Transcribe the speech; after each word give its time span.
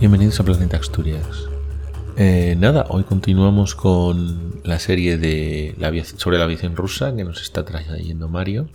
Bienvenidos 0.00 0.40
a 0.40 0.44
Planeta 0.44 0.78
Asturias. 0.78 1.46
Eh, 2.16 2.56
nada, 2.58 2.86
hoy 2.88 3.04
continuamos 3.04 3.74
con 3.74 4.62
la 4.64 4.78
serie 4.78 5.18
de 5.18 5.74
la 5.76 5.92
sobre 6.04 6.38
la 6.38 6.44
aviación 6.44 6.74
rusa 6.74 7.14
que 7.14 7.22
nos 7.22 7.42
está 7.42 7.66
trayendo 7.66 8.26
Mario. 8.26 8.70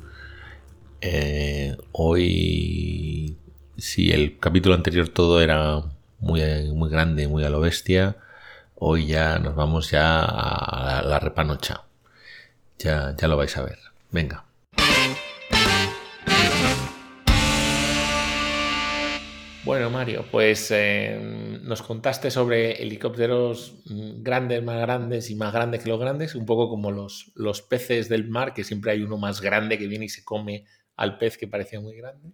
Eh, 1.01 1.75
hoy, 1.93 3.39
si 3.75 4.11
el 4.11 4.37
capítulo 4.37 4.75
anterior 4.75 5.09
todo 5.09 5.41
era 5.41 5.81
muy, 6.19 6.43
muy 6.75 6.91
grande, 6.91 7.27
muy 7.27 7.43
a 7.43 7.49
lo 7.49 7.59
bestia, 7.59 8.17
hoy 8.75 9.07
ya 9.07 9.39
nos 9.39 9.55
vamos 9.55 9.89
ya 9.89 10.23
a 10.23 11.01
la, 11.01 11.19
repanocha. 11.19 11.85
Ya, 12.77 13.15
ya 13.17 13.27
lo 13.27 13.35
vais 13.35 13.57
a 13.57 13.63
ver. 13.63 13.79
Venga. 14.11 14.44
Bueno, 19.65 19.89
Mario, 19.89 20.23
pues 20.29 20.69
eh, 20.69 21.59
nos 21.63 21.81
contaste 21.81 22.29
sobre 22.29 22.83
helicópteros 22.83 23.81
grandes, 23.87 24.63
más 24.63 24.79
grandes 24.79 25.31
y 25.31 25.35
más 25.35 25.51
grandes 25.51 25.83
que 25.83 25.89
los 25.89 25.99
grandes, 25.99 26.35
un 26.35 26.45
poco 26.45 26.69
como 26.69 26.91
los, 26.91 27.31
los 27.33 27.63
peces 27.63 28.07
del 28.07 28.29
mar, 28.29 28.53
que 28.53 28.63
siempre 28.63 28.91
hay 28.91 29.01
uno 29.01 29.17
más 29.17 29.41
grande 29.41 29.79
que 29.79 29.87
viene 29.87 30.05
y 30.05 30.09
se 30.09 30.23
come 30.23 30.65
al 30.95 31.17
pez 31.17 31.39
que 31.39 31.47
parecía 31.47 31.79
muy 31.81 31.97
grande. 31.97 32.31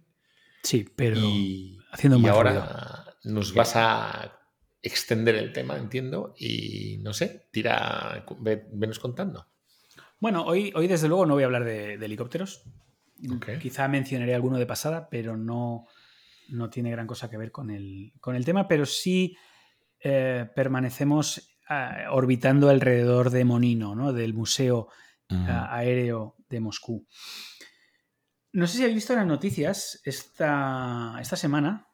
Sí, 0.62 0.86
pero 0.94 1.16
y, 1.16 1.78
haciendo 1.90 2.18
y 2.18 2.26
ahora 2.26 3.16
nos 3.24 3.54
vas 3.54 3.76
a 3.76 4.38
extender 4.82 5.36
el 5.36 5.54
tema, 5.54 5.78
entiendo, 5.78 6.34
y 6.36 6.98
no 6.98 7.14
sé, 7.14 7.48
tira, 7.50 8.26
venos 8.72 8.98
contando. 8.98 9.46
Bueno, 10.20 10.44
hoy, 10.44 10.70
hoy 10.76 10.86
desde 10.86 11.08
luego 11.08 11.24
no 11.24 11.32
voy 11.32 11.44
a 11.44 11.46
hablar 11.46 11.64
de, 11.64 11.94
helicópteros. 11.94 12.64
Quizá 13.62 13.88
mencionaré 13.88 14.34
alguno 14.34 14.58
de 14.58 14.66
pasada, 14.66 15.08
pero 15.08 15.36
no, 15.36 15.86
no 16.48 16.70
tiene 16.70 16.90
gran 16.90 17.06
cosa 17.06 17.30
que 17.30 17.36
ver 17.36 17.52
con 17.52 17.70
el, 17.70 18.12
con 18.20 18.36
el 18.36 18.44
tema, 18.44 18.68
pero 18.68 18.86
sí 18.86 19.36
eh, 20.00 20.48
permanecemos 20.54 21.56
ah, 21.68 22.08
orbitando 22.10 22.68
alrededor 22.68 23.30
de 23.30 23.44
Monino, 23.44 23.94
¿no? 23.94 24.12
del 24.12 24.34
Museo 24.34 24.88
ah, 25.30 25.68
Aéreo 25.70 26.36
de 26.48 26.60
Moscú. 26.60 27.06
No 28.52 28.66
sé 28.66 28.76
si 28.76 28.82
habéis 28.82 28.96
visto 28.96 29.12
en 29.12 29.20
las 29.20 29.28
noticias 29.28 30.00
esta, 30.04 31.16
esta 31.20 31.36
semana 31.36 31.88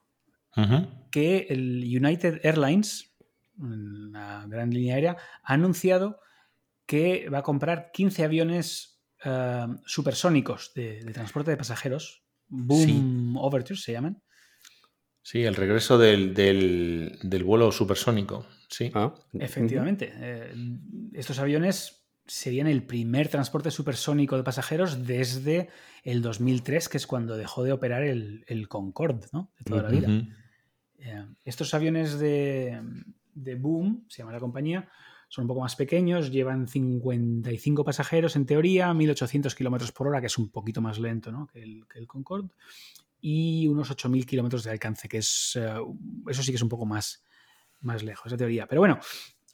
que 1.12 1.46
el 1.50 1.84
United 1.84 2.40
Airlines, 2.42 3.14
una 3.58 4.44
gran 4.48 4.70
línea 4.70 4.96
aérea, 4.96 5.16
ha 5.44 5.54
anunciado 5.54 6.18
que 6.84 7.28
va 7.28 7.38
a 7.38 7.42
comprar 7.42 7.90
15 7.92 8.24
aviones 8.24 9.00
ah, 9.24 9.68
supersónicos 9.84 10.72
de, 10.74 11.04
transporte 11.12 11.50
de 11.52 11.58
pasajeros, 11.58 12.24
Boom 12.48 13.36
Overtures 13.36 13.82
se 13.82 13.92
llaman, 13.92 14.22
Sí, 15.30 15.44
el 15.44 15.56
regreso 15.56 15.98
del, 15.98 17.44
vuelo 17.44 17.70
supersónico. 17.70 18.46
Sí. 18.70 18.90
Ah, 18.94 19.12
Efectivamente. 19.34 20.10
Eh, 20.14 20.54
estos 21.12 21.38
aviones 21.38 22.06
serían 22.26 22.66
el 22.66 22.82
primer 22.82 23.28
transporte 23.28 23.70
supersónico 23.70 24.38
de 24.38 24.42
pasajeros 24.42 25.06
desde 25.06 25.68
el 26.02 26.22
2003, 26.22 26.88
que 26.88 26.96
es 26.96 27.06
cuando 27.06 27.36
dejó 27.36 27.62
de 27.62 27.72
operar 27.72 28.04
el, 28.04 28.68
Concorde, 28.70 29.26
¿no? 29.34 29.50
De 29.58 29.64
toda 29.66 29.82
la 29.82 29.90
vida. 29.90 30.08
Eh, 30.98 31.26
estos 31.44 31.74
aviones 31.74 32.18
de, 32.18 32.80
Boom, 33.34 34.06
se 34.08 34.22
llama 34.22 34.32
la 34.32 34.40
compañía, 34.40 34.88
son 35.28 35.42
un 35.42 35.48
poco 35.48 35.60
más 35.60 35.76
pequeños, 35.76 36.32
llevan 36.32 36.68
55 36.68 37.84
pasajeros 37.84 38.34
en 38.34 38.46
teoría, 38.46 38.94
1800 38.94 39.54
kilómetros 39.54 39.92
por 39.92 40.06
hora, 40.06 40.22
que 40.22 40.28
es 40.28 40.38
un 40.38 40.48
poquito 40.48 40.80
más 40.80 40.98
lento 40.98 41.30
¿no? 41.30 41.48
que, 41.48 41.62
el, 41.62 41.86
que 41.86 41.98
el 41.98 42.06
Concorde, 42.06 42.48
y 43.20 43.66
unos 43.66 43.90
8.000 43.90 44.24
kilómetros 44.24 44.64
de 44.64 44.70
alcance, 44.70 45.08
que 45.08 45.18
es, 45.18 45.56
eh, 45.60 45.74
eso 46.28 46.42
sí 46.42 46.52
que 46.52 46.56
es 46.56 46.62
un 46.62 46.68
poco 46.68 46.86
más, 46.86 47.24
más 47.80 48.02
lejos, 48.02 48.26
esa 48.26 48.36
teoría. 48.36 48.66
Pero 48.66 48.80
bueno, 48.80 49.00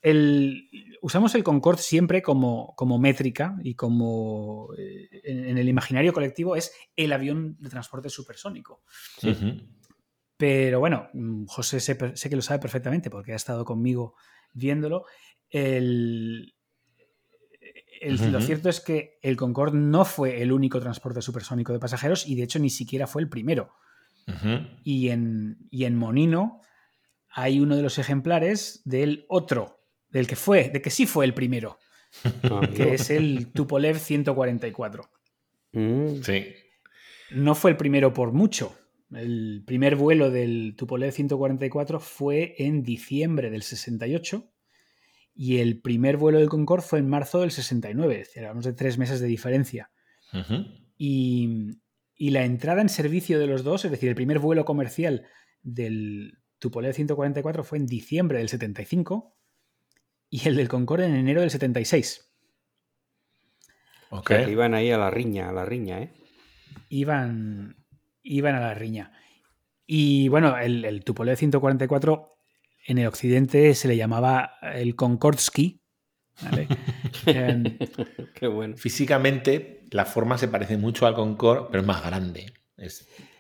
el, 0.03 0.69
usamos 1.01 1.35
el 1.35 1.43
Concorde 1.43 1.81
siempre 1.81 2.23
como, 2.23 2.75
como 2.77 2.99
métrica 2.99 3.57
y 3.63 3.75
como 3.75 4.69
eh, 4.77 5.09
en, 5.25 5.57
el 5.57 5.69
imaginario 5.69 6.13
colectivo 6.13 6.57
es 6.57 6.73
el 6.95 7.13
avión 7.13 7.57
de 7.59 7.71
transporte 7.71 8.11
supersónico. 8.11 8.83
Pero 10.37 10.81
bueno, 10.81 11.09
mm, 11.15 11.47
José 11.47 11.81
sé, 11.81 11.97
que 11.97 12.37
lo 12.37 12.43
sabe 12.43 12.61
perfectamente 12.61 13.09
porque 13.09 13.33
ha 13.33 13.37
estado 13.37 13.65
conmigo 13.65 14.15
viéndolo. 14.53 15.07
El, 15.49 16.54
lo 18.03 18.41
cierto 18.41 18.69
es 18.69 18.81
que 18.81 19.19
el 19.22 19.37
Concorde 19.37 19.78
no 19.78 20.05
fue 20.05 20.43
el 20.43 20.53
único 20.53 20.81
transporte 20.81 21.22
supersónico 21.22 21.72
de 21.72 21.78
pasajeros 21.78 22.27
y 22.27 22.34
de 22.34 22.44
hecho 22.44 22.59
ni 22.59 22.71
siquiera 22.71 23.06
fue 23.06 23.22
el 23.22 23.28
primero. 23.28 23.72
y, 24.84 25.10
en, 25.10 25.59
en 25.71 25.97
Monino 25.97 26.60
hay 27.31 27.60
uno 27.60 27.77
de 27.77 27.82
los 27.82 27.99
ejemplares 27.99 28.81
del 28.84 29.27
otro, 29.28 29.81
del 30.09 30.27
que 30.27 30.37
fue, 30.37 30.71
de 30.71 30.81
que 30.81 30.91
sí 30.91 31.06
fue 31.06 31.25
el 31.25 31.34
primero, 31.34 31.78
ah, 32.44 32.62
que 32.75 32.94
es 32.94 33.10
el 33.10 33.53
Tupolev 33.53 33.99
144. 33.99 35.11
Mm. 35.72 36.22
Sí. 36.22 36.47
No 37.32 37.55
fue 37.55 37.72
el 37.72 37.76
primero 37.76 38.12
por 38.12 38.32
mucho. 38.32 38.76
El 39.12 39.62
primer 39.66 39.97
vuelo 39.97 40.31
del 40.31 40.75
Tupolev 40.76 41.12
144 41.12 42.00
fue 42.00 42.55
en 42.59 42.82
diciembre 42.82 43.50
del 43.50 43.62
68 43.62 44.54
y 45.34 45.59
el 45.59 45.81
primer 45.81 46.17
vuelo 46.17 46.39
del 46.39 46.49
Concorde 46.49 46.87
fue 46.87 47.00
en 47.00 47.09
marzo 47.09 47.41
del 47.41 47.50
69, 47.50 48.21
es 48.21 48.28
decir, 48.28 48.45
hablamos 48.45 48.65
de 48.65 48.72
tres 48.72 48.99
meses 48.99 49.21
de 49.21 49.27
diferencia. 49.27 49.91
y, 50.97 51.81
la 52.17 52.45
entrada 52.45 52.81
en 52.81 52.89
servicio 52.89 53.39
de 53.39 53.47
los 53.47 53.65
dos, 53.65 53.84
es 53.84 53.91
decir, 53.91 54.09
el 54.09 54.15
primer 54.15 54.39
vuelo 54.39 54.65
comercial 54.65 55.27
del 55.62 56.39
Tupolev 56.59 56.94
144 56.94 57.65
fue 57.65 57.78
en 57.78 57.87
diciembre 57.87 58.39
del 58.39 58.49
75 58.49 59.37
y 60.31 60.49
el 60.49 60.56
del 60.56 60.69
Concorde 60.69 61.06
en 61.06 61.17
enero 61.17 61.41
del 61.41 61.50
76. 61.50 62.31
Okay. 64.11 64.49
iban 64.49 64.75
ahí 64.75 64.93
a 64.93 64.99
la 64.99 65.11
riña, 65.11 65.49
a 65.49 65.53
la 65.53 65.65
riña, 65.65 66.00
¿eh? 66.00 66.15
Iban, 66.89 67.84
iban 68.23 68.55
a 68.55 68.61
la 68.61 68.75
riña. 68.75 69.12
Y 69.87 70.28
bueno, 70.28 70.56
el, 70.56 70.84
el 70.84 71.03
Tupolev 71.03 71.37
144 71.37 72.34
en 72.87 72.99
el 72.99 73.06
occidente 73.06 73.75
se 73.75 73.89
le 73.89 73.97
llamaba 73.97 74.53
el 74.75 74.95
Concordsky. 74.95 75.81
Em, 77.27 77.78
Qué 78.34 78.49
bueno. 78.49 78.77
Físicamente, 78.77 79.84
la 79.91 80.05
forma 80.05 80.37
se 80.37 80.49
parece 80.49 80.77
mucho 80.77 81.06
al 81.06 81.15
Concorde, 81.15 81.69
pero 81.71 81.81
es 81.81 81.87
más 81.87 82.05
grande. 82.05 82.53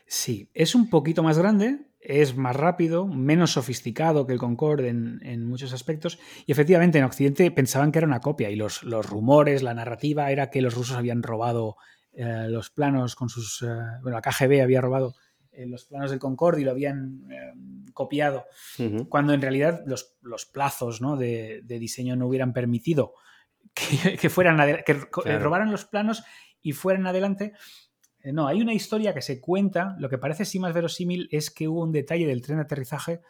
Sí, 0.06 0.50
es 0.54 0.74
un 0.74 0.88
poquito 0.90 1.22
más 1.22 1.38
grande, 1.38 1.80
es 2.00 2.36
más 2.36 2.54
rápido, 2.54 3.06
menos 3.06 3.52
sofisticado 3.52 4.26
que 4.26 4.34
el 4.34 4.38
Concorde 4.38 4.88
en, 4.88 5.44
muchos 5.44 5.72
aspectos. 5.72 6.18
Y 6.46 6.52
efectivamente, 6.52 6.98
en 6.98 7.04
Occidente 7.04 7.50
pensaban 7.50 7.90
que 7.90 7.98
era 7.98 8.06
una 8.06 8.20
copia 8.20 8.50
y 8.50 8.56
los, 8.56 8.82
rumores, 8.82 9.62
la 9.62 9.74
narrativa 9.74 10.30
era 10.30 10.50
que 10.50 10.62
los 10.62 10.74
rusos 10.74 10.96
habían 10.96 11.22
robado 11.22 11.76
eh, 12.12 12.46
los 12.48 12.70
planos 12.70 13.16
con 13.16 13.28
sus. 13.28 13.62
Eh, 13.62 13.66
bueno, 14.02 14.18
la 14.18 14.22
KGB 14.22 14.62
había 14.62 14.80
robado 14.80 15.14
los 15.66 15.84
planos 15.84 16.10
del 16.10 16.20
Concorde 16.20 16.60
y 16.60 16.64
lo 16.64 16.70
habían 16.70 17.26
eh, 17.30 17.52
copiado, 17.92 18.44
cuando 19.08 19.32
en 19.32 19.42
realidad 19.42 19.82
los, 19.86 20.46
plazos 20.46 21.00
de, 21.18 21.62
diseño 21.66 22.16
no 22.16 22.26
hubieran 22.26 22.52
permitido 22.52 23.14
que, 23.72 24.28
fueran 24.30 24.82
que 24.84 25.38
robaran 25.38 25.70
los 25.70 25.84
planos 25.84 26.24
y 26.62 26.72
fueran 26.72 27.06
adelante. 27.06 27.52
Eh, 28.24 28.32
no, 28.32 28.48
hay 28.48 28.60
una 28.62 28.72
historia 28.72 29.14
que 29.14 29.22
se 29.22 29.40
cuenta, 29.40 29.94
lo 29.98 30.08
que 30.08 30.18
parece 30.18 30.44
sí 30.44 30.58
más 30.58 30.72
verosímil 30.72 31.28
es 31.30 31.50
que 31.50 31.68
hubo 31.68 31.82
un 31.82 31.92
detalle 31.92 32.26
del 32.26 32.42
tren 32.42 32.58
de 32.58 32.64
aterrizaje 32.64 33.20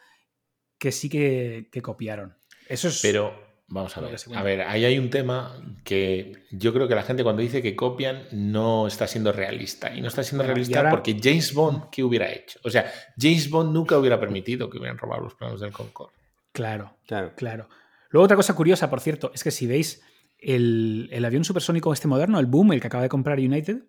que 0.77 0.91
sí 0.91 1.09
que, 1.09 1.69
copiaron. 1.83 2.37
Eso 2.67 2.87
es... 2.87 3.01
Pero 3.01 3.44
Vamos 3.67 3.97
a 3.97 4.01
ver. 4.01 4.15
A 4.35 4.43
ver, 4.43 4.61
ahí 4.61 4.85
hay 4.85 4.99
un 4.99 5.09
tema 5.09 5.59
que 5.83 6.33
yo 6.51 6.71
creo 6.71 6.87
que 6.87 6.93
la 6.93 7.01
gente 7.01 7.23
cuando 7.23 7.41
dice 7.41 7.61
que 7.63 7.75
copian 7.75 8.23
no 8.31 8.85
está 8.85 9.07
siendo 9.07 9.31
realista. 9.31 9.93
Y 9.95 10.01
no 10.01 10.07
está 10.07 10.23
siendo 10.23 10.43
realista 10.43 10.89
porque 10.89 11.19
James 11.21 11.53
Bond, 11.53 11.89
¿qué 11.91 12.03
hubiera 12.03 12.31
hecho? 12.31 12.59
O 12.63 12.69
sea, 12.69 12.91
James 13.17 13.49
Bond 13.49 13.73
nunca 13.73 13.97
hubiera 13.97 14.19
permitido 14.19 14.69
que 14.69 14.77
hubieran 14.77 14.97
robado 14.97 15.23
los 15.23 15.33
planos 15.33 15.61
del 15.61 15.71
Concorde. 15.71 16.13
Claro, 16.51 16.95
claro, 17.07 17.33
claro. 17.35 17.67
Luego 18.09 18.25
otra 18.25 18.37
cosa 18.37 18.55
curiosa, 18.55 18.89
por 18.89 19.01
cierto, 19.01 19.31
es 19.33 19.43
que 19.43 19.51
si 19.51 19.65
veis 19.65 20.03
el, 20.37 21.23
avión 21.25 21.43
supersónico 21.43 21.91
este 21.91 22.07
moderno, 22.07 22.39
el 22.39 22.45
Boom, 22.45 22.73
el 22.73 22.81
que 22.81 22.87
acaba 22.87 23.03
de 23.03 23.09
comprar 23.09 23.39
United, 23.39 23.83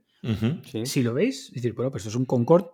si 0.85 1.03
lo 1.03 1.15
veis, 1.15 1.49
es 1.49 1.55
decir, 1.55 1.75
bueno, 1.75 1.91
pues 1.91 2.03
esto 2.03 2.11
es 2.11 2.17
un 2.17 2.25
Concorde 2.25 2.71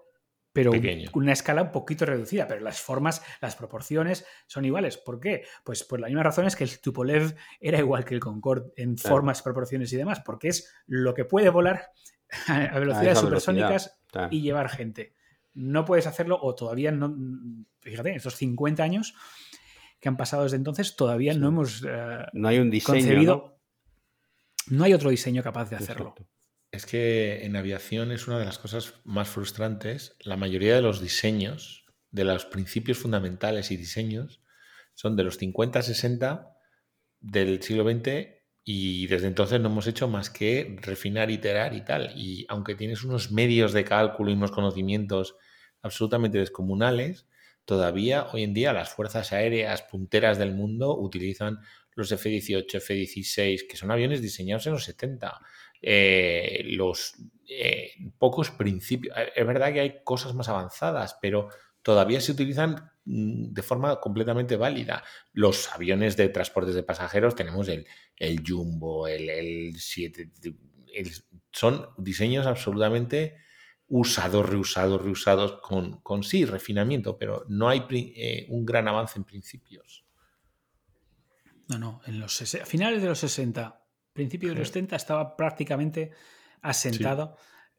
pero 0.53 0.71
con 1.11 1.23
una 1.23 1.33
escala 1.33 1.63
un 1.63 1.73
poquito 1.73 2.05
reducida, 2.05 2.47
pero 2.47 2.61
las 2.61 2.81
formas, 2.81 3.23
las 3.41 3.57
proporciones 3.57 4.27
son 4.47 4.65
iguales. 4.65 4.99
¿Por 4.99 5.19
qué? 5.19 5.45
Pues 5.65 5.83
por 5.83 6.01
la 6.01 6.09
misma 6.09 6.23
razón 6.23 6.47
es 6.47 6.57
que 6.57 6.65
el 6.65 6.81
Tupolev 6.81 7.35
era 7.59 7.79
igual 7.79 8.05
que 8.05 8.15
el 8.15 8.21
Concorde 8.21 8.73
en 8.77 8.99
formas, 8.99 9.43
proporciones 9.43 9.93
y 9.93 9.97
demás, 9.97 10.21
porque 10.25 10.49
es 10.49 10.73
lo 10.87 11.15
que 11.15 11.25
puede 11.25 11.49
volar 11.49 11.91
a 12.49 12.79
velocidades 12.79 13.19
supersónicas 13.19 14.01
y 14.31 14.43
llevar 14.43 14.69
gente. 14.69 15.15
No 15.55 15.85
puedes 15.85 16.07
hacerlo, 16.07 16.39
o 16.41 16.55
todavía 16.55 16.93
no, 16.93 17.15
fíjate, 17.81 18.11
en 18.11 18.17
estos 18.17 18.37
50 18.37 18.83
años 18.83 19.15
que 20.01 20.09
han 20.09 20.17
pasado 20.17 20.43
desde 20.43 20.57
entonces, 20.57 20.97
todavía 20.97 21.33
no 21.35 21.49
hemos 21.49 21.85
eh, 21.87 22.27
no 22.33 22.49
hay 22.49 22.59
un 22.59 22.71
diseño, 22.71 22.99
concebido. 22.99 23.59
¿no? 24.69 24.85
hay 24.85 24.93
otro 24.95 25.11
diseño 25.11 25.43
capaz 25.43 25.71
de 25.71 25.77
hacerlo. 25.77 26.15
Es 26.73 26.87
que 26.87 27.45
en 27.45 27.55
aviación 27.55 28.13
es 28.13 28.27
una 28.27 28.39
de 28.39 28.47
las 28.47 28.59
cosas 28.59 28.95
más 29.05 29.29
frustrantes. 29.29 30.17
La 30.21 30.39
mayoría 30.39 30.75
de 30.75 30.81
los 30.81 31.03
diseños 31.03 31.85
de 32.11 32.25
los 32.25 32.47
principios 32.47 32.99
fundamentales 32.99 33.71
y 33.71 33.77
diseños 33.77 34.43
son 34.95 35.15
de 35.15 35.25
los 35.25 35.39
50-60 35.39 36.49
del 37.21 37.63
siglo 37.63 37.85
XX 37.85 38.29
y 38.65 39.07
desde 39.07 39.27
entonces 39.27 39.61
no 39.61 39.69
hemos 39.69 39.87
hecho 39.87 40.09
más 40.09 40.31
que 40.31 40.79
refinar, 40.81 41.31
iterar 41.31 41.75
y 41.75 41.85
tal. 41.85 42.13
Y 42.17 42.47
aunque 42.49 42.75
tienes 42.75 43.05
unos 43.05 43.33
medios 43.33 43.75
de 43.75 43.85
cálculo 43.85 44.31
y 44.31 44.35
unos 44.35 44.53
conocimientos 44.53 45.37
absolutamente 45.83 46.39
descomunales, 46.39 47.27
todavía 47.67 48.29
hoy 48.33 48.45
en 48.45 48.55
día 48.55 48.73
las 48.73 48.91
fuerzas 48.91 49.33
aéreas 49.33 49.83
punteras 49.83 50.39
del 50.39 50.53
mundo 50.55 50.97
utilizan 50.99 51.59
los 51.95 52.11
F-18, 52.13 52.77
F-16, 52.77 53.67
que 53.69 53.77
son 53.77 53.91
aviones 53.91 54.23
diseñados 54.23 54.67
en 54.67 54.73
los 54.73 54.85
70. 54.85 55.41
Eh, 55.82 56.62
los 56.64 57.17
eh, 57.49 57.90
pocos 58.19 58.50
principios. 58.50 59.17
Es 59.34 59.46
verdad 59.46 59.73
que 59.73 59.81
hay 59.81 60.05
cosas 60.05 60.34
más 60.34 60.49
avanzadas, 60.49 61.19
pero 61.20 61.49
todavía 61.82 62.20
se 62.20 62.32
utilizan 62.32 62.90
mm, 63.05 63.52
de 63.52 63.62
forma 63.62 64.00
completamente 64.00 64.56
válida. 64.56 65.02
Los 65.32 65.73
aviones 65.73 66.17
de 66.17 66.29
transportes 66.29 66.75
de 66.75 66.84
pasajeros 66.84 67.34
tenemos 67.34 67.69
el, 67.69 67.87
el 68.17 68.43
Jumbo, 68.46 69.08
el, 69.08 69.29
el 69.29 69.75
7, 69.76 70.31
son 71.52 71.88
diseños 71.99 72.46
absolutamente 72.46 73.37
usados, 73.88 74.49
reusados, 74.49 75.02
reusados, 75.02 75.61
con, 75.61 76.00
con 76.00 76.23
sí, 76.23 76.44
refinamiento, 76.44 77.19
pero 77.19 77.44
no 77.49 77.69
hay 77.69 77.84
eh, 77.90 78.46
un 78.49 78.64
gran 78.64 78.88
avance 78.88 79.19
en 79.19 79.25
principios. 79.25 80.06
No, 81.69 81.79
no, 81.79 82.00
en 82.06 82.19
los 82.19 82.40
a 82.40 82.67
finales 82.67 83.02
de 83.02 83.08
los 83.08 83.19
60, 83.19 83.81
principios 84.12 84.53
de 84.53 84.59
los 84.59 84.69
70 84.69 84.97
estaba 84.97 85.37
prácticamente 85.37 86.12
asentado 86.61 87.37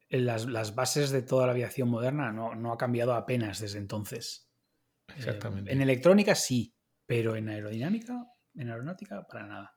las, 0.09 0.75
bases 0.75 1.09
de 1.09 1.21
toda 1.21 1.45
la 1.45 1.53
aviación 1.53 1.89
moderna 1.89 2.31
no, 2.31 2.71
ha 2.71 2.77
cambiado 2.77 3.13
apenas 3.13 3.59
desde 3.59 3.79
entonces. 3.79 4.49
Exactamente. 5.17 5.71
en 5.71 5.81
electrónica 5.81 6.33
sí, 6.33 6.75
pero 7.05 7.35
en 7.35 7.49
aerodinámica, 7.49 8.25
en 8.55 8.69
aeronáutica, 8.69 9.27
para 9.27 9.47
nada. 9.47 9.75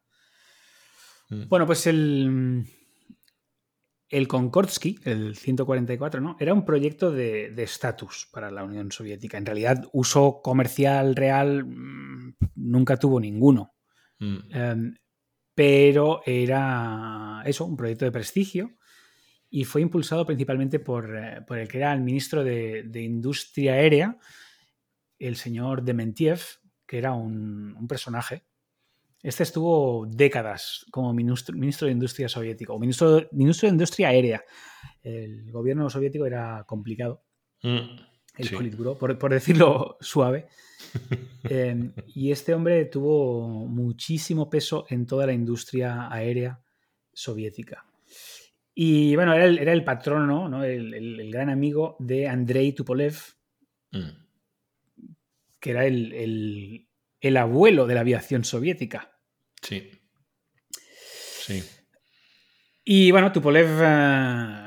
Mm. 1.31 1.49
Bueno, 1.49 1.67
pues 1.67 1.87
el, 1.87 2.65
el 4.09 4.29
Konkordsky, 4.29 5.01
el 5.05 5.37
144, 5.37 6.21
¿no? 6.21 6.37
era 6.39 6.55
un 6.55 6.65
proyecto 6.65 7.11
de 7.11 7.55
estatus 7.63 8.29
para 8.33 8.51
la 8.51 8.63
Unión 8.63 8.93
Soviética. 8.93 9.37
En 9.37 9.47
realidad, 9.47 9.89
uso 9.93 10.41
comercial 10.43 11.17
real 11.17 11.65
mm, 11.65 12.37
nunca 12.55 12.97
tuvo 12.99 13.21
ninguno. 13.21 13.75
Mm. 14.19 14.37
Em, 14.51 14.95
pero 15.57 16.21
era 16.27 17.43
eso, 17.47 17.65
un 17.65 17.79
proyecto 17.79 18.05
de 18.05 18.13
prestigio 18.13 18.77
y 19.49 19.65
fue 19.65 19.81
impulsado 19.81 20.27
principalmente 20.27 20.79
por, 20.81 21.17
eh, 21.17 21.43
el 21.49 21.69
que 21.69 21.79
era 21.79 21.95
el 21.95 22.03
ministro 22.03 22.45
de, 22.45 22.85
Industria 22.95 23.73
Aérea, 23.73 24.19
el 25.19 25.37
señor 25.37 25.83
Dementiev, 25.83 26.43
que 26.87 26.99
era 26.99 27.15
un, 27.15 27.87
personaje. 27.89 28.45
Este 29.23 29.45
estuvo 29.45 30.07
décadas 30.07 30.85
como 30.91 31.15
ministro, 31.15 31.57
ministro 31.57 31.87
de 31.87 31.93
Industria 31.93 32.29
soviético, 32.29 32.75
o 32.75 32.79
ministro, 32.79 33.27
ministro 33.33 33.67
de 33.67 33.73
Industria 33.73 34.09
Aérea. 34.09 34.45
El 35.03 35.51
gobierno 35.51 35.89
soviético 35.89 36.27
era 36.27 36.65
complicado. 36.69 37.25
Mm, 37.63 37.97
el 38.37 38.51
Politburo, 38.51 38.99
por, 38.99 39.31
decirlo 39.31 39.97
suave. 40.01 40.47
Em, 41.45 41.93
y 42.15 42.31
este 42.31 42.55
hombre 42.55 42.85
tuvo 42.87 43.67
muchísimo 43.67 44.49
peso 44.51 44.87
en 44.89 45.07
toda 45.07 45.27
la 45.27 45.33
industria 45.33 46.13
aérea 46.13 46.61
soviética. 47.13 47.85
Y 48.79 49.17
bueno, 49.17 49.33
era 49.33 49.47
el, 49.47 49.59
era 49.59 49.73
el 49.73 49.85
patrono, 49.85 50.49
¿no? 50.49 50.63
el, 50.63 51.31
gran 51.33 51.49
amigo 51.49 51.97
de 51.99 52.29
Andrei 52.29 52.73
Tupolev, 52.73 53.17
mm. 53.93 54.09
que 55.59 55.71
era 55.71 55.87
el, 55.87 56.87
abuelo 57.39 57.87
de 57.87 57.95
la 57.95 58.01
aviación 58.01 58.45
soviética. 58.45 59.19
Sí. 59.63 59.91
Sí. 60.71 61.63
Y 62.85 63.11
bueno, 63.11 63.33
Tupolev, 63.33 63.81
eh, 63.83 64.66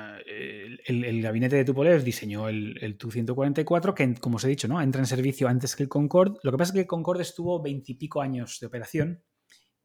el, 0.91 1.21
gabinete 1.21 1.55
de 1.55 1.65
Tupolev 1.65 2.03
diseñó 2.03 2.49
el, 2.49 2.97
Tu-144, 2.97 3.93
que 3.93 4.15
como 4.15 4.37
os 4.37 4.43
he 4.43 4.49
dicho, 4.49 4.67
¿no? 4.67 4.81
entra 4.81 5.01
en 5.01 5.07
servicio 5.07 5.47
antes 5.47 5.75
que 5.75 5.83
el 5.83 5.89
Concorde. 5.89 6.39
Lo 6.43 6.51
que 6.51 6.57
pasa 6.57 6.69
es 6.69 6.73
que 6.73 6.79
el 6.81 6.87
Concorde 6.87 7.23
estuvo 7.23 7.61
veintipico 7.61 8.21
años 8.21 8.57
de 8.59 8.67
operación 8.67 9.23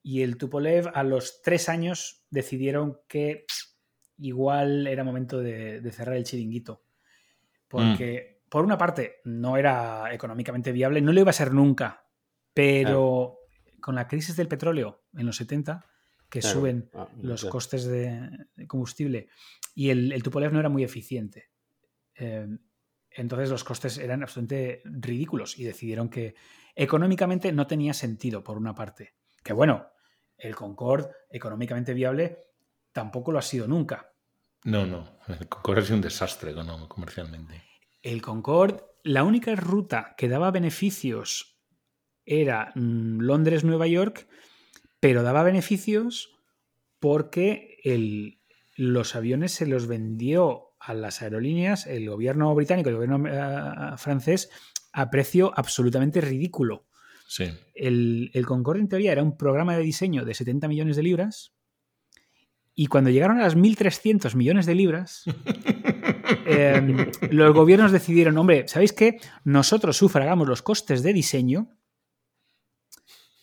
y 0.02 0.22
el 0.22 0.36
Tupolev 0.36 0.90
a 0.94 1.02
los 1.02 1.42
tres 1.42 1.68
años 1.68 2.24
decidieron 2.30 2.98
que 3.08 3.46
igual 4.18 4.86
era 4.86 5.04
momento 5.04 5.40
de, 5.40 5.80
cerrar 5.92 6.16
el 6.16 6.24
chiringuito. 6.24 6.84
Porque, 7.68 8.40
mm. 8.44 8.48
por 8.50 8.64
una 8.64 8.78
parte, 8.78 9.16
no 9.24 9.56
era 9.56 10.12
económicamente 10.12 10.72
viable, 10.72 11.00
no 11.00 11.12
lo 11.12 11.20
iba 11.20 11.30
a 11.30 11.34
ser 11.34 11.52
nunca, 11.52 12.06
pero 12.52 13.38
con 13.80 13.94
la 13.94 14.06
crisis 14.06 14.36
del 14.36 14.48
petróleo 14.48 15.04
en 15.14 15.26
los 15.26 15.36
70, 15.36 15.84
que 16.34 16.42
suben 16.42 16.90
ah, 16.94 17.06
los 17.22 17.44
costes 17.44 17.84
de, 17.84 18.28
combustible, 18.66 19.28
y 19.72 19.90
el, 19.90 20.10
el, 20.10 20.20
Tupolev 20.20 20.52
no 20.52 20.58
era 20.58 20.68
muy 20.68 20.82
eficiente. 20.82 21.52
Eh, 22.16 22.48
entonces 23.12 23.50
los 23.50 23.62
costes 23.62 23.98
eran 23.98 24.24
absolutamente 24.24 24.82
ridículos 24.84 25.56
y 25.60 25.62
decidieron 25.62 26.08
que 26.08 26.34
económicamente 26.74 27.52
no 27.52 27.68
tenía 27.68 27.94
sentido, 27.94 28.42
por 28.42 28.56
una 28.58 28.74
parte. 28.74 29.14
Que 29.44 29.52
bueno, 29.52 29.86
el 30.36 30.56
Concorde, 30.56 31.12
económicamente 31.30 31.94
viable, 31.94 32.40
tampoco 32.90 33.30
lo 33.30 33.38
ha 33.38 33.42
sido 33.42 33.68
nunca. 33.68 34.12
No, 34.64 34.84
no. 34.84 35.20
El 35.28 35.46
Concorde 35.48 35.82
es 35.82 35.90
un 35.90 36.00
desastre 36.00 36.52
comercialmente. 36.88 37.62
El 38.02 38.20
Concorde, 38.22 38.82
la 39.04 39.22
única 39.22 39.54
ruta 39.54 40.16
que 40.18 40.28
daba 40.28 40.50
beneficios 40.50 41.60
era 42.26 42.72
mm, 42.74 43.20
Londres-Nueva 43.20 43.86
York, 43.86 44.26
pero 45.04 45.22
daba 45.22 45.42
beneficios 45.42 46.30
porque 46.98 47.78
los 48.74 49.14
aviones 49.14 49.52
se 49.52 49.66
los 49.66 49.86
vendió 49.86 50.74
a 50.80 50.94
las 50.94 51.20
aerolíneas, 51.20 51.86
el 51.86 52.08
gobierno 52.08 52.54
británico, 52.54 52.88
el 52.88 52.94
gobierno 52.94 53.28
eh, 53.28 53.98
francés, 53.98 54.48
a 54.94 55.10
precio 55.10 55.52
absolutamente 55.54 56.22
ridículo. 56.22 56.86
Sí. 57.28 57.50
El, 57.74 58.30
el 58.32 58.46
Concorde, 58.46 58.80
en 58.80 58.88
teoría, 58.88 59.12
era 59.12 59.22
un 59.22 59.36
programa 59.36 59.76
de 59.76 59.82
diseño 59.82 60.24
de 60.24 60.32
70 60.32 60.68
millones 60.68 60.96
de 60.96 61.02
libras 61.02 61.52
y 62.74 62.86
cuando 62.86 63.10
llegaron 63.10 63.36
a 63.40 63.42
las 63.42 63.58
1.300 63.58 64.34
millones 64.36 64.64
de 64.64 64.74
libras, 64.74 65.24
em, 66.46 67.10
los 67.30 67.52
gobiernos 67.52 67.92
decidieron, 67.92 68.38
hombre, 68.38 68.68
¿sabéis 68.68 68.94
qué? 68.94 69.18
Nosotros 69.44 69.98
sufragamos 69.98 70.48
los 70.48 70.62
costes 70.62 71.02
de 71.02 71.12
diseño 71.12 71.76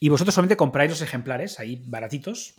y 0.04 0.10
vosotros 0.10 0.34
solamente 0.34 0.58
compráis 0.58 0.90
los 0.90 1.02
ejemplares 1.04 1.60
ahí 1.60 1.84
baratitos. 1.86 2.56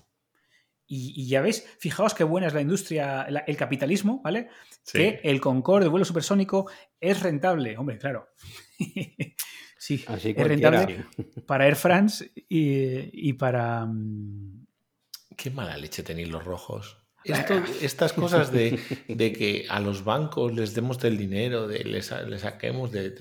Y, 0.87 1.27
ya 1.27 1.41
veis, 1.41 1.67
fijaos 1.79 2.15
qué 2.15 2.23
buena 2.23 2.47
es 2.47 2.55
la 2.55 2.61
industria, 2.61 3.23
el 3.23 3.57
capitalismo, 3.57 4.21
¿vale? 4.23 4.49
Que 4.93 5.21
el 5.25 5.41
Concorde, 5.41 5.87
el 5.87 5.91
vuelo 5.91 6.05
supersónico, 6.05 6.71
es 7.01 7.21
rentable. 7.21 7.77
Hombre, 7.79 7.99
claro. 7.99 8.29
sí, 9.79 10.05
es 10.07 10.37
rentable 10.37 11.07
para 11.47 11.67
Air 11.67 11.77
France 11.77 12.31
y, 12.49 13.33
para... 13.33 13.87
Mm, 13.87 14.67
Qué 15.37 15.51
mala 15.51 15.77
leche 15.79 16.03
tenéis 16.03 16.29
los 16.29 16.45
rojos. 16.45 17.02
Estas 17.25 18.12
cosas 18.12 18.52
de, 18.52 18.79
que 19.09 19.67
a 19.69 19.81
los 19.81 20.05
bancos 20.05 20.52
les 20.52 20.75
demos 20.75 20.99
del 20.99 21.17
dinero, 21.17 21.67
de 21.67 21.85
les, 21.85 22.07
saquemos 22.41 22.91
de, 22.91 23.14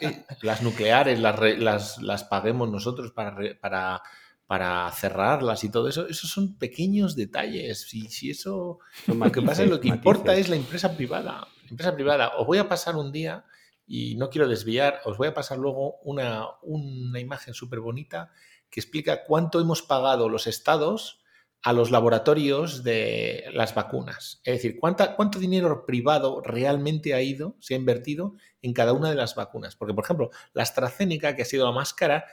eh, 0.00 0.24
las 0.42 0.62
nucleares, 0.62 1.18
las, 1.20 1.98
las, 2.02 2.24
paguemos 2.24 2.70
nosotros 2.70 3.12
para, 3.12 3.36
para, 3.60 4.02
para, 4.46 4.90
cerrarlas 4.92 5.64
y 5.64 5.70
todo 5.70 5.88
eso, 5.88 6.06
esos 6.08 6.30
son 6.30 6.56
pequeños 6.56 7.16
detalles. 7.16 7.82
Si, 7.88 8.08
si 8.08 8.30
eso 8.30 8.78
lo 9.06 9.32
que 9.32 9.42
pasa 9.42 9.64
es 9.64 9.70
lo 9.70 9.80
que 9.80 9.88
importa 9.88 10.34
es 10.34 10.48
la 10.48 10.56
empresa 10.56 10.96
privada. 10.96 11.48
empresa 11.68 11.94
privada, 11.94 12.36
os 12.36 12.46
voy 12.46 12.58
a 12.58 12.68
pasar 12.68 12.96
un 12.96 13.12
día 13.12 13.44
y 13.86 14.16
no 14.16 14.28
quiero 14.28 14.48
desviar, 14.48 15.00
os 15.04 15.16
voy 15.16 15.28
a 15.28 15.34
pasar 15.34 15.58
luego 15.58 15.98
una, 16.02 16.44
una 16.62 17.20
imagen 17.20 17.54
súper 17.54 17.80
bonita 17.80 18.30
que 18.70 18.80
explica 18.80 19.24
cuánto 19.24 19.60
hemos 19.60 19.82
pagado 19.82 20.28
los 20.28 20.46
estados 20.46 21.17
a 21.62 21.72
los 21.72 21.90
laboratorios 21.90 22.84
de 22.84 23.44
las 23.52 23.74
vacunas. 23.74 24.40
Es 24.44 24.54
decir, 24.54 24.78
¿cuánto 24.78 25.38
dinero 25.38 25.84
privado 25.84 26.40
realmente 26.40 27.14
ha 27.14 27.22
ido, 27.22 27.56
se 27.60 27.74
ha 27.74 27.76
invertido 27.76 28.36
en 28.62 28.72
cada 28.72 28.92
una 28.92 29.10
de 29.10 29.16
las 29.16 29.34
vacunas? 29.34 29.74
Porque, 29.76 29.94
por 29.94 30.04
ejemplo, 30.04 30.30
la 30.52 30.62
AstraZeneca, 30.62 31.34
que 31.34 31.42
ha 31.42 31.46
sido 31.46 31.66
la 31.66 31.72
más 31.72 31.92
cara, 31.92 32.24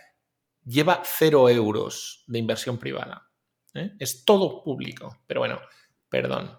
lleva 0.64 1.02
cero 1.06 1.50
euros 1.50 2.24
de 2.28 2.40
inversión 2.40 2.78
privada. 2.78 3.30
¿eh? 3.74 3.94
Es 4.00 4.26
todo 4.26 4.64
público. 4.64 5.18
Pero 5.26 5.40
bueno, 5.42 5.60
perdón. 6.10 6.52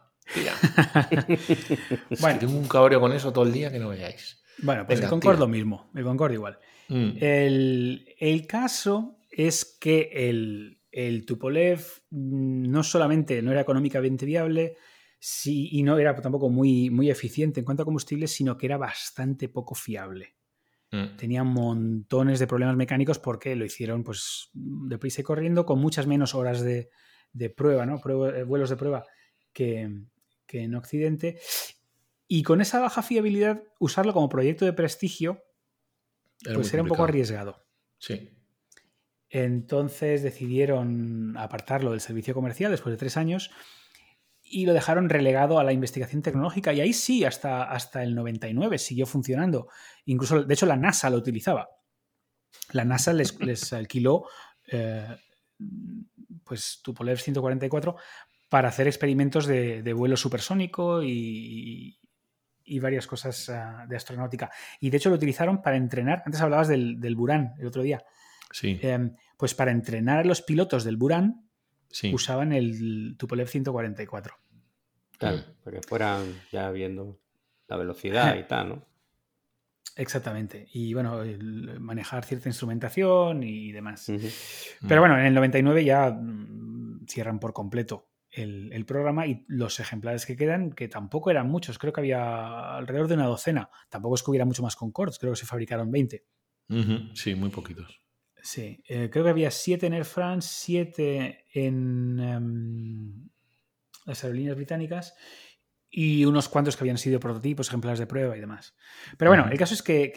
bueno, 2.21 2.39
tengo 2.41 2.59
un 2.59 2.69
cabreo 2.69 3.01
con 3.01 3.13
eso 3.13 3.33
todo 3.33 3.45
el 3.45 3.53
día 3.53 3.71
que 3.71 3.79
no 3.79 3.91
veáis. 3.91 4.43
Bueno, 4.59 4.87
pues 4.87 5.01
el 5.01 5.09
Concord 5.09 5.39
lo 5.39 5.47
mismo, 5.47 5.91
el 5.95 6.03
Concord 6.03 6.33
igual. 6.33 6.59
Mm. 6.89 7.11
El, 7.21 8.15
el 8.19 8.47
caso 8.47 9.19
es 9.31 9.65
que 9.65 10.11
el, 10.13 10.76
el 10.97 11.27
Tupolev 11.27 11.81
mm, 12.09 12.71
no 12.71 12.83
solamente 12.83 13.43
no 13.43 13.53
era 13.53 13.61
económicamente 13.61 14.25
viable 14.25 14.77
y 15.45 15.83
no 15.83 15.99
era 15.99 16.15
tampoco 16.15 16.49
muy, 16.49 16.89
muy 16.89 17.11
eficiente 17.11 17.61
en 17.61 17.67
cuanto 17.67 17.83
a 17.83 17.85
combustible, 17.85 18.27
sino 18.27 18.57
que 18.57 18.67
era 18.67 18.79
bastante 18.79 19.49
poco 19.51 19.75
fiable. 19.75 20.37
Mm. 20.91 21.17
Tenía 21.17 21.45
montones 21.45 22.39
de 22.39 22.47
problemas 22.47 22.77
mecánicos 22.77 23.19
porque 23.19 23.57
lo 23.57 23.67
hicieron 23.67 24.05
pues 24.05 24.51
deprisa 24.55 25.21
y 25.21 25.25
corriendo, 25.25 25.67
con 25.67 25.81
muchas 25.81 26.07
menos 26.07 26.35
horas 26.35 26.63
de, 26.63 26.89
prueba, 27.55 27.85
¿no? 27.85 28.01
Eh, 28.31 28.45
vuelos 28.45 28.71
de 28.71 28.77
prueba 28.77 29.05
que, 29.53 29.91
en 30.49 30.75
Occidente. 30.75 31.39
Y 32.27 32.43
con 32.43 32.63
esa 32.63 32.81
baja 32.81 33.03
fiabilidad, 33.03 33.63
usarlo 33.79 34.15
como 34.15 34.31
proyecto 34.31 34.65
de 34.65 34.73
prestigio, 34.73 35.43
pues 36.55 36.73
era 36.73 36.83
un 36.83 36.89
poco 36.89 37.05
arriesgado. 37.05 37.67
Sí. 37.99 38.36
Entonces 39.29 40.23
decidieron 40.23 41.37
apartarlo 41.37 41.91
del 41.91 42.01
servicio 42.01 42.35
comercial 42.35 42.71
después 42.71 42.93
de 42.93 42.99
tres 42.99 43.17
años 43.17 43.51
y 44.49 44.67
lo 44.67 44.73
dejaron 44.73 45.09
relegado 45.09 45.59
a 45.59 45.65
la 45.65 45.73
investigación 45.73 46.23
tecnológica. 46.23 46.73
Y 46.73 46.81
ahí 46.81 46.93
sí, 46.93 47.25
hasta, 47.25 47.65
hasta 47.65 48.03
el 48.03 48.15
99 48.15 48.79
siguió 48.79 49.07
funcionando. 49.07 49.69
Incluso, 50.05 50.45
de 50.45 50.55
hecho, 50.55 50.67
la 50.67 50.77
NASA 50.77 51.11
lo 51.11 51.17
utilizaba. 51.17 51.69
La 52.73 52.85
NASA 52.85 53.13
les, 53.13 53.39
les 53.41 53.73
alquiló 53.73 54.27
eh, 54.69 55.17
pues 56.45 56.81
Tupolev 56.83 57.19
144 57.19 57.97
para 58.49 58.69
hacer 58.69 58.87
experimentos 58.87 59.47
de, 59.47 59.93
vuelo 59.93 60.17
supersónico 60.17 61.03
y, 61.03 61.99
y 62.65 62.79
varias 62.79 63.07
cosas 63.07 63.49
ah, 63.49 63.85
de 63.89 63.97
astronáutica. 63.97 64.51
Y 64.81 64.91
de 64.91 64.97
hecho 64.99 65.11
lo 65.11 65.17
utilizaron 65.17 65.63
para 65.63 65.77
entrenar. 65.77 66.23
Antes 66.25 66.41
hablabas 66.41 66.69
del, 66.69 67.01
del 67.01 67.17
Buran 67.17 67.55
el 67.59 67.67
otro 67.67 67.83
día. 67.83 68.05
Sí. 68.57 68.79
Em, 68.81 69.15
pues 69.37 69.53
para 69.53 69.71
entrenar 69.71 70.21
a 70.21 70.25
los 70.25 70.41
pilotos 70.41 70.83
del 70.83 70.97
Buran, 70.97 71.47
usaban 72.11 72.55
el 72.55 73.15
Tupolev 73.19 73.49
144. 73.49 74.35
Claro, 75.19 75.43
para 75.63 75.77
que 75.77 75.87
fueran 75.87 76.25
ya 76.51 76.71
viendo 76.71 77.21
la 77.69 77.77
velocidad 77.77 78.35
y 78.39 78.45
tal, 78.49 78.69
¿no? 78.71 78.87
Exactamente. 79.95 80.69
Y 80.73 80.95
bueno, 80.95 81.23
manejar 81.81 82.25
cierta 82.25 82.49
instrumentación 82.49 83.43
y 83.43 83.73
demás. 83.73 84.11
Pero 84.89 85.03
bueno, 85.03 85.19
en 85.19 85.27
el 85.27 85.35
99 85.35 85.85
ya 85.85 86.11
mm, 86.11 87.05
cierran 87.07 87.39
por 87.39 87.53
completo 87.53 88.09
el, 88.31 88.87
programa 88.87 89.27
y 89.27 89.45
los 89.49 89.81
ejemplares 89.81 90.25
que 90.25 90.35
quedan, 90.35 90.73
que 90.73 90.89
tampoco 90.89 91.31
eran 91.31 91.49
muchos, 91.49 91.79
creo 91.79 91.93
que 91.93 92.01
había 92.01 92.77
alrededor 92.77 93.09
de 93.09 93.15
una 93.15 93.27
docena. 93.27 93.69
Tampoco 93.91 94.15
es 94.15 94.23
que 94.23 94.31
hubiera 94.31 94.47
mucho 94.47 94.63
más 94.63 94.77
Concords, 94.77 95.19
creo 95.19 95.33
que 95.35 95.41
se 95.41 95.47
fabricaron 95.47 95.91
20. 95.91 96.25
Sí, 97.13 97.35
muy 97.35 97.51
poquitos. 97.51 98.06
Sí, 98.47 98.81
eh, 98.87 99.11
creo 99.11 99.25
que 99.25 99.31
había 99.31 99.51
siete 99.51 99.89
en 99.89 99.93
Air 99.93 100.05
France, 100.05 100.49
siete 100.53 101.47
en 101.53 102.21
em, 102.21 103.29
las 104.05 104.23
aerolíneas 104.23 104.55
británicas 104.55 105.15
y 105.91 106.25
unos 106.27 106.49
cuantos 106.49 106.77
que 106.77 106.85
habían 106.85 106.97
sido 106.97 107.19
prototipos, 107.19 107.67
ejemplares 107.67 107.99
de 107.99 108.07
prueba 108.07 108.37
y 108.37 108.41
demás. 108.41 108.77
Pero 109.19 109.33
bueno, 109.33 109.49
el 109.51 109.59
caso 109.59 109.75
es 109.75 109.83
que, 109.83 110.13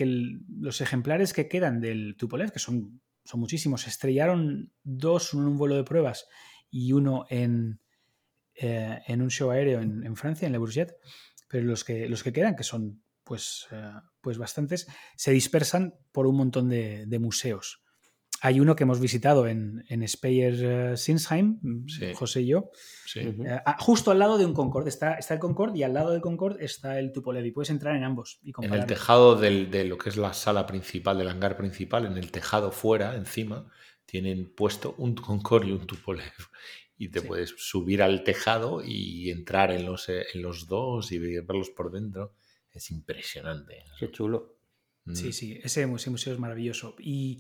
los 0.60 0.80
ejemplares 0.80 1.34
que 1.34 1.48
quedan 1.48 1.82
del 1.82 2.18
Tupolev, 2.18 2.52
que 2.52 2.60
son, 2.60 3.02
son 3.24 3.40
muchísimos, 3.40 3.88
estrellaron 3.88 4.72
dos, 4.84 5.34
uno 5.34 5.48
en 5.48 5.50
un 5.54 5.58
vuelo 5.58 5.76
de 5.76 5.84
pruebas 5.84 6.28
y 6.70 6.94
uno 6.94 7.26
en, 7.32 7.82
eh, 8.54 9.02
en 9.08 9.24
un 9.24 9.32
show 9.32 9.50
aéreo 9.50 9.82
en, 9.82 10.16
Francia, 10.16 10.46
en 10.46 10.52
Le 10.52 10.60
Bourget, 10.60 10.96
pero 11.48 11.66
los 11.66 11.84
que, 11.84 12.08
los 12.08 12.22
que 12.22 12.32
quedan, 12.32 12.56
que 12.56 12.64
son 12.64 13.02
pues, 13.24 13.66
eh, 13.72 13.92
pues 14.22 14.38
bastantes, 14.38 14.88
se 15.16 15.32
dispersan 15.32 15.96
por 16.12 16.28
un 16.28 16.38
montón 16.38 16.70
de 16.70 17.20
museos. 17.20 17.82
Hay 18.42 18.60
uno 18.60 18.76
que 18.76 18.84
hemos 18.84 19.00
visitado 19.00 19.48
en, 19.48 19.84
en 19.90 20.08
Speyer 20.08 20.54
eh, 20.94 20.98
Sinsheim, 20.98 21.60
José 22.16 22.42
y 22.42 22.48
yo, 22.48 22.72
eh, 23.16 23.60
ah, 23.66 23.76
justo 23.80 24.12
al 24.12 24.20
lado 24.20 24.38
de 24.38 24.46
un 24.46 24.54
Concorde. 24.54 24.90
Está, 24.90 25.16
está 25.16 25.34
el 25.34 25.40
Concorde 25.40 25.80
y 25.80 25.84
al 25.84 25.94
lado 25.94 26.12
del 26.12 26.22
Concorde 26.22 26.64
está 26.64 27.00
el 27.00 27.12
Tupolev 27.12 27.46
y 27.46 27.52
puedes 27.52 27.70
entrar 27.70 27.96
en 27.96 28.04
ambos. 28.04 28.40
Y 28.42 28.54
en 28.62 28.74
el 28.74 28.86
tejado 28.86 29.36
de 29.36 29.84
lo 29.86 29.98
que 29.98 30.10
es 30.10 30.18
la 30.18 30.34
sala 30.34 30.66
principal, 30.66 31.18
del 31.18 31.28
hangar 31.28 31.58
principal, 31.58 32.06
en 32.06 32.18
el 32.18 32.32
tejado 32.32 32.72
fuera, 32.72 33.16
encima, 33.16 33.70
tienen 34.06 34.54
puesto 34.56 34.96
un 34.98 35.16
Concorde 35.16 35.68
y 35.68 35.72
un 35.72 35.86
Tupolev. 35.86 36.34
Y 36.98 37.10
te 37.10 37.22
puedes 37.22 37.56
subir 37.58 38.02
al 38.04 38.24
tejado 38.24 38.82
y 38.84 39.30
entrar 39.30 39.72
en 39.72 39.86
los, 39.86 40.10
eh, 40.10 40.26
en 40.34 40.42
los 40.42 40.68
dos 40.68 41.12
y 41.12 41.20
verlos 41.20 41.70
por 41.70 41.92
dentro. 41.92 42.36
Es 42.72 42.92
impresionante. 42.92 43.86
Qué 44.00 44.12
chulo. 44.12 44.58
Sí, 45.14 45.30
mm. 45.30 45.32
sí, 45.32 45.60
ese 45.64 45.88
museo 45.88 46.34
es 46.34 46.40
maravilloso. 46.40 46.96
Y 47.00 47.40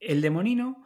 el 0.00 0.20
de 0.20 0.30
Monino, 0.30 0.84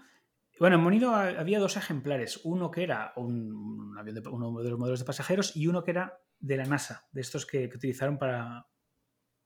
bueno, 0.58 0.76
en 0.76 0.82
Monino 0.82 1.14
había 1.14 1.58
dos 1.58 1.76
ejemplares, 1.76 2.40
uno 2.44 2.70
que 2.70 2.82
era 2.82 3.12
un, 3.16 3.96
avión 3.98 4.14
de, 4.14 4.28
uno 4.28 4.62
de 4.62 4.70
los 4.70 4.78
modelos 4.78 5.00
de 5.00 5.06
pasajeros 5.06 5.56
y 5.56 5.66
uno 5.66 5.82
que 5.82 5.90
era 5.90 6.20
de 6.38 6.56
la 6.56 6.64
NASA, 6.64 7.08
de 7.10 7.20
estos 7.20 7.46
que, 7.46 7.64
utilizaron 7.66 8.18
para, 8.18 8.66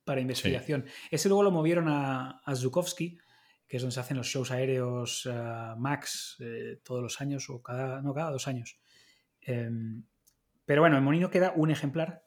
para 0.04 0.20
investigación. 0.20 0.84
Ese 1.10 1.28
luego 1.28 1.42
lo 1.42 1.50
movieron 1.50 1.88
a, 1.88 2.40
a 2.44 2.54
Zhukovsky, 2.54 3.18
que 3.66 3.76
es 3.76 3.82
donde 3.82 3.94
se 3.94 4.00
hacen 4.00 4.16
los 4.16 4.26
shows 4.26 4.50
aéreos 4.50 5.26
eh, 5.26 5.74
MAX 5.76 6.36
eh, 6.40 6.80
todos 6.84 7.02
los 7.02 7.20
años, 7.20 7.48
o 7.50 7.62
cada, 7.62 8.00
no, 8.02 8.14
cada 8.14 8.30
dos 8.30 8.46
años. 8.46 8.78
Em, 9.40 10.04
pero 10.64 10.82
bueno, 10.82 10.96
en 10.96 11.04
Monino 11.04 11.30
queda 11.30 11.52
un 11.56 11.70
ejemplar. 11.70 12.22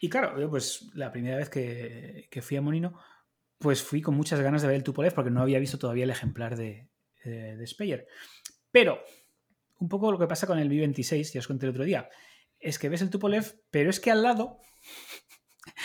Y 0.00 0.08
claro, 0.08 0.38
yo 0.38 0.50
pues 0.50 0.90
la 0.94 1.10
primera 1.10 1.36
vez 1.36 1.48
que, 1.48 2.28
que 2.30 2.42
fui 2.42 2.56
a 2.56 2.62
Monino, 2.62 2.98
pues 3.64 3.82
fui 3.82 4.02
con 4.02 4.14
muchas 4.14 4.38
ganas 4.40 4.60
de 4.60 4.68
ver 4.68 4.76
el 4.76 4.84
Tupolev 4.84 5.14
porque 5.14 5.30
no 5.30 5.40
había 5.40 5.58
visto 5.58 5.78
todavía 5.78 6.04
el 6.04 6.10
ejemplar 6.10 6.54
de, 6.54 6.90
de, 7.24 7.66
Speyer. 7.66 8.06
Pero, 8.70 9.02
un 9.78 9.88
poco 9.88 10.12
lo 10.12 10.18
que 10.18 10.26
pasa 10.26 10.46
con 10.46 10.58
el 10.58 10.68
Mi-26, 10.68 11.32
ya 11.32 11.40
os 11.40 11.46
conté 11.46 11.64
el 11.64 11.70
otro 11.70 11.84
día, 11.84 12.10
es 12.58 12.78
que 12.78 12.90
ves 12.90 13.00
el 13.00 13.08
Tupolev, 13.08 13.62
pero 13.70 13.88
es 13.88 14.00
que 14.00 14.10
al 14.10 14.22
lado, 14.22 14.58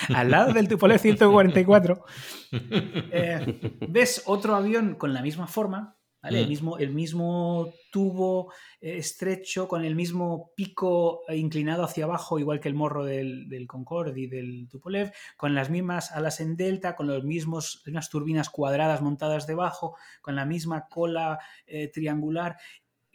al 0.14 0.30
lado 0.30 0.52
del 0.52 0.68
Tupolev 0.68 1.00
144, 1.00 2.04
eh, 2.52 3.78
ves 3.88 4.24
otro 4.26 4.58
avión 4.58 4.96
con 4.96 5.14
la 5.14 5.22
misma 5.22 5.48
forma, 5.48 5.99
el, 6.24 6.46
mm. 6.46 6.50
mismo, 6.50 6.78
el 6.78 6.90
mismo 6.92 7.74
tubo 7.92 8.52
eh, 8.82 8.98
estrecho 8.98 9.68
con 9.68 9.86
el 9.86 9.96
mismo 9.96 10.52
pico 10.56 11.22
eh, 11.28 11.38
inclinado 11.38 11.84
hacia 11.84 12.04
abajo, 12.04 12.40
igual 12.40 12.60
que 12.60 12.68
el 12.68 12.74
morro 12.74 13.06
del, 13.06 13.48
del 13.48 13.68
Concorde 13.68 14.20
y 14.20 14.28
del 14.28 14.68
Tupolev, 14.70 15.14
con 15.38 15.56
las 15.56 15.70
mismas 15.70 16.12
alas 16.12 16.42
en 16.42 16.58
delta, 16.58 16.96
con 16.96 17.08
los 17.08 17.24
mismos, 17.24 17.84
unas 17.88 18.10
turbinas 18.10 18.50
cuadradas 18.50 19.02
montadas 19.02 19.48
debajo, 19.48 19.96
con 20.22 20.36
la 20.36 20.46
misma 20.46 20.88
cola 20.90 21.40
eh, 21.66 21.88
triangular, 21.88 22.58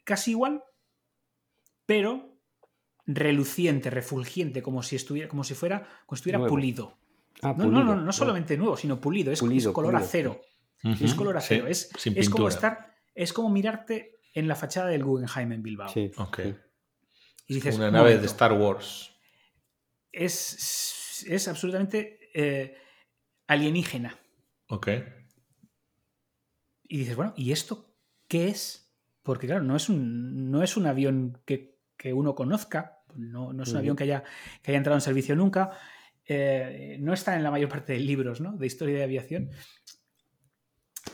casi 0.05 0.31
igual, 0.31 0.63
pero 1.85 2.39
reluciente, 3.07 3.91
refulgiente, 3.91 4.63
como 4.63 4.83
si 4.83 4.97
estuviera, 4.97 5.29
como 5.29 5.45
si 5.45 5.55
fuera, 5.55 5.87
como 6.07 6.17
estuviera 6.17 6.47
pulido. 6.47 6.97
Ah, 7.43 7.55
no, 7.57 7.67
no, 7.67 7.85
no, 7.85 7.97
no, 7.97 8.13
solamente 8.13 8.57
nuevo, 8.57 8.79
sino 8.79 8.99
pulido, 8.99 9.31
es, 9.31 9.43
color 9.73 9.97
acero. 9.97 10.41
Es 10.83 11.13
color 11.15 11.37
acero. 11.37 11.67
es, 11.67 11.91
es 12.03 12.31
como 12.31 12.49
estar 12.49 12.94
es 13.15 13.33
como 13.33 13.51
mirarte 13.51 14.21
en 14.33 14.49
la 14.49 14.57
fachada 14.57 14.89
del 14.89 15.05
Guggenheim 15.05 15.53
en 15.53 15.63
Bilbao. 15.63 15.89
Sí. 15.89 16.11
Ok. 16.17 16.41
Y 17.47 17.55
dices, 17.55 17.77
Una 17.77 17.91
nave 17.91 18.19
de 18.19 18.27
Star 18.27 18.53
Wars. 18.53 19.11
Es, 20.11 21.25
es 21.29 21.49
absolutamente 21.49 22.31
eh, 22.35 22.77
alienígena. 23.47 24.19
Ok. 24.69 24.89
Y 26.89 26.99
dices, 26.99 27.17
bueno, 27.17 27.33
¿y 27.37 27.53
esto 27.53 27.95
qué 28.29 28.49
es? 28.49 28.93
Porque 29.23 29.47
claro, 29.47 29.63
no 29.63 29.77
es 29.77 29.89
un, 29.89 30.51
no 30.51 30.63
es 30.63 30.77
un 30.77 30.87
avión 30.87 31.41
que, 31.45 31.75
uno 32.13 32.35
conozca, 32.35 33.03
no, 33.15 33.51
es 33.63 33.71
un 33.71 33.79
avión 33.79 33.97
que 33.97 34.05
haya, 34.05 34.25
que 34.63 34.71
haya 34.71 34.79
entrado 34.79 34.99
en 34.99 35.01
servicio 35.01 35.35
nunca, 35.35 35.71
eh, 36.27 36.99
no 37.01 37.15
está 37.15 37.35
en 37.35 37.43
la 37.43 37.51
mayor 37.51 37.71
parte 37.71 37.95
de 37.95 38.01
libros 38.01 38.43
¿no? 38.43 38.53
de 38.53 38.67
historia 38.67 38.99
de 38.99 39.05
aviación. 39.05 39.51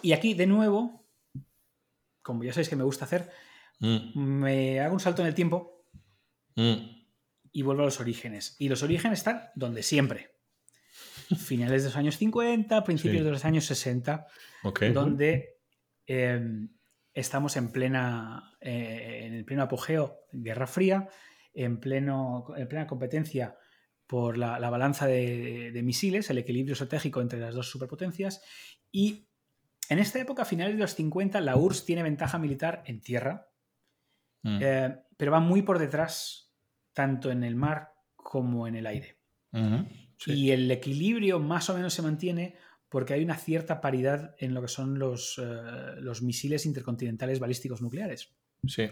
Y 0.02 0.12
aquí, 0.12 0.34
de 0.34 0.48
nuevo, 0.48 0.99
como 2.22 2.44
ya 2.44 2.52
sabéis 2.52 2.68
que 2.68 2.76
me 2.76 2.84
gusta 2.84 3.04
hacer, 3.04 3.30
mm. 3.80 4.18
me 4.18 4.80
hago 4.80 4.94
un 4.94 5.00
salto 5.00 5.22
en 5.22 5.28
el 5.28 5.34
tiempo 5.34 5.86
mm. 6.56 6.76
y 7.52 7.62
vuelvo 7.62 7.82
a 7.82 7.86
los 7.86 8.00
orígenes. 8.00 8.56
Y 8.58 8.68
los 8.68 8.82
orígenes 8.82 9.20
están 9.20 9.50
donde 9.54 9.82
siempre. 9.82 10.36
Finales 11.38 11.82
de 11.82 11.88
los 11.88 11.96
años 11.96 12.16
50, 12.16 12.84
principios 12.84 13.24
de 13.24 13.30
los 13.30 13.44
años 13.44 13.64
60, 13.64 14.26
donde 14.92 15.60
em, 16.06 16.70
estamos 17.14 17.56
en 17.56 17.70
plena 17.70 18.56
eh, 18.60 19.22
en 19.24 19.34
el 19.34 19.44
pleno 19.44 19.62
apogeo, 19.62 20.26
Guerra 20.32 20.66
Fría, 20.66 21.08
en, 21.54 21.80
pleno, 21.80 22.46
en 22.56 22.68
plena 22.68 22.86
competencia 22.86 23.56
por 24.06 24.36
la, 24.36 24.58
balanza 24.70 25.06
de, 25.06 25.70
de, 25.72 25.82
misiles, 25.84 26.30
el 26.30 26.38
equilibrio 26.38 26.72
estratégico 26.72 27.20
entre 27.20 27.38
las 27.38 27.54
dos 27.54 27.70
superpotencias, 27.70 28.42
y 28.90 29.29
en 29.90 29.98
esta 29.98 30.20
época, 30.20 30.42
a 30.42 30.46
finales 30.46 30.74
de 30.74 30.80
los 30.80 30.94
50, 30.94 31.40
la 31.40 31.56
URSS 31.56 31.84
tiene 31.84 32.04
ventaja 32.04 32.38
militar 32.38 32.84
en 32.86 33.00
tierra, 33.00 33.50
mm. 34.42 34.58
eh, 34.62 34.96
pero 35.16 35.32
va 35.32 35.40
muy 35.40 35.62
por 35.62 35.80
detrás, 35.80 36.54
tanto 36.92 37.32
en 37.32 37.42
el 37.42 37.56
mar 37.56 37.92
como 38.14 38.68
en 38.68 38.76
el 38.76 38.86
aire. 38.86 39.18
Y 40.26 40.52
el 40.52 40.70
equilibrio 40.70 41.40
más 41.40 41.68
o 41.70 41.74
menos 41.74 41.92
se 41.92 42.02
mantiene 42.02 42.54
porque 42.88 43.14
hay 43.14 43.24
una 43.24 43.36
cierta 43.36 43.80
paridad 43.80 44.36
en 44.38 44.54
lo 44.54 44.62
que 44.62 44.68
son 44.68 45.00
los, 45.00 45.40
eh, 45.42 45.96
los 45.96 46.22
misiles 46.22 46.66
intercontinentales 46.66 47.40
balísticos 47.40 47.82
nucleares. 47.82 48.32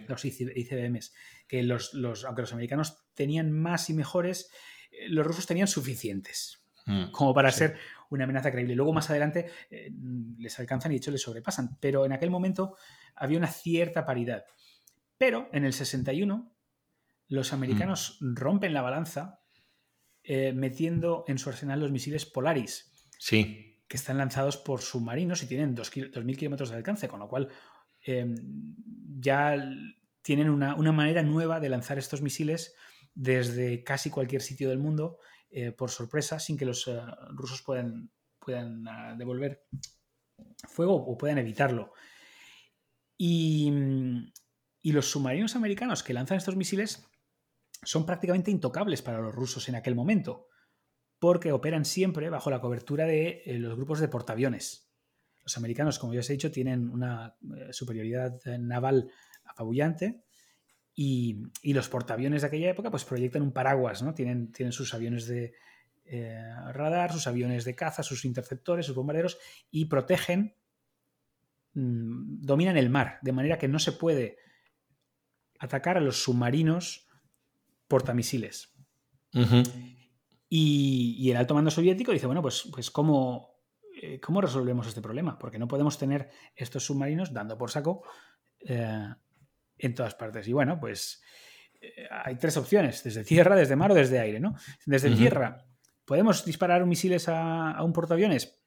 Los 0.08 0.24
ICBMs. 0.24 1.14
Que 1.46 1.62
los, 1.62 1.94
aunque 2.24 2.42
los 2.42 2.52
americanos 2.52 3.04
tenían 3.14 3.52
más 3.52 3.88
y 3.88 3.94
mejores, 3.94 4.50
eh, 4.90 5.08
los 5.08 5.24
rusos 5.24 5.46
tenían 5.46 5.68
suficientes. 5.68 6.64
Mm, 6.86 7.10
como 7.10 7.34
para 7.34 7.52
ser 7.52 7.76
una 8.10 8.24
amenaza 8.24 8.50
creíble. 8.50 8.74
Luego 8.74 8.92
más 8.92 9.10
adelante 9.10 9.46
eh, 9.70 9.90
les 10.38 10.58
alcanzan 10.58 10.92
y 10.92 10.94
de 10.94 10.98
hecho 10.98 11.10
les 11.10 11.22
sobrepasan, 11.22 11.78
pero 11.80 12.04
en 12.04 12.12
aquel 12.12 12.30
momento 12.30 12.76
había 13.14 13.38
una 13.38 13.48
cierta 13.48 14.04
paridad. 14.04 14.44
Pero 15.16 15.48
en 15.52 15.64
el 15.64 15.72
61 15.72 16.54
los 17.28 17.52
americanos 17.52 18.18
mm. 18.20 18.34
rompen 18.34 18.72
la 18.72 18.82
balanza 18.82 19.40
eh, 20.22 20.52
metiendo 20.52 21.24
en 21.26 21.38
su 21.38 21.48
arsenal 21.48 21.80
los 21.80 21.92
misiles 21.92 22.26
Polaris. 22.26 22.92
Sí. 23.18 23.82
Que 23.88 23.96
están 23.96 24.18
lanzados 24.18 24.56
por 24.56 24.82
submarinos 24.82 25.42
y 25.42 25.46
tienen 25.46 25.74
2.000 25.74 26.36
kilómetros 26.36 26.70
de 26.70 26.76
alcance, 26.76 27.08
con 27.08 27.20
lo 27.20 27.28
cual 27.28 27.48
em, 28.02 28.34
ya 29.18 29.56
tienen 30.22 30.50
una, 30.50 30.74
manera 30.92 31.22
nueva 31.22 31.60
de 31.60 31.70
lanzar 31.70 31.96
estos 31.96 32.20
misiles 32.20 32.74
desde 33.14 33.82
casi 33.82 34.10
cualquier 34.10 34.42
sitio 34.42 34.68
del 34.68 34.78
mundo 34.78 35.18
eh, 35.50 35.72
por 35.72 35.90
sorpresa, 35.90 36.38
sin 36.38 36.56
que 36.56 36.66
los 36.66 36.86
eh, 36.88 37.00
rusos 37.30 37.62
puedan, 37.62 38.10
puedan 38.38 38.86
ah, 38.86 39.14
devolver 39.16 39.66
fuego 40.68 40.94
o 40.94 41.16
puedan 41.16 41.38
evitarlo. 41.38 41.92
Y, 43.16 43.72
y 44.82 44.92
los 44.92 45.10
submarinos 45.10 45.56
americanos 45.56 46.02
que 46.02 46.12
lanzan 46.12 46.38
estos 46.38 46.56
misiles 46.56 47.08
son 47.82 48.06
prácticamente 48.06 48.50
intocables 48.50 49.02
para 49.02 49.20
los 49.20 49.34
rusos 49.34 49.68
en 49.68 49.74
aquel 49.74 49.94
momento, 49.94 50.48
porque 51.18 51.52
operan 51.52 51.84
siempre 51.84 52.30
bajo 52.30 52.50
la 52.50 52.60
cobertura 52.60 53.06
de 53.06 53.42
eh, 53.44 53.58
los 53.58 53.74
grupos 53.76 54.00
de 54.00 54.08
portaaviones. 54.08 54.92
Los 55.42 55.56
americanos, 55.56 55.98
como 55.98 56.12
ya 56.12 56.20
os 56.20 56.28
he 56.28 56.34
dicho, 56.34 56.50
tienen 56.50 56.90
una 56.90 57.36
superioridad 57.70 58.38
naval 58.58 59.10
apabullante 59.44 60.27
y, 61.00 61.72
los 61.74 61.88
portaaviones 61.88 62.42
de 62.42 62.48
aquella 62.48 62.70
época 62.70 62.90
pues 62.90 63.04
proyectan 63.04 63.42
un 63.42 63.52
paraguas, 63.52 64.02
¿no? 64.02 64.14
Tienen, 64.14 64.50
tienen 64.50 64.72
sus 64.72 64.92
aviones 64.94 65.28
de 65.28 65.54
radar, 66.72 67.12
sus 67.12 67.28
aviones 67.28 67.64
de 67.64 67.76
caza, 67.76 68.02
sus 68.02 68.24
interceptores, 68.24 68.86
sus 68.86 68.96
bombarderos 68.96 69.38
y 69.70 69.84
protegen, 69.84 70.56
mm, 71.74 72.40
dominan 72.40 72.76
el 72.76 72.90
mar, 72.90 73.20
de 73.22 73.30
manera 73.30 73.58
que 73.58 73.68
no 73.68 73.78
se 73.78 73.92
puede 73.92 74.38
atacar 75.60 75.98
a 75.98 76.00
los 76.00 76.20
submarinos 76.20 77.06
portamisiles. 77.86 78.74
y, 80.48 81.30
el 81.30 81.36
alto 81.36 81.54
mando 81.54 81.70
soviético 81.70 82.10
dice, 82.10 82.26
bueno, 82.26 82.42
pues, 82.42 82.68
pues 82.72 82.90
¿cómo, 82.90 83.54
eh, 84.02 84.18
¿cómo 84.18 84.40
resolvemos 84.40 84.88
este 84.88 85.02
problema? 85.02 85.38
Porque 85.38 85.60
no 85.60 85.68
podemos 85.68 85.96
tener 85.96 86.28
estos 86.56 86.86
submarinos 86.86 87.32
dando 87.32 87.56
por 87.56 87.70
saco 87.70 88.02
eh, 88.60 89.14
en 89.78 89.94
todas 89.94 90.14
partes. 90.14 90.47
Y 90.49 90.52
bueno, 90.52 90.78
pues 90.78 91.23
eh, 91.80 92.08
hay 92.11 92.37
tres 92.37 92.56
opciones, 92.56 93.02
desde 93.04 93.25
tierra, 93.25 93.56
desde 93.56 93.76
mar 93.76 93.92
o 93.92 93.94
desde 93.94 94.18
aire, 94.18 94.40
¿no? 94.40 94.54
Desde 94.85 95.11
tierra, 95.11 95.64
¿podemos 96.04 96.44
disparar 96.44 96.85
misiles 96.87 97.28
a, 97.28 97.82
un 97.82 97.92
portaaviones? 97.92 98.61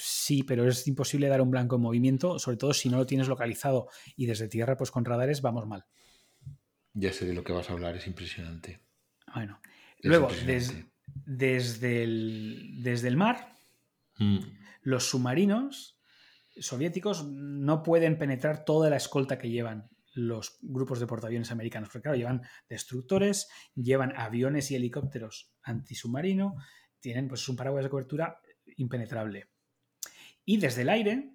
sí, 0.00 0.44
pero 0.44 0.68
es 0.68 0.86
imposible 0.86 1.26
dar 1.26 1.40
un 1.40 1.50
blanco 1.50 1.74
en 1.74 1.82
movimiento, 1.82 2.38
sobre 2.38 2.56
todo 2.56 2.72
si 2.72 2.88
no 2.88 2.98
lo 2.98 3.06
tienes 3.06 3.26
localizado. 3.26 3.88
Y 4.16 4.26
desde 4.26 4.46
tierra, 4.46 4.76
pues 4.76 4.92
con 4.92 5.04
radares 5.04 5.42
vamos 5.42 5.66
mal. 5.66 5.86
Ya 6.94 7.12
sé 7.12 7.26
de 7.26 7.34
lo 7.34 7.42
que 7.42 7.52
vas 7.52 7.68
a 7.68 7.72
hablar, 7.72 7.96
es 7.96 8.06
impresionante. 8.06 8.80
Bueno, 9.34 9.60
luego, 10.02 10.28
desde, 10.46 12.02
el, 12.02 12.76
desde 12.82 13.08
el 13.08 13.16
mar, 13.16 13.56
mm. 14.18 14.38
los 14.82 15.08
submarinos 15.08 15.98
soviéticos 16.56 17.24
no 17.24 17.82
pueden 17.82 18.18
penetrar 18.18 18.64
toda 18.64 18.90
la 18.90 18.96
escolta 18.96 19.38
que 19.38 19.50
llevan 19.50 19.88
los 20.18 20.58
grupos 20.60 21.00
de 21.00 21.06
portaaviones 21.06 21.50
americanos, 21.52 21.88
porque 21.88 22.02
claro, 22.02 22.18
llevan 22.18 22.42
destructores, 22.68 23.48
llevan 23.74 24.12
aviones 24.16 24.70
y 24.70 24.76
helicópteros 24.76 25.54
antisubmarino, 25.62 26.56
tienen 27.00 27.28
pues 27.28 27.48
un 27.48 27.56
paraguas 27.56 27.84
de 27.84 27.90
cobertura 27.90 28.40
impenetrable. 28.76 29.50
Y 30.44 30.56
desde 30.58 30.82
el 30.82 30.88
aire, 30.88 31.34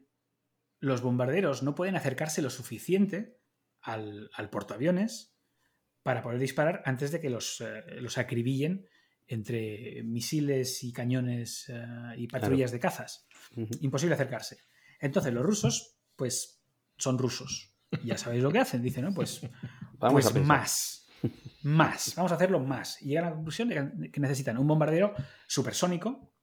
los 0.80 1.02
bombarderos 1.02 1.64
no 1.64 1.76
pueden 1.76 1.96
acercarse 1.96 2.42
lo 2.42 2.50
suficiente 2.50 3.40
al, 3.82 4.30
al 4.34 4.50
portaaviones 4.50 5.38
para 6.04 6.22
poder 6.22 6.40
disparar 6.40 6.82
antes 6.86 7.12
de 7.12 7.22
que 7.22 7.30
los, 7.30 7.62
eh, 7.62 8.02
los 8.02 8.18
acribillen 8.18 8.88
entre 9.28 10.04
misiles 10.04 10.84
y 10.84 10.92
cañones 10.92 11.70
eh, 11.70 11.86
y 12.18 12.28
patrullas 12.28 12.72
de 12.72 12.80
cazas. 12.80 13.28
Imposible 13.80 14.16
acercarse. 14.16 14.58
Entonces 15.00 15.34
los 15.34 15.46
rusos, 15.46 15.98
pues, 16.16 16.62
son 16.98 17.18
rusos. 17.18 17.73
Ya 18.04 18.18
sabéis 18.18 18.44
lo 18.44 18.52
que 18.52 18.60
hacen. 18.60 18.82
Dicen, 18.82 19.06
¿no? 19.06 19.14
Pues, 19.14 19.42
Vamos 20.00 20.32
pues 20.32 20.46
más. 20.46 21.08
Más. 21.64 22.14
Vamos 22.16 22.32
a 22.32 22.36
hacerlo 22.36 22.60
más. 22.60 23.02
Y 23.02 23.10
llegan 23.10 23.26
a 23.26 23.30
la 23.30 23.36
conclusión 23.36 23.70
de 23.70 24.12
que 24.12 24.20
necesitan 24.20 24.58
un 24.58 24.68
bombardero 24.68 25.14
supersónico 25.48 26.34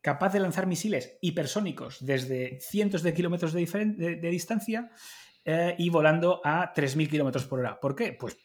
capaz 0.00 0.32
de 0.32 0.40
lanzar 0.40 0.66
misiles 0.66 1.18
hipersónicos 1.20 2.04
desde 2.04 2.60
cientos 2.60 3.02
de 3.02 3.12
kilómetros 3.12 3.52
de, 3.52 3.66
de 3.66 4.30
distancia 4.30 4.92
eh, 5.48 5.76
y 5.78 5.90
volando 5.90 6.40
a 6.44 6.74
3.000 6.74 7.08
kilómetros 7.08 7.44
por 7.46 7.60
hora. 7.60 7.78
¿Por 7.78 7.94
qué? 7.94 8.12
Pues, 8.12 8.36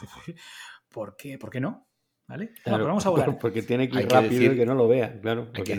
¿por 0.88 1.14
qué, 1.14 1.36
¿por 1.36 1.50
qué 1.50 1.60
no? 1.60 1.88
¿Vale? 2.26 2.54
vamos 2.64 3.04
a 3.04 3.10
volar. 3.10 3.38
Porque 3.40 3.62
tiene 3.62 3.88
que 3.88 4.00
ir 4.00 4.08
rápido 4.08 4.54
y 4.54 4.56
que 4.56 4.64
no 4.64 4.74
lo 4.74 4.88
vea, 4.88 5.20
claro. 5.20 5.52
Porque 5.52 5.74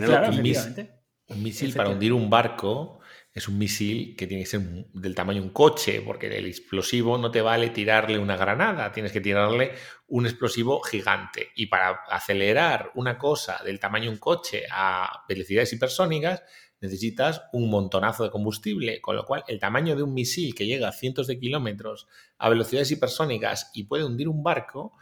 un 1.26 1.42
misil 1.42 1.74
para 1.74 1.88
hundir 1.88 2.12
un 2.12 2.30
barco 2.30 3.00
es 3.34 3.48
un 3.48 3.58
misil 3.58 4.14
que 4.16 4.28
tiene 4.28 4.44
que 4.44 4.48
ser 4.48 4.60
del 4.60 5.14
tamaño 5.14 5.40
de 5.40 5.48
un 5.48 5.52
coche, 5.52 6.00
porque 6.02 6.28
el 6.38 6.46
explosivo 6.46 7.18
no 7.18 7.32
te 7.32 7.42
vale 7.42 7.70
tirarle 7.70 8.16
una 8.16 8.36
granada, 8.36 8.92
tienes 8.92 9.10
que 9.10 9.20
tirarle 9.20 9.72
un 10.06 10.24
explosivo 10.24 10.80
gigante. 10.80 11.48
Y 11.56 11.66
para 11.66 12.04
acelerar 12.08 12.92
una 12.94 13.18
cosa 13.18 13.60
del 13.64 13.80
tamaño 13.80 14.04
de 14.04 14.10
un 14.10 14.18
coche 14.18 14.62
a 14.70 15.24
velocidades 15.28 15.72
hipersónicas, 15.72 16.44
necesitas 16.80 17.42
un 17.52 17.70
montonazo 17.70 18.22
de 18.22 18.30
combustible, 18.30 19.00
con 19.00 19.16
lo 19.16 19.24
cual 19.24 19.42
el 19.48 19.58
tamaño 19.58 19.96
de 19.96 20.04
un 20.04 20.14
misil 20.14 20.54
que 20.54 20.66
llega 20.66 20.88
a 20.88 20.92
cientos 20.92 21.26
de 21.26 21.40
kilómetros 21.40 22.06
a 22.38 22.48
velocidades 22.48 22.92
hipersónicas 22.92 23.72
y 23.74 23.84
puede 23.84 24.04
hundir 24.04 24.28
un 24.28 24.44
barco 24.44 24.92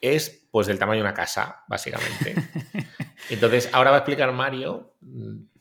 es 0.00 0.48
pues 0.50 0.66
del 0.66 0.78
tamaño 0.78 0.98
de 0.98 1.04
una 1.04 1.14
casa, 1.14 1.64
básicamente. 1.68 2.34
Entonces, 3.30 3.68
ahora 3.72 3.90
va 3.90 3.98
a 3.98 4.00
explicar 4.00 4.32
Mario. 4.32 4.94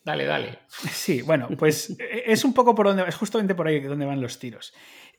Dale, 0.05 0.25
dale. 0.25 0.59
Sí, 0.69 1.23
bueno, 1.23 1.49
pues 1.57 1.89
e-, 1.99 2.31
es 2.31 2.45
un 2.45 2.53
poco 2.53 2.75
por 2.75 2.85
donde, 2.85 3.03
es 3.07 3.15
justamente 3.15 3.55
por 3.55 3.67
ahí 3.67 3.81
donde 3.81 4.05
van 4.05 4.21
los 4.21 4.37
tiros. 4.37 4.73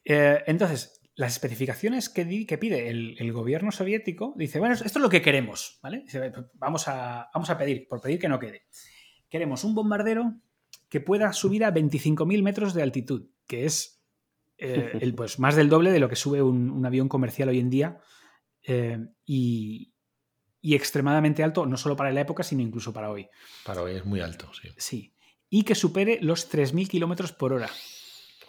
Eh, 0.04 0.44
entonces, 0.46 1.02
las 1.16 1.32
especificaciones 1.32 2.08
que, 2.08 2.46
que 2.46 2.58
pide 2.58 2.88
el, 2.88 3.32
gobierno 3.32 3.72
soviético, 3.72 4.34
dice, 4.36 4.60
bueno, 4.60 4.74
esto 4.74 4.86
es 4.86 4.96
lo 4.96 5.08
que 5.08 5.22
queremos, 5.22 5.80
¿vale? 5.82 6.04
vamos, 6.54 6.86
a, 6.88 7.28
vamos 7.34 7.50
a 7.50 7.58
pedir, 7.58 7.88
por 7.88 8.00
pedir 8.00 8.20
que 8.20 8.28
no 8.28 8.38
quede. 8.38 8.66
Queremos 9.28 9.64
un 9.64 9.74
bombardero 9.74 10.40
que 10.88 11.00
pueda 11.00 11.32
subir 11.32 11.64
a 11.64 11.74
25.000 11.74 12.42
metros 12.42 12.74
de 12.74 12.82
altitud, 12.82 13.30
que 13.48 13.64
es 13.64 14.04
eh, 14.58 14.92
el, 15.00 15.14
pues, 15.14 15.38
más 15.38 15.56
del 15.56 15.68
doble 15.68 15.90
de 15.90 15.98
lo 15.98 16.08
que 16.08 16.16
sube 16.16 16.42
un, 16.42 16.84
avión 16.86 17.08
comercial 17.08 17.48
hoy 17.48 17.58
en 17.58 17.70
día 17.70 17.98
eh, 18.62 18.98
y, 19.24 19.94
extremadamente 20.74 21.42
alto, 21.42 21.66
no 21.66 21.76
solo 21.76 21.96
para 21.96 22.10
la 22.10 22.20
época, 22.20 22.42
sino 22.42 22.62
incluso 22.62 22.92
para 22.92 23.10
hoy. 23.10 23.28
Para 23.64 23.82
hoy 23.82 23.94
es 23.94 24.04
muy 24.04 24.20
alto, 24.20 24.50
sí. 24.52 24.68
Sí. 24.76 25.14
Y 25.48 25.62
que 25.62 25.74
supere 25.74 26.18
los 26.20 26.52
3.000 26.52 26.88
kilómetros 26.88 27.32
por 27.32 27.52
hora. 27.52 27.68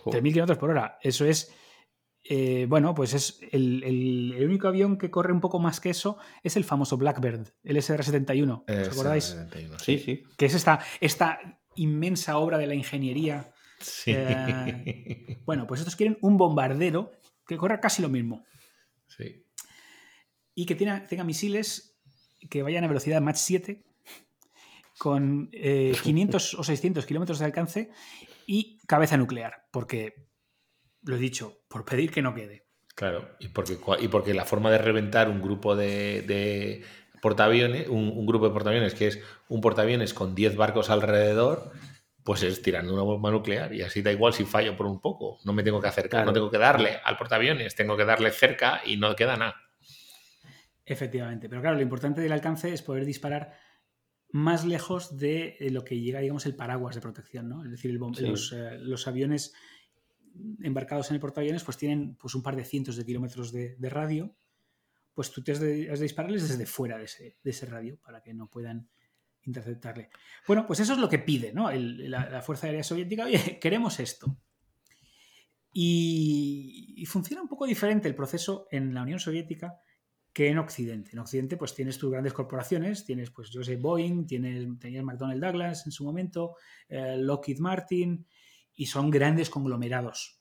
3.000 0.05 0.21
kilómetros 0.23 0.57
por 0.57 0.71
hora. 0.71 0.97
Eso 1.01 1.25
es 1.25 1.53
eh, 2.29 2.65
bueno, 2.67 2.93
pues 2.93 3.13
es 3.13 3.39
el, 3.51 4.35
único 4.41 4.67
avión 4.67 4.97
que 4.97 5.09
corre 5.09 5.31
un 5.31 5.39
poco 5.39 5.59
más 5.59 5.79
que 5.79 5.89
eso 5.89 6.17
es 6.43 6.57
el 6.57 6.65
famoso 6.65 6.97
Blackbird, 6.97 7.53
el 7.63 7.77
SR-71. 7.77 8.63
¿Os 8.67 8.87
acordáis? 8.89 9.37
sí, 9.81 9.97
sí. 9.99 10.23
Que 10.37 10.47
es 10.47 10.53
esta, 10.53 10.79
esta 10.99 11.61
inmensa 11.75 12.37
obra 12.37 12.57
de 12.57 12.67
la 12.67 12.75
ingeniería. 12.75 13.53
Eh, 14.07 15.39
bueno, 15.45 15.67
pues 15.67 15.81
estos 15.81 15.95
quieren 15.95 16.17
un 16.21 16.35
bombardero 16.35 17.11
que 17.45 17.57
corra 17.57 17.79
casi 17.79 18.01
lo 18.01 18.09
mismo. 18.09 18.45
Sí. 19.07 19.45
Y 20.53 20.65
que 20.65 20.75
tenga, 20.75 21.05
tenga 21.05 21.23
misiles 21.23 21.86
que 22.49 22.63
vayan 22.63 22.83
a 22.83 22.87
velocidad 22.87 23.21
Mach 23.21 23.37
7 23.37 23.83
con 24.97 25.49
500 25.51 26.53
eh, 26.53 26.57
o 26.59 26.63
600 26.63 27.05
kilómetros 27.05 27.39
de 27.39 27.45
alcance 27.45 27.91
y 28.45 28.79
cabeza 28.87 29.17
nuclear, 29.17 29.67
porque 29.71 30.27
lo 31.03 31.15
he 31.15 31.19
dicho, 31.19 31.61
por 31.67 31.85
pedir 31.85 32.11
que 32.11 32.21
no 32.21 32.33
quede. 32.33 32.65
Claro, 32.95 33.29
y 33.39 33.49
porque, 33.49 33.77
y 33.99 34.07
porque 34.07 34.33
la 34.33 34.45
forma 34.45 34.71
de 34.71 34.79
reventar 34.79 35.29
un 35.29 35.41
grupo 35.41 35.75
de, 35.75 36.83
portaaviones, 37.21 37.87
un, 37.89 38.25
grupo 38.25 38.47
de 38.47 38.53
portaaviones 38.53 38.95
que 38.95 39.07
es 39.07 39.19
un 39.49 39.61
portaaviones 39.61 40.15
con 40.15 40.33
10 40.33 40.55
barcos 40.55 40.89
alrededor, 40.89 41.71
pues 42.23 42.41
es 42.41 42.61
tirando 42.61 42.93
una 42.93 43.03
bomba 43.03 43.29
nuclear 43.29 43.73
y 43.73 43.83
así 43.83 44.01
da 44.01 44.11
igual 44.11 44.33
si 44.33 44.45
fallo 44.45 44.75
por 44.75 44.87
un 44.87 44.99
poco. 44.99 45.37
No 45.45 45.53
me 45.53 45.61
tengo 45.61 45.79
que 45.79 45.87
acercar, 45.87 46.25
no 46.25 46.33
tengo 46.33 46.49
que 46.49 46.57
darle 46.57 46.99
al 47.03 47.17
portaaviones, 47.17 47.75
tengo 47.75 47.95
que 47.95 48.05
darle 48.05 48.31
cerca 48.31 48.81
y 48.83 48.97
no 48.97 49.15
queda 49.15 49.37
nada. 49.37 49.66
Efectivamente, 50.89 51.49
pero 51.49 51.61
claro, 51.61 51.75
lo 51.75 51.81
importante 51.83 52.21
del 52.21 52.31
alcance 52.31 52.73
es 52.73 52.81
poder 52.81 53.05
disparar 53.05 53.53
más 54.29 54.65
lejos 54.65 55.17
de 55.17 55.57
lo 55.71 55.83
que 55.83 55.99
llega, 55.99 56.21
digamos, 56.21 56.45
el 56.45 56.55
paraguas 56.55 56.95
de 56.95 57.01
protección, 57.01 57.49
¿no? 57.49 57.63
Es 57.63 57.71
decir, 57.71 57.91
los, 57.93 58.53
eh, 58.53 58.77
los 58.79 59.07
aviones 59.07 59.53
embarcados 60.61 61.09
en 61.09 61.15
el 61.15 61.19
portaaviones 61.19 61.63
pues 61.63 61.77
tienen 61.77 62.15
pues 62.15 62.35
un 62.35 62.43
par 62.43 62.55
de 62.55 62.63
cientos 62.63 62.95
de 62.95 63.05
kilómetros 63.05 63.51
de, 63.51 63.75
radio, 63.89 64.35
pues 65.13 65.31
tú 65.31 65.43
te 65.43 65.51
has 65.51 65.59
de, 65.59 65.93
dispararles 65.97 66.47
desde 66.47 66.65
fuera 66.65 66.97
de 66.97 67.05
ese, 67.05 67.65
radio 67.65 67.99
para 67.99 68.21
que 68.21 68.33
no 68.33 68.49
puedan 68.49 68.89
interceptarle. 69.43 70.09
Bueno, 70.47 70.65
pues 70.65 70.79
eso 70.79 70.93
es 70.93 70.99
lo 70.99 71.09
que 71.09 71.19
pide 71.19 71.53
¿no? 71.53 71.69
la, 71.71 72.41
Fuerza 72.41 72.67
Aérea 72.67 72.83
Soviética. 72.83 73.25
Oye, 73.25 73.59
queremos 73.59 73.99
esto. 73.99 74.37
Y, 75.73 77.03
funciona 77.07 77.41
un 77.41 77.47
poco 77.47 77.65
diferente 77.65 78.07
el 78.07 78.15
proceso 78.15 78.67
en 78.71 78.93
la 78.93 79.03
Unión 79.03 79.19
Soviética 79.19 79.79
que 80.37 80.49
en 80.49 80.59
Occidente. 80.59 81.09
En 81.13 81.19
Occidente, 81.19 81.57
pues 81.57 81.73
tienes 81.73 81.97
tus 81.97 82.11
grandes 82.11 82.31
corporaciones, 82.31 83.03
tienes, 83.03 83.31
pues, 83.31 83.49
yo 83.49 83.63
sé, 83.63 83.75
Boeing, 83.75 84.27
tienes, 84.27 84.67
tenías 84.77 85.03
McDonnell 85.03 85.39
Douglas 85.39 85.87
en 85.87 85.91
su 85.91 86.03
momento, 86.03 86.57
eh, 86.89 87.15
Lockheed 87.17 87.57
Martin, 87.57 88.23
y 88.75 88.85
son 88.85 89.09
grandes 89.09 89.49
conglomerados 89.49 90.39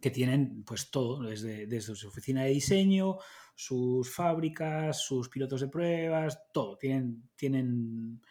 que 0.00 0.10
tienen, 0.10 0.64
pues, 0.64 0.90
todo, 0.90 1.20
desde, 1.20 1.66
desde 1.66 1.94
su 1.94 2.08
oficina 2.08 2.44
de 2.44 2.52
diseño, 2.52 3.18
sus 3.54 4.10
fábricas, 4.10 5.04
sus 5.04 5.28
pilotos 5.28 5.60
de 5.60 5.68
pruebas, 5.68 6.40
todo. 6.50 6.78
Tienen, 6.78 7.28
tienen 7.36 8.22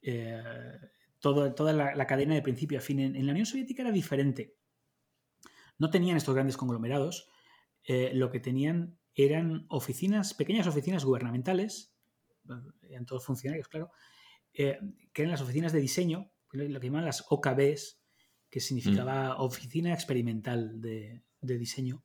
eh, 0.00 0.40
toda 1.18 1.72
la, 1.72 2.06
cadena 2.06 2.36
de 2.36 2.42
principio 2.42 2.78
a 2.78 2.82
fin. 2.82 3.00
En, 3.00 3.26
la 3.26 3.32
Unión 3.32 3.46
Soviética 3.46 3.82
era 3.82 3.90
diferente. 3.90 4.54
No 5.76 5.90
tenían 5.90 6.16
estos 6.16 6.36
grandes 6.36 6.56
conglomerados. 6.56 7.28
Eh, 7.82 8.12
lo 8.14 8.30
que 8.30 8.38
tenían 8.38 8.96
eran 9.14 9.66
oficinas, 9.68 10.34
pequeñas 10.34 10.66
oficinas 10.66 11.04
gubernamentales, 11.04 11.94
eran 12.88 13.06
todos 13.06 13.24
funcionarios, 13.24 13.68
claro, 13.68 13.90
eh, 14.52 14.78
que 15.12 15.22
eran 15.22 15.32
las 15.32 15.40
oficinas 15.40 15.72
de 15.72 15.80
diseño, 15.80 16.32
lo 16.52 16.80
que 16.80 16.86
llaman 16.86 17.04
las 17.04 17.24
OKBs, 17.28 18.00
que 18.50 18.60
significaba 18.60 19.34
mm. 19.34 19.40
Oficina 19.40 19.92
Experimental 19.92 20.80
de, 20.80 21.24
de 21.40 21.58
Diseño 21.58 22.04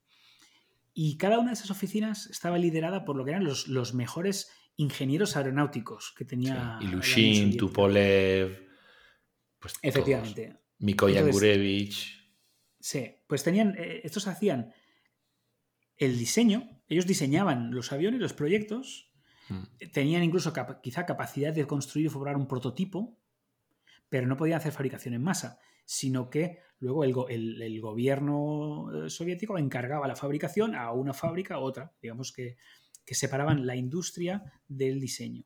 y 1.01 1.17
cada 1.17 1.39
una 1.39 1.51
de 1.51 1.53
esas 1.53 1.71
oficinas 1.71 2.27
estaba 2.27 2.57
liderada 2.57 3.05
por 3.05 3.15
lo 3.15 3.23
que 3.23 3.31
eran 3.31 3.45
los, 3.45 3.93
mejores 3.93 4.51
ingenieros 4.75 5.37
aeronáuticos 5.37 6.13
que 6.17 6.25
tenía. 6.25 6.77
Sí. 6.81 6.87
Ilushin, 6.87 7.57
Tupolev. 7.57 8.67
Pues 9.59 9.75
Efectivamente. 9.81 10.57
Mikoyan 10.79 11.31
Gurevich. 11.31 12.19
Sí, 12.79 13.15
pues 13.27 13.43
tenían. 13.43 13.75
Eh, 13.77 14.01
estos 14.03 14.27
hacían 14.27 14.73
el 15.95 16.17
diseño, 16.17 16.78
ellos 16.89 17.07
diseñaban 17.07 17.71
los 17.71 17.91
aviones, 17.91 18.19
los 18.19 18.33
proyectos, 18.33 19.11
hmm. 19.47 19.89
tenían 19.93 20.23
incluso 20.23 20.51
quizá 20.83 21.05
capacidad 21.05 21.53
de 21.53 21.65
construir 21.65 22.07
y 22.07 22.09
formular 22.09 22.35
un 22.35 22.47
prototipo, 22.47 23.17
pero 24.09 24.27
no 24.27 24.35
podían 24.35 24.57
hacer 24.57 24.73
fabricación 24.73 25.13
en 25.13 25.23
masa, 25.23 25.59
sino 25.85 26.29
que 26.29 26.59
Luego 26.79 27.03
el, 27.27 27.81
gobierno 27.81 29.05
eh, 29.05 29.09
soviético 29.09 29.57
encargaba 29.57 30.07
la 30.07 30.15
fabricación 30.15 30.75
a 30.75 30.93
una 30.93 31.13
fábrica 31.13 31.55
a 31.55 31.59
otra, 31.59 31.93
digamos 32.01 32.31
que, 32.31 32.57
separaban 33.05 33.65
la 33.65 33.75
industria 33.75 34.43
del 34.67 34.99
diseño. 34.99 35.43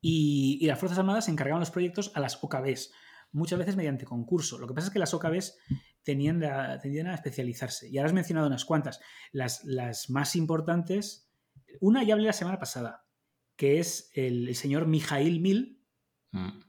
Y, 0.00 0.64
las 0.66 0.78
Fuerzas 0.78 0.98
Armadas 0.98 1.28
encargaban 1.28 1.60
los 1.60 1.72
proyectos 1.72 2.12
a 2.14 2.20
las 2.20 2.42
OKBs, 2.42 2.92
muchas 3.32 3.58
veces 3.58 3.76
mediante 3.76 4.06
concurso. 4.06 4.56
Lo 4.58 4.66
que 4.66 4.74
pasa 4.74 4.86
es 4.86 4.92
que 4.92 5.00
las 5.00 5.12
OKBs 5.12 5.58
tenían 6.06 6.40
tendían 6.80 7.08
a 7.08 7.14
especializarse. 7.14 7.90
Y 7.90 7.98
ahora 7.98 8.06
has 8.06 8.14
mencionado 8.14 8.46
unas 8.46 8.64
cuantas. 8.64 9.00
Las, 9.32 9.64
las 9.64 10.08
más 10.08 10.36
importantes, 10.36 11.28
una 11.80 12.04
ya 12.04 12.14
hablé 12.14 12.26
la 12.26 12.32
semana 12.32 12.60
pasada, 12.60 13.04
que 13.56 13.80
es 13.80 14.12
el, 14.14 14.54
señor 14.54 14.86
Mijail 14.86 15.40
Mil. 15.40 15.82
Mm. 16.30 16.60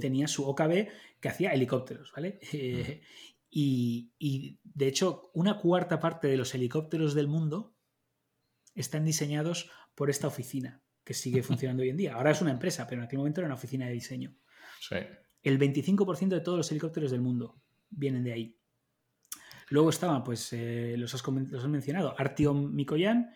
Tenía 0.00 0.26
su 0.26 0.44
OKB 0.44 0.88
que 1.20 1.28
hacía 1.28 1.52
helicópteros, 1.52 2.12
¿vale? 2.16 2.40
Eh, 3.50 4.10
y, 4.20 4.58
de 4.62 4.88
hecho, 4.88 5.30
una 5.32 5.58
cuarta 5.58 6.00
parte 6.00 6.28
de 6.28 6.36
los 6.36 6.54
helicópteros 6.54 7.14
del 7.14 7.28
mundo 7.28 7.74
están 8.74 9.06
diseñados 9.06 9.70
por 9.94 10.10
esta 10.10 10.26
oficina, 10.28 10.82
que 11.02 11.14
sigue 11.14 11.42
funcionando 11.42 11.82
hoy 11.82 11.88
en 11.88 11.96
día. 11.96 12.14
Ahora 12.14 12.30
es 12.30 12.42
una 12.42 12.52
empresa, 12.52 12.86
pero 12.86 13.00
en 13.00 13.06
aquel 13.06 13.18
momento 13.18 13.40
era 13.40 13.46
una 13.46 13.54
oficina 13.54 13.86
de 13.86 13.92
diseño. 13.92 14.36
Sí. 14.80 14.96
El 15.42 15.58
25% 15.58 16.28
de 16.28 16.40
todos 16.40 16.58
los 16.58 16.70
helicópteros 16.70 17.10
del 17.10 17.22
mundo 17.22 17.60
vienen 17.90 18.22
de 18.22 18.32
ahí. 18.32 18.58
Luego 19.70 19.90
estaban, 19.90 20.24
pues, 20.24 20.52
eh, 20.52 20.94
los, 20.96 21.14
has, 21.14 21.26
mencionado, 21.68 22.14
Artyom 22.18 22.74
Mikoyan 22.74 23.30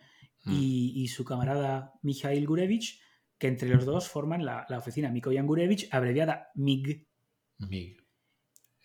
mm. 0.44 0.52
y, 0.52 1.08
su 1.08 1.24
camarada 1.24 1.94
Mikhail 2.02 2.46
Gurevich, 2.46 3.00
que 3.38 3.48
entre 3.48 3.68
los 3.68 3.84
dos 3.84 4.08
forman 4.08 4.44
la, 4.44 4.66
la 4.68 4.78
oficina 4.78 5.10
Mikoyan 5.10 5.46
Gurevich, 5.46 5.88
abreviada 5.90 6.50
MIG. 6.54 7.06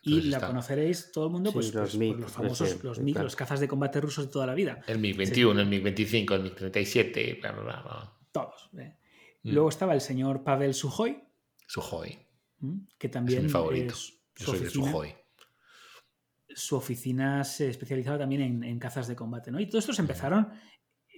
Y 0.03 0.21
la 0.21 0.39
conoceréis 0.39 1.11
todo 1.11 1.25
el 1.25 1.31
mundo 1.31 1.51
pues, 1.51 1.71
pues 1.71 1.95
por 1.95 2.19
los 2.19 2.31
famosos 2.31 2.83
los 2.83 2.99
MiG, 2.99 3.17
los 3.17 3.35
cazas 3.35 3.59
de 3.59 3.67
combate 3.67 3.99
rusos 3.99 4.27
de 4.27 4.31
toda 4.31 4.45
la 4.45 4.53
vida. 4.53 4.81
El 4.87 4.99
MiG-21, 4.99 5.59
el 5.59 5.67
MiG-25, 5.67 6.33
el 6.33 6.43
MiG-37, 6.43 7.41
bla, 7.41 7.51
bla, 7.51 7.61
bla. 7.81 8.13
Todos. 8.31 8.69
¿eh? 8.77 8.95
Mm. 9.43 9.51
Luego 9.51 9.69
estaba 9.69 9.93
el 9.93 10.01
señor 10.01 10.43
Pavel 10.43 10.73
Sujoy. 10.73 11.23
Sujoy. 11.67 12.17
Que 12.97 13.09
también 13.09 13.39
es 13.39 13.43
mi 13.45 13.49
favorito. 13.49 13.95
su 13.95 14.51
oficina, 14.51 14.93
Su 16.57 16.75
oficina 16.75 17.43
se 17.43 17.69
especializaba 17.69 18.17
también 18.17 18.63
en, 18.63 18.79
cazas 18.79 19.07
de 19.07 19.15
combate. 19.15 19.51
¿no? 19.51 19.59
Y 19.59 19.67
todos 19.67 19.83
estos 19.83 19.99
empezaron 19.99 20.49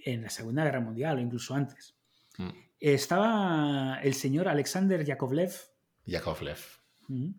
en 0.04 0.22
la 0.22 0.28
Segunda 0.28 0.64
Guerra 0.64 0.80
Mundial 0.80 1.16
o 1.16 1.20
incluso 1.20 1.54
antes. 1.54 1.96
Mm. 2.36 2.50
Estaba 2.78 3.98
el 4.02 4.12
señor 4.12 4.48
Alexander 4.48 5.02
Yakovlev. 5.02 5.52
Yakovlev. 6.04 6.58
Mm. 7.08 7.30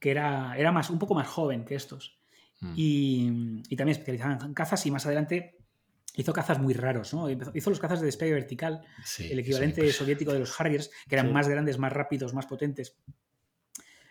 que 0.00 0.10
era, 0.10 0.56
era 0.56 0.70
más, 0.70 0.88
un 0.88 1.00
poco 1.00 1.14
más 1.14 1.26
joven 1.26 1.64
que 1.64 1.74
estos. 1.74 2.20
Mm. 2.60 2.72
Y, 2.76 3.76
también 3.76 3.98
especializado 3.98 4.46
en 4.46 4.54
cazas 4.54 4.86
y 4.86 4.92
más 4.92 5.04
adelante 5.04 5.58
hizo 6.14 6.32
cazas 6.32 6.60
muy 6.60 6.74
raros, 6.74 7.12
¿no? 7.12 7.28
Hizo 7.28 7.70
los 7.70 7.80
cazas 7.80 8.00
de 8.00 8.06
despegue 8.06 8.32
vertical, 8.32 8.82
el 9.18 9.40
equivalente 9.40 9.92
soviético 9.92 10.32
de 10.32 10.38
los 10.38 10.58
Harriers, 10.60 10.90
que 11.08 11.16
eran 11.16 11.32
más 11.32 11.48
grandes, 11.48 11.76
más 11.78 11.92
rápidos, 11.92 12.32
más 12.32 12.46
potentes. 12.46 12.96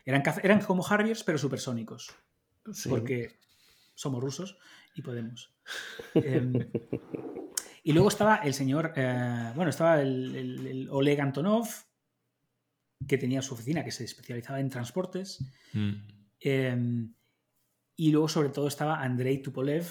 Eran, 0.06 0.22
eran 0.44 0.62
como 0.62 0.86
Harriers, 0.86 1.24
pero 1.24 1.38
supersónicos. 1.38 2.16
Porque 2.90 3.40
somos 3.94 4.22
rusos 4.22 4.58
y 4.96 5.02
podemos. 5.02 5.54
Em, 6.14 6.54
y 7.84 7.94
luego 7.94 8.10
estaba 8.10 8.38
el 8.38 8.54
señor, 8.54 8.94
eh, 8.96 9.52
bueno, 9.56 9.70
estaba 9.70 10.02
el 10.02 10.88
Oleg 10.92 11.22
Antonov, 11.22 11.68
que 13.08 13.18
tenía 13.18 13.42
su 13.42 13.54
oficina, 13.54 13.84
que 13.84 13.92
se 13.92 14.04
especializaba 14.04 14.60
en 14.60 14.70
transportes. 14.70 15.44
Mm. 15.74 15.94
Em, 16.40 17.14
y 17.96 18.12
luego, 18.12 18.28
sobre 18.28 18.50
todo, 18.50 18.68
estaba 18.68 19.02
Andrei 19.02 19.42
Tupolev, 19.42 19.86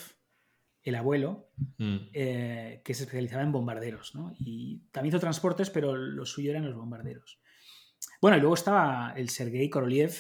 el 0.82 0.94
abuelo, 0.94 1.50
mm. 1.78 1.96
eh, 2.12 2.82
que 2.84 2.94
se 2.94 3.04
especializaba 3.04 3.42
en 3.42 3.52
bombarderos. 3.52 4.14
¿no? 4.14 4.34
Y 4.38 4.82
también 4.90 5.12
hizo 5.12 5.20
transportes, 5.20 5.70
pero 5.70 5.96
lo 5.96 6.26
suyo 6.26 6.50
eran 6.50 6.66
los 6.66 6.76
bombarderos. 6.76 7.40
Bueno, 8.20 8.36
y 8.36 8.40
luego 8.40 8.54
estaba 8.54 9.14
el 9.16 9.30
Sergei 9.30 9.70
Korolev, 9.70 10.14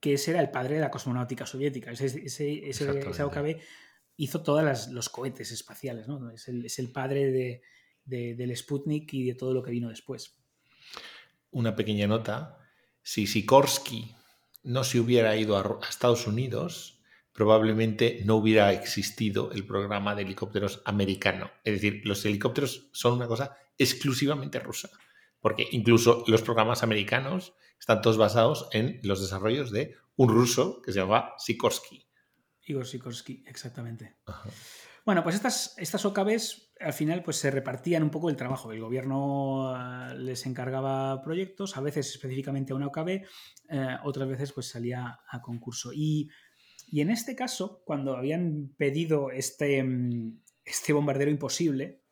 que 0.00 0.14
ese 0.14 0.32
era 0.32 0.40
el 0.40 0.50
padre 0.50 0.76
de 0.76 0.80
la 0.80 0.90
cosmonáutica 0.90 1.46
soviética. 1.46 1.90
Ese, 1.90 2.06
ese, 2.06 2.68
ese, 2.68 3.22
OKB 3.22 3.60
hizo 4.16 4.42
todos 4.42 4.88
los 4.88 5.08
cohetes 5.08 5.52
espaciales. 5.52 6.08
¿no? 6.08 6.30
Es, 6.30 6.48
el, 6.78 6.90
padre 6.92 7.62
del 8.04 8.56
Sputnik 8.56 9.12
y 9.14 9.24
de 9.24 9.34
todo 9.34 9.54
lo 9.54 9.62
que 9.62 9.70
vino 9.70 9.88
después 9.88 10.36
una 11.56 11.74
pequeña 11.74 12.06
nota, 12.06 12.58
si 13.02 13.26
Sikorsky 13.26 14.14
no 14.64 14.84
se 14.84 15.00
hubiera 15.00 15.36
ido 15.36 15.56
a, 15.56 15.88
Estados 15.88 16.26
Unidos, 16.26 17.00
probablemente 17.32 18.20
no 18.26 18.36
hubiera 18.36 18.74
existido 18.74 19.50
el 19.52 19.64
programa 19.64 20.14
de 20.14 20.22
helicópteros 20.22 20.82
americano. 20.84 21.50
Es 21.64 21.74
decir, 21.74 22.02
los 22.04 22.22
helicópteros 22.26 22.88
son 22.92 23.14
una 23.14 23.26
cosa 23.26 23.56
exclusivamente 23.78 24.58
rusa, 24.58 24.90
porque 25.40 25.66
incluso 25.70 26.24
los 26.26 26.42
programas 26.42 26.82
americanos 26.82 27.54
están 27.78 28.00
todos 28.00 28.16
basados 28.16 28.68
en 28.72 29.00
los 29.02 29.20
desarrollos 29.20 29.70
de 29.70 29.94
un 30.16 30.28
ruso 30.28 30.80
que 30.82 30.92
se 30.92 31.00
llamaba 31.00 31.34
Sikorsky. 31.38 32.06
Igor 32.66 32.86
Sikorsky, 32.86 33.44
exactamente. 33.46 34.16
Bueno, 35.04 35.22
pues 35.22 35.36
estas, 35.36 35.74
estas 35.78 36.04
OKBs 36.04 36.72
al 36.80 36.92
final 36.92 37.22
pues 37.22 37.36
se 37.36 37.50
repartían 37.50 38.02
un 38.02 38.10
poco 38.10 38.28
el 38.28 38.36
trabajo. 38.36 38.72
El 38.72 38.80
gobierno 38.80 39.72
eh, 39.76 40.14
les 40.16 40.44
encargaba 40.46 41.22
proyectos, 41.22 41.76
a 41.76 41.80
veces 41.80 42.08
específicamente 42.10 42.72
a 42.72 42.76
una 42.76 42.88
OKB, 42.88 43.08
eh, 43.08 43.24
otras 44.02 44.28
veces 44.28 44.52
pues 44.52 44.68
salía 44.68 45.20
a 45.28 45.42
concurso. 45.42 45.92
Y, 45.94 46.28
en 46.92 47.10
este 47.10 47.36
caso, 47.36 47.82
cuando 47.84 48.16
habían 48.16 48.74
pedido 48.76 49.30
este, 49.30 49.82
mm, 49.82 50.42
este 50.64 50.92
bombardero 50.92 51.30
imposible, 51.30 52.02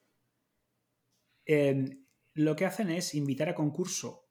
em, 1.45 2.04
lo 2.35 2.57
que 2.57 2.67
hacen 2.67 2.91
es 2.91 3.15
invitar 3.15 3.49
a 3.49 3.55
concurso 3.55 4.29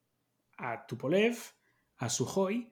a 0.58 0.86
Tupolev, 0.86 1.38
a 1.98 2.10
Sujoy 2.10 2.72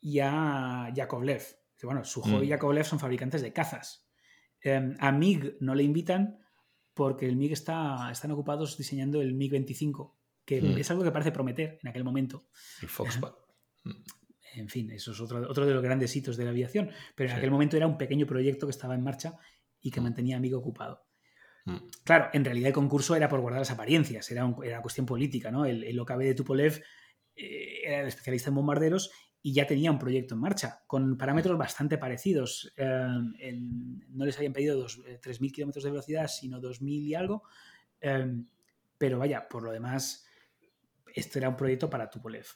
y 0.00 0.20
a 0.20 0.90
Yakovlev. 0.94 1.42
Bueno, 1.82 2.04
Sujoy 2.04 2.44
y 2.44 2.46
mm. 2.46 2.50
Yakovlev 2.50 2.84
son 2.84 2.98
fabricantes 2.98 3.42
de 3.42 3.52
cazas. 3.52 4.08
Em, 4.60 4.96
a 4.98 5.12
MiG 5.12 5.56
no 5.60 5.74
le 5.74 5.82
invitan 5.82 6.38
porque 6.94 7.26
el 7.26 7.36
MiG 7.36 7.52
está, 7.52 8.10
están 8.10 8.32
ocupados 8.32 8.76
diseñando 8.76 9.22
el 9.22 9.34
MiG-25, 9.36 10.14
que 10.44 10.60
hmm. 10.60 10.78
es 10.78 10.90
algo 10.90 11.04
que 11.04 11.12
parece 11.12 11.30
prometer 11.30 11.78
en 11.80 11.88
aquel 11.88 12.02
momento. 12.02 12.48
El 12.82 12.88
Foxbat. 12.88 13.34
En 14.54 14.68
fin, 14.68 14.90
eso 14.90 15.12
es 15.12 15.20
otro, 15.20 15.48
otro, 15.48 15.64
de 15.64 15.74
los 15.74 15.82
grandes 15.82 16.16
hitos 16.16 16.36
de 16.36 16.42
la 16.42 16.50
aviación, 16.50 16.90
pero 17.14 17.30
en 17.30 17.36
aquel 17.36 17.52
momento 17.52 17.76
era 17.76 17.86
un 17.86 17.96
pequeño 17.96 18.26
proyecto 18.26 18.66
que 18.66 18.72
estaba 18.72 18.96
en 18.96 19.04
marcha 19.04 19.38
y 19.80 19.92
que 19.92 20.00
mantenía 20.00 20.38
a 20.38 20.40
MiG 20.40 20.56
ocupado. 20.56 21.07
Mm. 21.64 21.76
Claro, 22.04 22.30
en 22.32 22.44
realidad 22.44 22.68
el 22.68 22.74
concurso 22.74 23.14
era 23.14 23.28
por 23.28 23.40
guardar 23.40 23.60
las 23.60 23.70
apariencias, 23.70 24.30
era, 24.30 24.44
un- 24.44 24.64
era 24.64 24.80
cuestión 24.82 25.06
política, 25.06 25.50
¿no? 25.50 25.64
El, 25.66 25.84
el 25.84 25.98
OKB 26.00 26.18
de 26.24 26.34
Tupolev 26.34 26.82
eh, 27.36 27.80
era 27.84 28.00
el 28.02 28.08
especialista 28.08 28.48
en 28.50 28.56
bombarderos 28.56 29.10
y 29.42 29.52
ya 29.52 29.66
tenía 29.66 29.90
un 29.92 29.98
proyecto 29.98 30.34
en 30.34 30.40
marcha, 30.40 30.82
con 30.86 31.16
parámetros 31.16 31.56
bastante 31.58 31.98
parecidos. 31.98 32.72
Eh, 32.76 33.06
en- 33.40 34.04
no 34.08 34.24
les 34.24 34.36
habían 34.36 34.52
pedido 34.52 34.78
dos- 34.78 35.00
eh, 35.06 35.18
3.000 35.22 35.52
kilómetros 35.52 35.84
de 35.84 35.90
velocidad, 35.90 36.26
sino 36.28 36.60
2.000 36.60 37.06
y 37.06 37.14
algo. 37.14 37.42
Eh, 38.00 38.26
pero 38.96 39.18
vaya, 39.18 39.48
por 39.48 39.62
lo 39.62 39.70
demás, 39.72 40.26
esto 41.14 41.38
era 41.38 41.48
un 41.48 41.56
proyecto 41.56 41.88
para 41.90 42.10
Tupolev. 42.10 42.46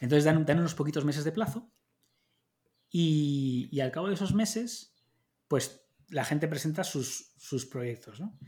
Entonces 0.00 0.24
dan, 0.24 0.44
dan 0.44 0.58
unos 0.58 0.74
poquitos 0.74 1.04
meses 1.04 1.24
de 1.24 1.32
plazo 1.32 1.70
y, 2.90 3.68
y 3.70 3.80
al 3.80 3.90
cabo 3.92 4.08
de 4.08 4.14
esos 4.14 4.34
meses, 4.34 4.94
pues 5.48 5.83
la 6.10 6.24
gente 6.24 6.48
presenta 6.48 6.84
sus, 6.84 7.32
sus 7.36 7.66
proyectos, 7.66 8.20
¿no? 8.20 8.38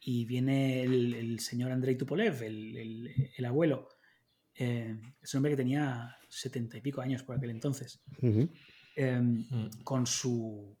Y 0.00 0.24
viene 0.26 0.82
el, 0.82 1.14
el 1.14 1.40
señor 1.40 1.72
Andrei 1.72 1.96
Tupolev, 1.96 2.42
el, 2.42 2.76
el- 2.76 3.30
el 3.36 3.44
abuelo. 3.44 3.88
eh, 4.56 5.00
es 5.20 5.34
un 5.34 5.38
hombre 5.38 5.52
que 5.52 5.56
tenía 5.56 6.16
setenta 6.28 6.76
y 6.76 6.80
pico 6.80 7.00
años 7.00 7.22
por 7.22 7.36
aquel 7.36 7.50
entonces. 7.50 8.02
Eh, 8.96 9.20
Mm. 9.20 9.82
con, 9.82 10.06
su, 10.06 10.78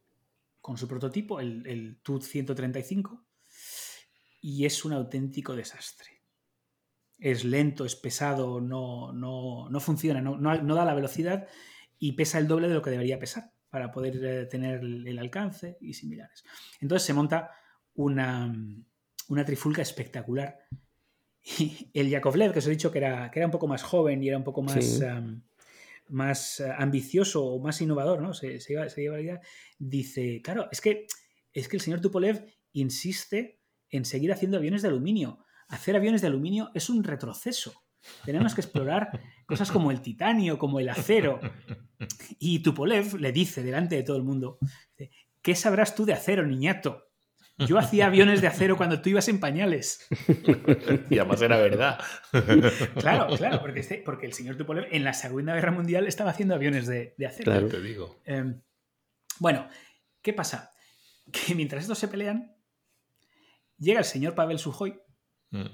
con 0.60 0.76
su 0.76 0.86
prototipo, 0.86 1.40
el, 1.40 1.66
el 1.66 2.00
TUT 2.02 2.22
135, 2.22 3.26
y 4.42 4.64
es 4.66 4.84
un 4.84 4.92
auténtico 4.92 5.56
desastre. 5.56 6.10
Es 7.18 7.44
lento, 7.44 7.84
es 7.84 7.96
pesado, 7.96 8.60
no, 8.60 9.12
no, 9.12 9.68
no 9.70 9.80
funciona, 9.80 10.20
no, 10.20 10.36
no- 10.36 10.62
no 10.62 10.74
da 10.74 10.84
la 10.84 10.94
velocidad 10.94 11.48
y 11.98 12.12
pesa 12.12 12.38
el 12.38 12.46
doble 12.46 12.68
de 12.68 12.74
lo 12.74 12.82
que 12.82 12.90
debería 12.90 13.18
pesar 13.18 13.53
para 13.74 13.90
poder 13.90 14.24
eh, 14.24 14.46
tener 14.46 14.78
el, 14.78 15.04
el 15.04 15.18
alcance 15.18 15.76
y 15.80 15.94
similares. 15.94 16.44
Entonces 16.80 17.04
se 17.04 17.12
monta 17.12 17.50
una, 17.94 18.54
una 19.28 19.44
trifulca 19.44 19.82
espectacular. 19.82 20.56
Y 21.58 21.90
el 21.92 22.08
Yakovlev, 22.08 22.52
que 22.52 22.60
os 22.60 22.66
he 22.68 22.70
dicho 22.70 22.92
que 22.92 22.98
era, 22.98 23.30
que 23.32 23.40
era 23.40 23.46
un 23.46 23.50
poco 23.52 23.66
más 23.66 23.82
joven 23.82 24.22
y 24.22 24.28
era 24.28 24.38
un 24.38 24.44
poco 24.44 24.62
más, 24.62 24.82
Sí. 24.82 25.02
más 26.08 26.60
eh, 26.60 26.72
ambicioso 26.78 27.44
o 27.44 27.58
más 27.60 27.80
innovador, 27.80 28.22
¿no? 28.22 28.32
Se, 28.32 28.60
se 28.60 28.74
iba, 28.74 28.88
se 28.88 29.02
iba 29.02 29.16
a 29.16 29.20
la 29.20 29.40
dice, 29.78 30.40
claro, 30.40 30.68
es 30.70 30.80
que, 30.80 31.06
es 31.52 31.68
que 31.68 31.76
el 31.76 31.82
señor 31.82 32.00
Tupolev 32.00 32.46
insiste 32.72 33.60
en 33.90 34.04
seguir 34.04 34.32
haciendo 34.32 34.56
aviones 34.56 34.82
de 34.82 34.88
aluminio. 34.88 35.44
Hacer 35.68 35.96
aviones 35.96 36.20
de 36.22 36.28
aluminio 36.28 36.70
es 36.74 36.88
un 36.88 37.02
retroceso. 37.04 37.83
Tenemos 38.24 38.54
que 38.54 38.60
explorar 38.60 39.20
cosas 39.46 39.70
como 39.70 39.90
el 39.90 40.00
titanio, 40.00 40.58
como 40.58 40.80
el 40.80 40.88
acero. 40.88 41.40
Y 42.38 42.60
Tupolev 42.62 43.14
le 43.20 43.32
dice 43.32 43.62
delante 43.62 43.96
de 43.96 44.02
todo 44.02 44.16
el 44.16 44.22
mundo, 44.24 44.58
¿qué 45.42 45.54
sabrás 45.54 45.94
tú 45.94 46.04
de 46.04 46.12
acero, 46.12 46.44
niñato? 46.46 47.08
Yo 47.56 47.78
hacía 47.78 48.06
aviones 48.06 48.40
de 48.40 48.48
acero 48.48 48.76
cuando 48.76 49.00
tú 49.00 49.10
ibas 49.10 49.28
en 49.28 49.38
pañales. 49.38 50.06
Y 51.08 51.18
además 51.18 51.40
era 51.40 51.56
verdad. 51.58 52.00
Claro, 52.98 53.28
claro, 53.36 53.60
porque, 53.60 53.80
este- 53.80 54.02
porque 54.04 54.26
el 54.26 54.32
señor 54.32 54.56
Tupolev 54.56 54.86
en 54.90 55.04
la 55.04 55.12
Segunda 55.14 55.54
Guerra 55.54 55.70
Mundial 55.70 56.06
estaba 56.08 56.30
haciendo 56.30 56.54
aviones 56.56 56.86
de, 56.88 57.14
de 57.16 57.26
acero. 57.26 57.52
Claro. 57.52 57.68
Te 57.68 57.80
digo. 57.80 58.20
Eh, 58.26 58.56
bueno, 59.38 59.68
¿qué 60.20 60.32
pasa? 60.32 60.72
Que 61.32 61.54
mientras 61.54 61.82
estos 61.82 61.98
se 61.98 62.08
pelean, 62.08 62.54
llega 63.78 64.00
el 64.00 64.04
señor 64.04 64.34
Pavel 64.34 64.58
Sujoy 64.58 64.98
Mm. 65.50 65.66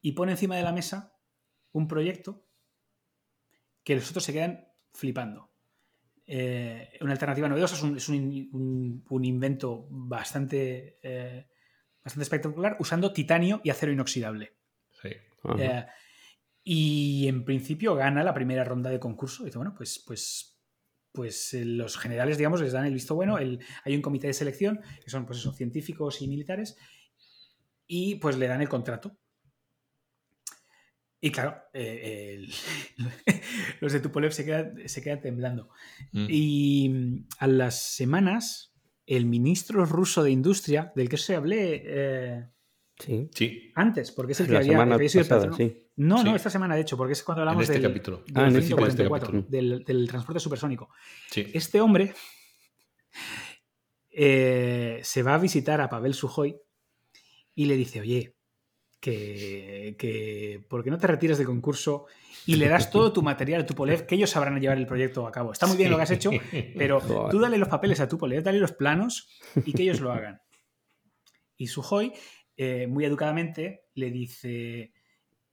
y 0.00 0.12
pone 0.12 0.32
encima 0.32 0.56
de 0.56 0.62
la 0.62 0.72
mesa 0.72 1.09
un 1.72 1.86
proyecto 1.88 2.46
que 3.84 3.94
los 3.94 4.08
otros 4.10 4.24
se 4.24 4.32
quedan 4.32 4.66
flipando. 4.92 5.50
Eh, 6.26 6.96
una 7.00 7.12
alternativa 7.12 7.48
novedosa 7.48 7.74
es 7.74 7.82
un, 7.82 7.96
es 7.96 8.08
un- 8.08 8.48
un- 8.52 9.04
un 9.08 9.24
invento 9.24 9.86
bastante, 9.90 10.98
eh, 11.02 11.48
bastante 12.04 12.22
espectacular 12.22 12.76
usando 12.78 13.12
titanio 13.12 13.60
y 13.64 13.70
acero 13.70 13.92
inoxidable. 13.92 14.56
Sí. 15.02 15.08
Eh, 15.58 15.86
y 16.62 17.26
en 17.26 17.44
principio 17.44 17.94
gana 17.94 18.22
la 18.22 18.34
primera 18.34 18.62
ronda 18.64 18.90
de 18.90 19.00
concurso. 19.00 19.44
Dice, 19.44 19.58
bueno, 19.58 19.74
pues, 19.76 20.04
pues, 20.06 20.60
pues 21.12 21.54
los 21.54 21.96
generales, 21.98 22.36
digamos, 22.38 22.60
les 22.60 22.72
dan 22.72 22.84
el 22.86 22.94
visto 22.94 23.14
bueno. 23.16 23.38
El- 23.38 23.58
hay 23.84 23.96
un 23.96 24.02
comité 24.02 24.26
de 24.28 24.34
selección, 24.34 24.80
que 25.02 25.10
son, 25.10 25.26
pues 25.26 25.38
eso, 25.38 25.52
científicos 25.52 26.22
y 26.22 26.28
militares, 26.28 26.76
y 27.86 28.16
pues 28.16 28.36
le 28.38 28.46
dan 28.46 28.60
el 28.60 28.68
contrato. 28.68 29.18
Y 31.20 31.30
claro, 31.30 31.56
eh, 31.74 32.34
el- 32.38 32.52
los 33.80 33.92
de 33.92 34.00
Tupolev 34.00 34.32
se 34.32 34.44
quedan, 34.44 34.88
se 34.88 35.02
quedan 35.02 35.20
temblando. 35.20 35.68
Mm. 36.12 36.26
Y 36.30 36.88
mm, 36.88 37.26
a 37.38 37.46
las 37.46 37.82
semanas, 37.94 38.72
el 39.06 39.26
ministro 39.26 39.84
ruso 39.84 40.22
de 40.22 40.30
Industria, 40.30 40.92
del 40.96 41.08
que 41.08 41.16
os 41.16 41.30
hablé 41.30 41.82
eh, 41.84 42.46
Sí. 42.98 43.30
Sí, 43.34 43.72
antes, 43.76 44.12
porque 44.12 44.32
es 44.32 44.40
el 44.40 44.46
que 44.46 44.52
La 44.52 44.58
había, 44.58 44.72
semana 44.72 44.94
había 44.96 45.08
sido 45.08 45.22
el 45.22 45.28
pasada, 45.28 45.56
sí. 45.56 45.86
No, 45.96 46.22
no, 46.22 46.36
esta 46.36 46.50
semana 46.50 46.74
de 46.74 46.82
hecho, 46.82 46.98
porque 46.98 47.14
es 47.14 47.22
cuando 47.22 47.42
en 47.42 47.48
hablamos 47.48 47.62
este 47.62 47.74
del, 47.80 47.82
capítulo. 47.90 48.18
del 48.26 48.36
Ah, 48.36 48.48
en 48.48 48.56
este 48.56 48.66
144, 48.66 49.26
capítulo. 49.26 49.46
del, 49.50 49.84
del 49.84 50.06
transporte 50.08 50.38
supersónico. 50.38 50.90
Sí. 51.30 51.46
Este 51.54 51.80
hombre 51.80 52.12
eh, 54.10 55.00
se 55.02 55.22
va 55.22 55.34
a 55.34 55.38
visitar 55.38 55.80
a 55.80 55.88
Pavel 55.88 56.12
Sujoy 56.14 56.56
y 57.54 57.64
le 57.66 57.76
dice, 57.76 58.00
oye, 58.00 58.36
que, 59.00 59.96
que 59.98 60.64
¿por 60.68 60.84
qué 60.84 60.90
no 60.90 60.98
te 60.98 61.06
retiras 61.06 61.38
del 61.38 61.46
concurso 61.46 62.06
y 62.46 62.56
le 62.56 62.68
das 62.68 62.90
todo 62.90 63.12
tu 63.12 63.22
material 63.30 63.62
a 63.62 63.66
Tupolev, 63.66 64.06
que 64.06 64.14
ellos 64.14 64.30
sabrán 64.30 64.60
llevar 64.60 64.78
el 64.78 64.86
proyecto 64.86 65.26
a 65.26 65.32
cabo? 65.32 65.52
Está 65.52 65.66
muy 65.66 65.76
bien 65.76 65.90
lo 65.90 65.96
que 65.96 66.02
has 66.02 66.10
hecho, 66.10 66.30
pero 66.76 67.00
Joder. 67.00 67.30
tú 67.30 67.38
dale 67.40 67.58
los 67.58 67.68
papeles 67.68 68.00
a 68.00 68.08
Tupolev, 68.08 68.42
dale 68.42 68.58
los 68.58 68.72
planos 68.72 69.28
y 69.64 69.72
que 69.72 69.82
ellos 69.82 70.00
lo 70.00 70.12
hagan. 70.12 70.40
Y 71.56 71.66
Sujoy, 71.66 72.12
eh, 72.56 72.86
muy 72.86 73.04
educadamente, 73.04 73.84
le 73.94 74.10
dice, 74.10 74.92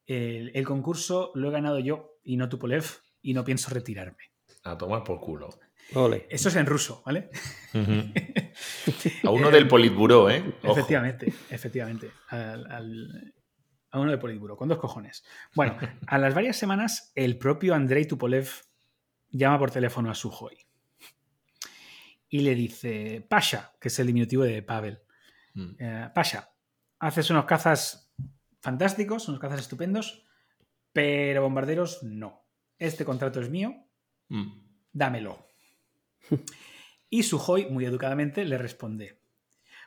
el, 0.06 0.52
el 0.54 0.66
concurso 0.66 1.32
lo 1.36 1.50
he 1.50 1.52
ganado 1.52 1.80
yo 1.80 2.18
y 2.24 2.38
no 2.38 2.48
Tupolev 2.50 2.84
y 3.22 3.34
no 3.34 3.44
pienso 3.44 3.74
retirarme. 3.74 4.32
A 4.64 4.78
tomar 4.78 5.04
por 5.04 5.20
culo. 5.20 5.50
Ole. 5.94 6.28
Eso 6.30 6.50
es 6.50 6.56
en 6.58 6.66
ruso, 6.66 7.02
¿vale? 7.06 7.30
A 9.24 9.30
uno 9.30 9.50
del 9.52 9.68
Politburó, 9.68 10.30
¿eh? 10.30 10.44
Ojo. 10.64 10.74
Efectivamente, 10.74 11.34
efectivamente. 11.50 12.12
Al- 12.30 12.70
al- 12.72 13.34
a 13.92 14.00
uno 14.00 14.12
de 14.12 14.18
Politburo, 14.18 14.58
con 14.58 14.68
dos 14.70 14.80
cojones. 14.80 15.24
Bueno, 15.56 15.78
a 16.08 16.18
las 16.18 16.34
varias 16.34 16.58
semanas, 16.58 17.12
el 17.16 17.38
propio 17.38 17.74
Andrei 17.76 18.06
Tupolev 18.06 18.50
llama 19.30 19.60
por 19.60 19.72
teléfono 19.72 20.10
a 20.12 20.16
Sujoy 20.16 20.58
y 22.30 22.42
le 22.42 22.56
dice: 22.56 23.26
Pasha, 23.28 23.74
que 23.80 23.88
es 23.88 24.00
el 24.00 24.08
diminutivo 24.08 24.44
de 24.44 24.62
Pavel. 24.62 25.02
Mm. 25.54 25.72
eh, 25.80 26.10
Pasha, 26.14 26.50
haces 27.00 27.30
unos 27.30 27.46
cazas 27.46 28.14
fantásticos, 28.62 29.28
unos 29.30 29.40
cazas 29.40 29.62
estupendos, 29.62 30.26
pero 30.92 31.42
bombarderos 31.42 32.04
no. 32.04 32.46
Este 32.78 33.06
contrato 33.06 33.40
es 33.42 33.50
mío, 33.50 33.74
Mm. 34.30 34.62
dámelo. 34.92 35.48
Y 37.10 37.24
Sujoy, 37.24 37.68
muy 37.70 37.86
educadamente, 37.86 38.44
le 38.44 38.58
responde: 38.58 39.22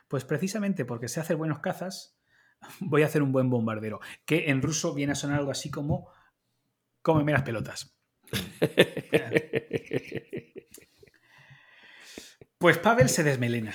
Pues 0.07 0.25
precisamente 0.25 0.85
porque 0.85 1.07
sé 1.07 1.19
hacer 1.19 1.35
buenos 1.37 1.59
cazas, 1.59 2.17
voy 2.79 3.03
a 3.03 3.05
hacer 3.07 3.21
un 3.23 3.31
buen 3.31 3.49
bombardero. 3.49 3.99
Que 4.25 4.49
en 4.49 4.61
ruso 4.61 4.93
viene 4.93 5.13
a 5.13 5.15
sonar 5.15 5.39
algo 5.39 5.51
así 5.51 5.69
como: 5.69 6.09
Cómeme 7.01 7.31
las 7.33 7.43
pelotas. 7.43 7.97
Pues 12.57 12.77
Pavel 12.77 13.09
se 13.09 13.23
desmelena. 13.23 13.73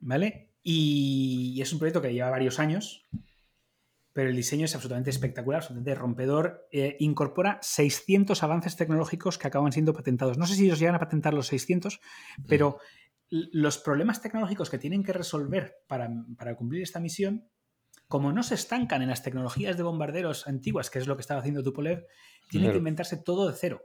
¿Vale? 0.00 0.54
Y 0.62 1.60
es 1.60 1.72
un 1.72 1.78
proyecto 1.78 2.02
que 2.02 2.12
lleva 2.12 2.30
varios 2.30 2.58
años, 2.60 3.04
pero 4.12 4.30
el 4.30 4.36
diseño 4.36 4.64
es 4.66 4.74
absolutamente 4.74 5.10
espectacular, 5.10 5.58
absolutamente 5.58 5.94
rompedor. 5.94 6.68
Eh, 6.70 6.96
incorpora 7.00 7.58
600 7.62 8.42
avances 8.42 8.76
tecnológicos 8.76 9.38
que 9.38 9.48
acaban 9.48 9.72
siendo 9.72 9.92
patentados. 9.94 10.38
No 10.38 10.46
sé 10.46 10.54
si 10.54 10.64
ellos 10.66 10.78
llegan 10.78 10.94
a 10.94 11.00
patentar 11.00 11.34
los 11.34 11.48
600, 11.48 12.00
pero 12.46 12.78
l- 13.30 13.48
los 13.52 13.78
problemas 13.78 14.22
tecnológicos 14.22 14.70
que 14.70 14.78
tienen 14.78 15.02
que 15.02 15.12
resolver 15.12 15.76
para, 15.88 16.08
para 16.36 16.54
cumplir 16.56 16.82
esta 16.82 17.00
misión, 17.00 17.48
como 18.12 18.30
no 18.30 18.42
se 18.42 18.56
estancan 18.56 19.00
en 19.00 19.08
las 19.08 19.22
tecnologías 19.22 19.78
de 19.78 19.82
bombarderos 19.84 20.46
antiguas, 20.46 20.90
que 20.90 20.98
es 20.98 21.06
lo 21.06 21.16
que 21.16 21.22
estaba 21.22 21.40
haciendo 21.40 21.62
Tupolev, 21.62 22.04
tienen 22.50 22.66
Claro. 22.66 22.72
que 22.72 22.78
inventarse 22.78 23.16
todo 23.16 23.48
de 23.48 23.56
cero. 23.58 23.80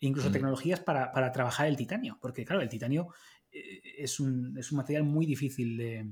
Incluso 0.00 0.28
Mm. 0.28 0.32
tecnologías 0.32 0.80
para, 0.80 1.12
para 1.12 1.32
trabajar 1.32 1.66
el 1.66 1.76
titanio, 1.78 2.18
porque 2.20 2.44
claro, 2.44 2.60
el 2.60 2.68
titanio 2.68 3.08
eh, 3.50 3.80
es 3.96 4.20
un, 4.20 4.54
es 4.58 4.70
un 4.70 4.76
material 4.76 5.04
muy 5.04 5.24
difícil 5.24 5.78
de, 5.78 6.10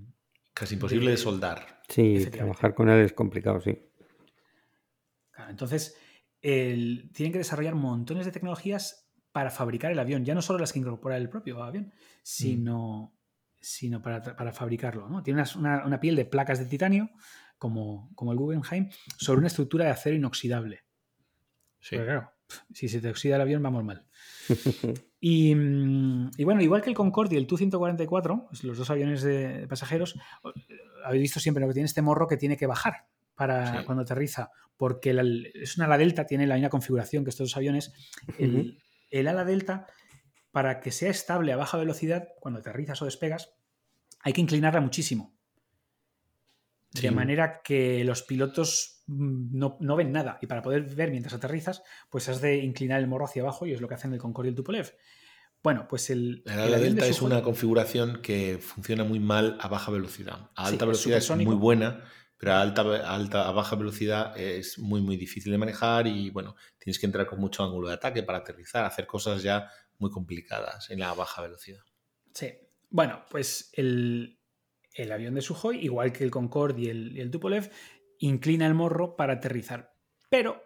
Casi 0.54 0.76
imposible 0.76 1.10
de 1.10 1.18
soldar. 1.18 1.82
Sí, 1.90 2.24
trabajar 2.30 2.74
con 2.74 2.88
él 2.88 3.04
es 3.04 3.12
complicado, 3.12 3.60
sí. 3.60 3.78
Claro, 5.30 5.50
entonces, 5.50 5.94
el- 6.40 7.10
tienen 7.12 7.32
que 7.32 7.38
desarrollar 7.38 7.74
montones 7.74 8.24
de 8.24 8.32
tecnologías 8.32 9.10
para 9.30 9.50
fabricar 9.50 9.92
el 9.92 9.98
avión, 9.98 10.24
ya 10.24 10.34
no 10.34 10.40
solo 10.40 10.58
las 10.58 10.72
que 10.72 10.78
incorpora 10.78 11.18
el 11.18 11.28
propio 11.28 11.62
avión, 11.62 11.92
sino, 12.22 13.14
sino 13.60 14.00
para, 14.00 14.22
para 14.22 14.52
fabricarlo. 14.52 15.06
¿no? 15.10 15.22
Tiene 15.22 15.44
una, 15.56 15.84
una 15.84 16.00
piel 16.00 16.16
de 16.16 16.24
placas 16.24 16.58
de 16.60 16.64
titanio, 16.64 17.10
como, 17.58 18.10
como 18.14 18.32
el 18.32 18.38
Guggenheim, 18.38 18.90
sobre 19.16 19.38
una 19.38 19.48
estructura 19.48 19.84
de 19.86 19.90
acero 19.90 20.16
inoxidable. 20.16 20.84
Sí. 21.80 21.96
Pero 21.96 22.04
claro, 22.04 22.32
si 22.72 22.88
se 22.88 23.00
te 23.00 23.10
oxida 23.10 23.36
el 23.36 23.42
avión, 23.42 23.62
vamos 23.62 23.84
mal. 23.84 24.06
Y, 25.20 25.52
mm, 25.52 26.30
y, 26.36 26.44
bueno, 26.44 26.62
igual 26.62 26.80
que 26.80 26.90
el 26.90 26.94
Concorde 26.94 27.34
y 27.34 27.38
el 27.38 27.48
Tu-144, 27.48 28.46
pues 28.48 28.62
los 28.62 28.78
dos 28.78 28.88
aviones 28.88 29.22
de 29.22 29.66
pasajeros, 29.68 30.16
habéis 31.04 31.22
visto 31.22 31.40
siempre 31.40 31.60
lo 31.60 31.66
que 31.66 31.74
tiene 31.74 31.86
este 31.86 32.02
morro 32.02 32.28
que 32.28 32.36
tiene 32.36 32.56
que 32.56 32.68
bajar 32.68 33.06
para 33.34 33.84
cuando 33.84 34.02
aterriza, 34.02 34.50
porque 34.76 35.10
es 35.54 35.76
una 35.76 35.86
ala 35.86 35.98
delta, 35.98 36.24
tiene 36.24 36.46
la 36.46 36.54
misma 36.54 36.70
configuración 36.70 37.24
que 37.24 37.30
estos 37.30 37.48
dos 37.48 37.56
aviones. 37.56 37.92
El, 38.38 38.78
el 39.10 39.26
ala 39.28 39.44
delta, 39.44 39.86
para 40.52 40.80
que 40.80 40.92
sea 40.92 41.10
estable 41.10 41.52
a 41.52 41.56
baja 41.56 41.78
velocidad, 41.78 42.28
cuando 42.40 42.60
aterrizas 42.60 43.02
o 43.02 43.04
despegas, 43.04 43.54
hay 44.20 44.32
que 44.32 44.40
inclinarla 44.40 44.80
muchísimo. 44.80 45.37
De 46.90 47.10
manera 47.10 47.60
que 47.62 48.02
los 48.02 48.22
pilotos 48.22 49.02
mm, 49.06 49.58
no, 49.58 49.96
ven 49.96 50.12
nada. 50.12 50.38
Y 50.40 50.46
para 50.46 50.62
poder 50.62 50.82
ver 50.94 51.10
mientras 51.10 51.34
aterrizas, 51.34 51.82
pues 52.08 52.28
has 52.28 52.40
de 52.40 52.58
inclinar 52.58 53.00
el 53.00 53.06
morro 53.06 53.26
hacia 53.26 53.42
abajo 53.42 53.66
y 53.66 53.72
es 53.72 53.80
lo 53.80 53.88
que 53.88 53.94
hacen 53.94 54.12
el 54.12 54.18
Concorde 54.18 54.48
y 54.48 54.50
el 54.50 54.56
Tupolev. 54.56 54.94
Bueno, 55.62 55.86
pues 55.88 56.08
el. 56.10 56.42
El 56.46 56.58
ala 56.58 56.78
delta 56.78 57.06
es 57.06 57.20
una 57.20 57.42
configuración 57.42 58.22
que 58.22 58.58
funciona 58.58 59.04
muy 59.04 59.18
mal 59.18 59.58
a 59.60 59.68
baja 59.68 59.90
velocidad. 59.90 60.50
A 60.54 60.66
alta 60.66 60.84
velocidad 60.84 61.18
es 61.18 61.30
muy 61.30 61.56
buena, 61.56 62.04
pero 62.38 62.52
a 62.52 62.62
alta, 62.62 62.82
alta, 63.12 63.48
a 63.48 63.52
baja 63.52 63.76
velocidad 63.76 64.38
es 64.38 64.78
muy, 64.78 65.02
muy 65.02 65.16
difícil 65.16 65.52
de 65.52 65.58
manejar 65.58 66.06
y 66.06 66.30
bueno, 66.30 66.54
tienes 66.78 66.98
que 66.98 67.06
entrar 67.06 67.26
con 67.26 67.40
mucho 67.40 67.64
ángulo 67.64 67.88
de 67.88 67.94
ataque 67.94 68.22
para 68.22 68.38
aterrizar, 68.38 68.84
hacer 68.84 69.06
cosas 69.06 69.42
ya 69.42 69.68
muy 69.98 70.10
complicadas 70.10 70.90
en 70.90 71.00
la 71.00 71.12
baja 71.12 71.42
velocidad. 71.42 71.80
Sí. 72.32 72.52
Bueno, 72.90 73.24
pues 73.28 73.70
el, 73.74 74.37
el 74.98 75.12
avión 75.12 75.34
de 75.34 75.40
Sukhoi, 75.40 75.78
igual 75.78 76.12
que 76.12 76.24
el 76.24 76.30
Concorde 76.30 76.82
y 76.82 76.88
el, 77.20 77.30
Tupolev, 77.30 77.70
inclina 78.18 78.66
el 78.66 78.74
morro 78.74 79.16
para 79.16 79.34
aterrizar. 79.34 79.94
Pero 80.28 80.62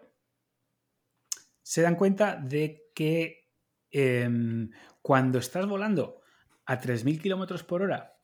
se 1.61 1.81
dan 1.81 1.95
cuenta 1.95 2.35
de 2.35 2.89
que 2.95 3.51
em, 3.91 4.71
cuando 5.01 5.37
estás 5.37 5.67
volando 5.67 6.21
a 6.65 6.81
3.000 6.81 7.21
km 7.21 7.63
por 7.63 7.83
hora 7.83 8.17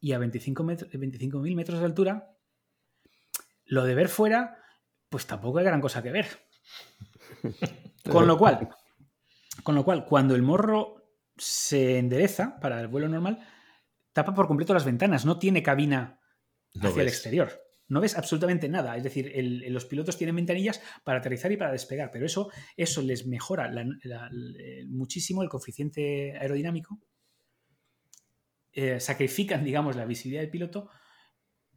y 0.00 0.12
a 0.12 0.18
25.000 0.18 1.54
metros 1.54 1.78
de 1.78 1.86
altura, 1.86 2.36
lo 3.64 3.84
de 3.84 3.94
ver 3.94 4.08
fuera, 4.08 4.58
pues 5.08 5.26
tampoco 5.26 5.58
hay 5.58 5.64
gran 5.64 5.80
cosa 5.80 6.02
que 6.02 6.10
ver. 6.10 6.26
Con 8.10 8.26
lo 8.26 8.36
cual, 8.36 8.68
con 9.62 9.76
lo 9.76 9.84
cual, 9.84 10.04
cuando 10.04 10.34
el 10.34 10.42
morro 10.42 11.02
se 11.36 11.98
endereza 11.98 12.58
para 12.58 12.80
el 12.80 12.88
vuelo 12.88 13.08
normal, 13.08 13.46
tapa 14.12 14.34
por 14.34 14.46
completo 14.46 14.74
las 14.74 14.84
ventanas, 14.84 15.24
no 15.24 15.38
tiene 15.38 15.62
cabina 15.62 16.20
hacia 16.80 17.02
el 17.02 17.08
exterior. 17.08 17.52
No 17.88 18.00
ves 18.00 18.16
absolutamente 18.16 18.68
nada. 18.68 18.96
Es 18.96 19.02
decir, 19.02 19.30
los 19.70 19.84
pilotos 19.84 20.16
tienen 20.16 20.36
ventanillas 20.36 20.80
para 21.04 21.18
aterrizar 21.18 21.52
y 21.52 21.56
para 21.56 21.72
despegar, 21.72 22.10
pero 22.10 22.24
eso, 22.24 22.50
eso 22.76 23.02
les 23.02 23.26
mejora 23.26 23.70
muchísimo 24.88 25.42
el 25.42 25.48
coeficiente 25.48 26.36
aerodinámico. 26.38 26.98
Eh, 28.72 28.98
sacrifican, 29.00 29.64
digamos, 29.64 29.96
la 29.96 30.06
visibilidad 30.06 30.42
del 30.42 30.50
piloto 30.50 30.88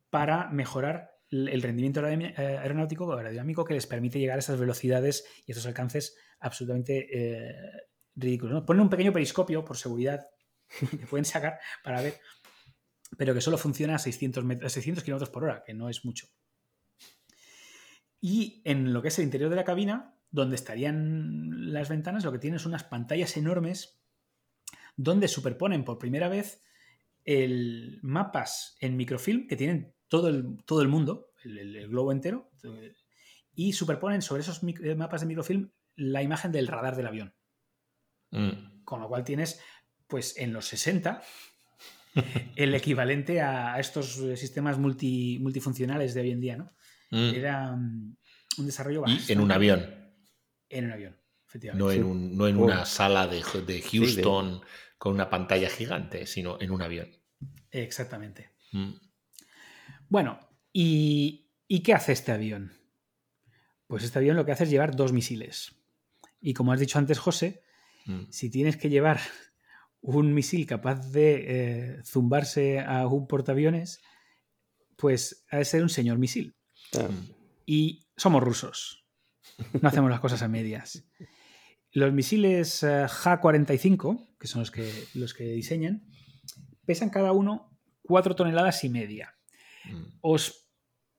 para 0.10 0.50
mejorar 0.50 1.12
el 1.30 1.62
rendimiento 1.62 2.06
eh, 2.08 2.34
aeronáutico 2.38 3.12
aerodinámico 3.12 3.66
que 3.66 3.74
les 3.74 3.88
permite 3.88 4.20
llegar 4.20 4.38
a 4.38 4.40
esas 4.40 4.60
velocidades 4.60 5.26
y 5.46 5.52
estos 5.52 5.66
alcances 5.66 6.16
absolutamente 6.40 7.08
eh, 7.12 7.54
ridículos. 8.16 8.64
Ponen 8.64 8.84
un 8.84 8.90
pequeño 8.90 9.12
periscopio 9.12 9.66
por 9.66 9.76
seguridad 9.76 10.26
que 10.90 11.08
pueden 11.08 11.26
sacar 11.26 11.60
para 11.84 12.02
ver, 12.02 12.20
pero 13.18 13.34
que 13.34 13.42
solo 13.42 13.58
funciona 13.58 13.96
a 13.96 14.00
600, 14.00 14.44
metros, 14.44 14.74
600 14.74 15.04
km 15.04 15.30
por 15.30 15.44
hora, 15.44 15.64
que 15.66 15.74
no 15.74 15.90
es 15.90 16.06
mucho. 16.06 16.28
Y 18.20 18.62
en 18.66 18.94
lo 18.94 19.02
que 19.02 19.10
es 19.10 19.20
el 19.20 19.26
interior 19.26 19.50
de 19.50 19.56
la 19.56 19.66
cabina, 19.66 20.16
donde 20.32 20.56
estarían 20.56 21.72
las 21.74 21.90
ventanas, 21.90 22.24
lo 22.24 22.32
que 22.32 22.40
tienen 22.40 22.60
son 22.60 22.72
unas 22.72 22.84
pantallas 22.84 23.38
enormes 23.38 24.02
donde 24.98 25.28
superponen 25.28 25.84
por 25.84 26.00
primera 26.00 26.28
vez 26.30 26.62
el 27.24 28.00
mapas 28.02 28.78
en 28.80 28.98
microfilm 28.98 29.48
que 29.48 29.56
tienen 29.56 29.94
todo 30.08 30.30
el, 30.30 30.58
todo 30.66 30.82
el 30.82 30.88
mundo, 30.88 31.32
el, 31.44 31.88
globo 31.90 32.12
entero, 32.12 32.52
y 33.54 33.74
superponen 33.74 34.22
sobre 34.22 34.42
esos 34.42 34.62
eh, 34.64 34.96
mapas 34.96 35.22
de 35.22 35.28
microfilm 35.28 35.72
la 35.96 36.22
imagen 36.22 36.52
del 36.52 36.68
radar 36.68 36.96
del 36.96 37.08
avión. 37.08 37.34
Mm. 38.32 38.84
Con 38.84 39.02
lo 39.02 39.08
cual 39.08 39.24
tienes 39.24 39.62
pues 40.08 40.38
en 40.38 40.54
los 40.54 40.68
60 40.68 41.22
el 42.56 42.76
equivalente 42.76 43.42
a 43.42 43.80
estos 43.80 44.22
sistemas 44.36 44.78
multifuncionales 44.78 46.14
de 46.14 46.22
hoy 46.22 46.32
en 46.32 46.42
día, 46.42 46.58
¿no? 46.58 46.72
Mm. 47.12 47.34
Era 47.36 47.76
mm, 47.76 48.18
un 48.58 48.66
desarrollo 48.66 49.02
bastante... 49.02 49.34
en 49.34 49.40
un 49.40 49.52
avión. 49.52 50.14
En 50.70 50.86
un 50.86 50.92
avión, 50.92 51.18
efectivamente. 51.48 51.84
No 51.84 51.92
en, 51.92 52.38
no 52.38 52.48
en 52.48 52.58
una 52.58 52.86
sala 52.86 53.28
de, 53.28 53.44
de 53.66 53.82
Houston 53.82 54.62
con 54.98 55.14
una 55.14 55.30
pantalla 55.30 55.70
gigante, 55.70 56.26
sino 56.26 56.60
en 56.60 56.72
un 56.72 56.82
avión. 56.82 57.10
Exactamente. 57.72 58.52
Mm. 58.72 58.94
Bueno, 60.08 60.40
¿y, 60.72 61.52
¿y 61.68 61.82
qué 61.82 61.94
hace 61.94 62.14
este 62.14 62.32
avión? 62.32 62.74
Pues 63.88 64.04
este 64.04 64.20
avión 64.20 64.36
lo 64.36 64.46
que 64.46 64.52
hace 64.52 64.64
es 64.64 64.70
llevar 64.70 64.96
dos 64.96 65.12
misiles. 65.12 65.76
Y 66.42 66.54
como 66.54 66.72
has 66.72 66.80
dicho 66.80 66.98
antes, 66.98 67.20
José, 67.20 67.64
si 68.30 68.52
tienes 68.52 68.78
que 68.78 68.90
llevar 68.90 69.20
un 70.06 70.34
misil 70.34 70.68
capaz 70.68 71.12
de 71.12 71.46
eh, 71.48 72.04
zumbarse 72.04 72.80
a 72.80 73.08
un 73.08 73.28
portaaviones, 73.28 74.02
pues 74.98 75.46
ha 75.50 75.58
de 75.58 75.66
ser 75.66 75.82
un 75.82 75.90
señor 75.90 76.20
misil. 76.20 76.56
Y 77.66 78.08
somos 78.16 78.44
rusos. 78.44 79.06
No 79.82 79.90
hacemos 79.90 80.10
las 80.10 80.20
cosas 80.20 80.44
a 80.44 80.48
medias. 80.48 81.08
Los 81.92 82.14
misiles 82.14 82.84
eh, 82.84 83.08
Ja-45, 83.10 84.38
que 84.40 84.48
son 84.48 84.62
los 84.62 84.70
que, 84.70 85.08
los 85.16 85.34
que 85.34 85.46
diseñan, 85.46 86.06
pesan 86.86 87.10
cada 87.10 87.32
uno 87.32 87.76
cuatro 88.04 88.36
toneladas 88.36 88.84
y 88.84 88.90
media. 88.90 89.36
Mm. 89.86 90.04
Os 90.22 90.70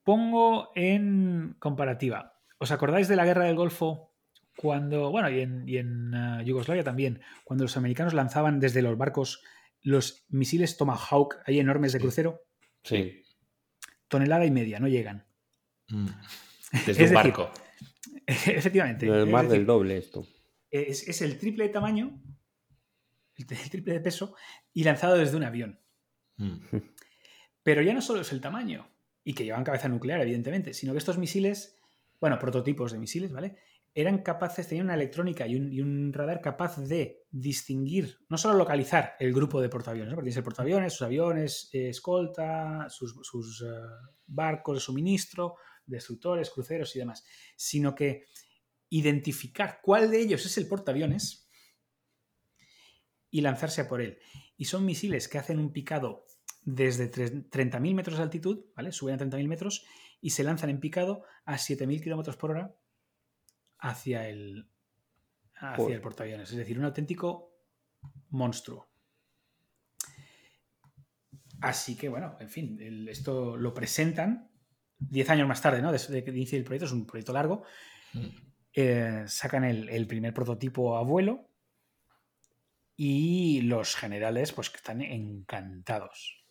pongo 0.04 0.70
en 0.76 1.56
comparativa. 1.58 2.34
¿Os 2.58 2.70
acordáis 2.70 3.08
de 3.08 3.16
la 3.16 3.24
guerra 3.24 3.46
del 3.46 3.56
Golfo 3.56 4.15
cuando, 4.56 5.10
bueno, 5.10 5.30
y 5.30 5.40
en, 5.76 6.14
uh, 6.14 6.42
Yugoslavia 6.42 6.82
también, 6.82 7.20
cuando 7.44 7.64
los 7.64 7.76
americanos 7.76 8.14
lanzaban 8.14 8.58
desde 8.58 8.82
los 8.82 8.96
barcos 8.96 9.42
los 9.82 10.24
misiles 10.28 10.76
Tomahawk, 10.76 11.36
ahí 11.46 11.60
enormes 11.60 11.92
de 11.92 12.00
crucero. 12.00 12.42
Sí. 12.82 13.22
Tonelada 14.08 14.44
y 14.46 14.50
media, 14.50 14.80
no 14.80 14.88
llegan. 14.88 15.26
Mm. 15.88 16.08
Desde 16.86 17.08
un 17.08 17.14
barco. 17.14 17.50
efectivamente. 18.26 19.06
Es 19.06 19.28
más 19.28 19.48
del 19.48 19.66
doble 19.66 19.98
esto. 19.98 20.26
Es, 20.70 21.22
el 21.22 21.38
triple 21.38 21.64
de 21.64 21.70
tamaño, 21.70 22.20
el, 23.36 23.46
triple 23.46 23.94
de 23.94 24.00
peso, 24.00 24.34
y 24.72 24.82
lanzado 24.82 25.16
desde 25.16 25.36
un 25.36 25.44
avión. 25.44 25.80
Mm. 26.36 26.58
Pero 27.62 27.82
ya 27.82 27.94
no 27.94 28.02
solo 28.02 28.22
es 28.22 28.32
el 28.32 28.40
tamaño, 28.40 28.90
y 29.24 29.34
que 29.34 29.44
llevan 29.44 29.64
cabeza 29.64 29.88
nuclear, 29.88 30.20
evidentemente, 30.20 30.74
sino 30.74 30.92
que 30.92 30.98
estos 30.98 31.18
misiles, 31.18 31.78
bueno, 32.20 32.38
prototipos 32.38 32.92
de 32.92 32.98
misiles, 32.98 33.32
¿vale? 33.32 33.56
Eran 33.96 34.18
capaces, 34.18 34.68
tenían 34.68 34.88
una 34.88 34.94
electrónica 34.94 35.46
y 35.46 35.56
un, 35.56 36.12
radar 36.12 36.42
capaz 36.42 36.76
de 36.76 37.24
distinguir, 37.30 38.18
no 38.28 38.36
solo 38.36 38.58
localizar 38.58 39.14
el 39.18 39.32
grupo 39.32 39.58
de 39.58 39.70
portaaviones, 39.70 40.12
porque 40.12 40.26
tienes 40.26 40.36
el 40.36 40.44
portaaviones, 40.44 40.92
sus 40.92 41.06
aviones, 41.06 41.70
eh, 41.72 41.88
escolta, 41.88 42.88
sus, 42.90 43.62
eh, 43.62 43.70
barcos 44.26 44.76
de 44.76 44.80
suministro, 44.80 45.54
destructores, 45.86 46.50
cruceros 46.50 46.94
y 46.94 46.98
demás, 46.98 47.24
sino 47.56 47.94
que 47.94 48.26
identificar 48.90 49.80
cuál 49.82 50.10
de 50.10 50.20
ellos 50.20 50.44
es 50.44 50.58
el 50.58 50.68
portaaviones 50.68 51.48
y 53.30 53.40
lanzarse 53.40 53.80
a 53.80 53.88
por 53.88 54.02
él. 54.02 54.18
Y 54.58 54.66
son 54.66 54.84
misiles 54.84 55.26
que 55.26 55.38
hacen 55.38 55.58
un 55.58 55.72
picado 55.72 56.26
desde 56.60 57.10
30.000 57.10 57.94
metros 57.94 58.18
de 58.18 58.24
altitud, 58.24 58.66
¿vale? 58.76 58.92
Suben 58.92 59.14
a 59.14 59.18
30.000 59.18 59.48
metros 59.48 59.86
y 60.20 60.30
se 60.30 60.44
lanzan 60.44 60.68
en 60.68 60.80
picado 60.80 61.22
a 61.46 61.54
7.000 61.54 62.02
kilómetros 62.02 62.36
por 62.36 62.50
hora 62.50 62.76
hacia 63.78 64.28
el, 64.28 64.68
hacia 65.54 65.94
el 65.94 66.00
portaaviones. 66.00 66.50
Es 66.50 66.56
decir, 66.56 66.78
un 66.78 66.84
auténtico 66.84 67.52
monstruo. 68.30 68.88
Así 71.60 71.96
que, 71.96 72.08
bueno, 72.08 72.36
en 72.40 72.50
fin, 72.50 73.08
esto 73.08 73.56
lo 73.56 73.72
presentan 73.72 74.50
diez 74.98 75.28
años 75.30 75.48
más 75.48 75.62
tarde, 75.62 75.82
¿no? 75.82 75.92
Desde 75.92 76.22
que 76.22 76.30
inicia 76.30 76.58
el 76.58 76.64
proyecto, 76.64 76.86
es 76.86 76.92
un 76.92 77.06
proyecto 77.06 77.32
largo. 77.32 77.64
Mm. 78.12 78.26
Eh, 78.74 79.24
sacan 79.26 79.64
el, 79.64 80.06
primer 80.06 80.34
prototipo 80.34 80.98
a 80.98 81.02
vuelo 81.02 81.48
y 82.94 83.62
los 83.62 83.96
generales, 83.96 84.52
pues 84.52 84.68
que 84.68 84.76
están 84.76 85.00
encantados. 85.00 86.44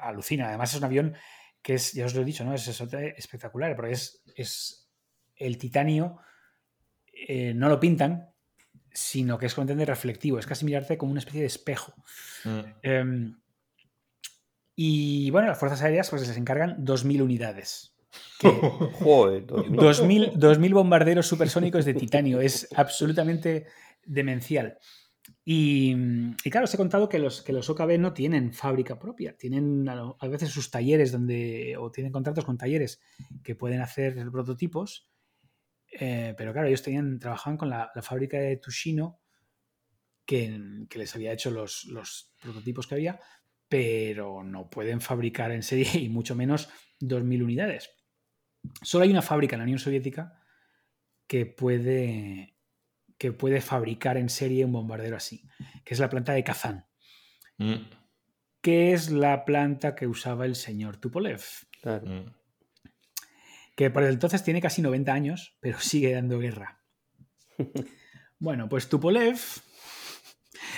Alucina. 0.00 0.48
Además, 0.48 0.72
es 0.72 0.78
un 0.78 0.84
avión 0.84 1.16
que 1.62 1.74
es, 1.74 1.92
ya 1.92 2.06
os 2.06 2.14
lo 2.14 2.22
he 2.22 2.24
dicho, 2.24 2.44
¿no? 2.44 2.54
Es, 2.54 2.68
espectacular, 2.68 3.74
porque 3.74 3.92
es, 3.92 4.22
es 4.36 4.88
el 5.34 5.58
titanio 5.58 6.20
eh, 7.16 7.54
no 7.54 7.68
lo 7.68 7.80
pintan, 7.80 8.30
sino 8.92 9.38
que 9.38 9.46
es 9.46 9.54
completamente 9.54 9.90
reflectivo, 9.90 10.38
es 10.38 10.46
casi 10.46 10.64
mirarte 10.64 10.96
como 10.96 11.12
una 11.12 11.18
especie 11.18 11.40
de 11.40 11.46
espejo. 11.46 11.94
Mm. 12.44 12.60
Em, 12.82 13.36
y 14.76 15.30
bueno, 15.30 15.48
las 15.48 15.58
fuerzas 15.58 15.82
aéreas 15.82 16.10
pues 16.10 16.26
les 16.26 16.36
encargan 16.36 16.84
2.000 16.84 17.22
unidades. 17.22 17.96
Joder, 18.92 19.46
2.000 19.46 20.72
bombarderos 20.72 21.26
supersónicos 21.26 21.84
de 21.84 21.94
titanio, 21.94 22.40
es 22.40 22.68
absolutamente 22.74 23.66
demencial. 24.04 24.78
Y, 25.44 25.94
y, 26.44 26.50
claro, 26.50 26.64
os 26.64 26.74
he 26.74 26.76
contado 26.76 27.08
que 27.08 27.18
los, 27.18 27.42
que 27.42 27.52
los 27.52 27.68
OKB 27.68 27.98
no 27.98 28.12
tienen 28.12 28.52
fábrica 28.52 28.98
propia, 28.98 29.36
tienen 29.36 29.88
a, 29.88 30.14
a, 30.18 30.28
veces 30.28 30.50
sus 30.50 30.70
talleres 30.70 31.12
donde, 31.12 31.76
o 31.78 31.90
tienen 31.90 32.12
contratos 32.12 32.44
con 32.44 32.58
talleres 32.58 33.00
que 33.42 33.54
pueden 33.54 33.80
hacer 33.80 34.30
prototipos, 34.30 35.08
eh, 35.98 36.34
pero 36.36 36.52
claro, 36.52 36.68
ellos 36.68 36.82
tenían, 36.82 37.18
trabajaban 37.18 37.56
con 37.56 37.70
la, 37.70 37.90
la 37.94 38.02
fábrica 38.02 38.38
de 38.38 38.56
Tushino 38.56 39.20
que, 40.26 40.86
que 40.88 40.98
les 40.98 41.14
había 41.14 41.32
hecho 41.32 41.50
los, 41.50 41.84
los, 41.84 42.34
prototipos 42.40 42.86
que 42.86 42.94
había, 42.94 43.20
pero 43.68 44.42
no 44.42 44.68
pueden 44.68 45.00
fabricar 45.00 45.50
en 45.52 45.62
serie 45.62 45.88
y 46.00 46.08
mucho 46.08 46.34
menos 46.34 46.68
2.000 47.00 47.42
unidades. 47.42 47.90
Solo 48.82 49.04
hay 49.04 49.10
una 49.10 49.22
fábrica 49.22 49.56
en 49.56 49.60
la 49.60 49.64
Unión 49.64 49.78
Soviética 49.78 50.40
que 51.26 51.46
puede, 51.46 52.56
que 53.18 53.32
puede 53.32 53.60
fabricar 53.60 54.16
en 54.16 54.28
serie 54.28 54.64
un 54.64 54.72
bombardero 54.72 55.16
así, 55.16 55.46
que 55.84 55.94
es 55.94 56.00
la 56.00 56.10
planta 56.10 56.32
de 56.32 56.44
Kazán, 56.44 56.86
mm. 57.58 57.74
que 58.60 58.92
es 58.92 59.10
la 59.10 59.44
planta 59.44 59.94
que 59.94 60.06
usaba 60.06 60.46
el 60.46 60.54
señor 60.54 60.96
Tupolev. 60.96 61.42
Claro. 61.82 62.06
Mm. 62.06 62.43
Que 63.74 63.90
por 63.90 64.04
entonces 64.04 64.44
tiene 64.44 64.60
casi 64.60 64.82
90 64.82 65.12
años, 65.12 65.56
pero 65.60 65.80
sigue 65.80 66.12
dando 66.12 66.38
guerra. 66.38 66.82
bueno, 68.38 68.68
pues 68.68 68.88
Tupolev 68.88 69.38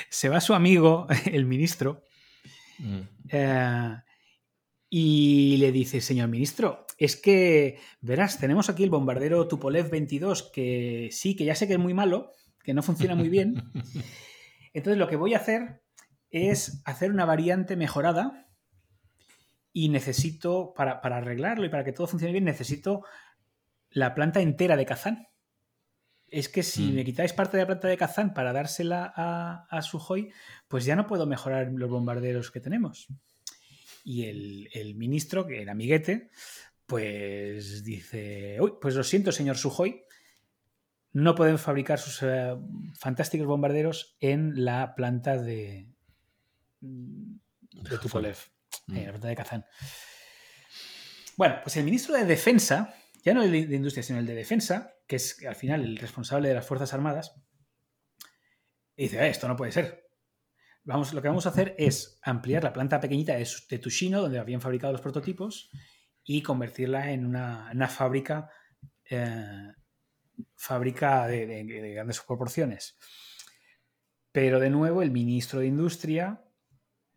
se 0.08 0.28
va 0.28 0.40
su 0.40 0.54
amigo, 0.54 1.06
el 1.26 1.46
ministro, 1.46 2.04
mm. 2.78 3.00
eh, 3.30 3.96
y 4.88 5.56
le 5.58 5.72
dice, 5.72 6.00
señor 6.00 6.28
ministro, 6.28 6.86
es 6.98 7.16
que, 7.16 7.78
verás, 8.00 8.38
tenemos 8.38 8.70
aquí 8.70 8.84
el 8.84 8.90
bombardero 8.90 9.48
Tupolev 9.48 9.90
22, 9.90 10.50
que 10.52 11.08
sí, 11.12 11.36
que 11.36 11.44
ya 11.44 11.54
sé 11.54 11.66
que 11.66 11.74
es 11.74 11.78
muy 11.78 11.92
malo, 11.92 12.32
que 12.62 12.74
no 12.74 12.82
funciona 12.82 13.14
muy 13.14 13.28
bien. 13.28 13.62
Entonces 14.72 14.98
lo 14.98 15.08
que 15.08 15.16
voy 15.16 15.34
a 15.34 15.38
hacer 15.38 15.82
es 16.30 16.82
hacer 16.84 17.10
una 17.10 17.24
variante 17.24 17.76
mejorada 17.76 18.45
y 19.76 19.90
necesito, 19.90 20.72
para, 20.74 21.02
para 21.02 21.18
arreglarlo 21.18 21.66
y 21.66 21.68
para 21.68 21.84
que 21.84 21.92
todo 21.92 22.06
funcione 22.06 22.32
bien, 22.32 22.46
necesito 22.46 23.04
la 23.90 24.14
planta 24.14 24.40
entera 24.40 24.74
de 24.74 24.86
Kazán. 24.86 25.28
Es 26.28 26.48
que 26.48 26.62
si 26.62 26.84
mm. 26.84 26.94
me 26.94 27.04
quitáis 27.04 27.34
parte 27.34 27.58
de 27.58 27.64
la 27.64 27.66
planta 27.66 27.86
de 27.86 27.98
Kazán 27.98 28.32
para 28.32 28.54
dársela 28.54 29.12
a, 29.14 29.66
a 29.68 29.82
Sujoy, 29.82 30.32
pues 30.66 30.86
ya 30.86 30.96
no 30.96 31.06
puedo 31.06 31.26
mejorar 31.26 31.70
los 31.72 31.90
bombarderos 31.90 32.50
que 32.50 32.60
tenemos. 32.60 33.08
Y 34.02 34.24
el, 34.24 34.70
el 34.72 34.94
ministro, 34.94 35.46
que 35.46 35.60
era 35.60 35.72
amiguete, 35.72 36.30
pues 36.86 37.84
dice, 37.84 38.56
uy, 38.58 38.72
pues 38.80 38.94
lo 38.94 39.04
siento, 39.04 39.30
señor 39.30 39.58
Sujoy, 39.58 40.04
no 41.12 41.34
pueden 41.34 41.58
fabricar 41.58 41.98
sus 41.98 42.22
uh, 42.22 42.66
fantásticos 42.98 43.46
bombarderos 43.46 44.16
en 44.20 44.64
la 44.64 44.94
planta 44.94 45.36
de, 45.36 45.90
de 46.80 47.98
Tupolev, 48.00 48.38
mm. 48.86 48.96
la 48.96 49.10
planta 49.10 49.28
de 49.28 49.36
Kazán. 49.36 49.64
Bueno, 51.36 51.56
pues 51.62 51.76
el 51.76 51.84
ministro 51.84 52.14
de 52.14 52.24
Defensa, 52.24 52.94
ya 53.22 53.34
no 53.34 53.42
el 53.42 53.50
de 53.50 53.76
Industria, 53.76 54.02
sino 54.02 54.18
el 54.18 54.26
de 54.26 54.34
Defensa, 54.34 54.94
que 55.06 55.16
es 55.16 55.44
al 55.46 55.54
final 55.54 55.84
el 55.84 55.98
responsable 55.98 56.48
de 56.48 56.54
las 56.54 56.66
Fuerzas 56.66 56.94
Armadas, 56.94 57.34
dice, 58.96 59.24
eh, 59.24 59.28
esto 59.28 59.46
no 59.46 59.56
puede 59.56 59.72
ser. 59.72 60.06
Vamos, 60.84 61.12
lo 61.12 61.20
que 61.20 61.28
vamos 61.28 61.46
a 61.46 61.50
hacer 61.50 61.74
es 61.78 62.18
ampliar 62.22 62.64
la 62.64 62.72
planta 62.72 63.00
pequeñita 63.00 63.34
de, 63.34 63.48
de 63.68 63.78
Tushino, 63.78 64.22
donde 64.22 64.38
habían 64.38 64.60
fabricado 64.60 64.92
los 64.92 65.02
prototipos, 65.02 65.70
y 66.24 66.42
convertirla 66.42 67.12
en 67.12 67.26
una, 67.26 67.70
una 67.72 67.88
fábrica, 67.88 68.50
eh, 69.08 69.72
fábrica 70.54 71.26
de, 71.26 71.46
de, 71.46 71.64
de, 71.64 71.94
grandes 71.94 72.20
proporciones. 72.20 72.98
Pero 74.32 74.58
de 74.58 74.70
nuevo 74.70 75.02
el 75.02 75.10
ministro 75.10 75.60
de 75.60 75.66
Industria 75.66 76.45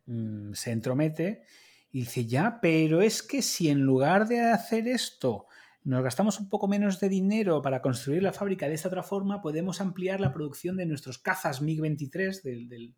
mmm, 0.09 0.53
se 0.53 0.71
entromete 0.71 1.43
y 1.91 2.01
dice, 2.01 2.25
ya, 2.25 2.59
pero 2.61 3.01
es 3.01 3.23
que 3.23 3.41
si 3.41 3.69
en 3.69 3.81
lugar 3.81 4.27
de 4.27 4.41
hacer 4.41 4.87
esto 4.87 5.47
nos 5.83 6.03
gastamos 6.03 6.39
un 6.39 6.49
poco 6.49 6.67
menos 6.67 6.99
de 6.99 7.09
dinero 7.09 7.61
para 7.61 7.81
construir 7.81 8.21
la 8.21 8.33
fábrica 8.33 8.67
de 8.67 8.75
esta 8.75 8.89
otra 8.89 9.01
forma, 9.01 9.41
podemos 9.41 9.81
ampliar 9.81 10.19
la 10.19 10.33
producción 10.33 10.77
de 10.77 10.85
nuestros 10.85 11.17
cazas 11.17 11.61
MiG-23 11.61 12.43
del, 12.43 12.69
del 12.69 12.93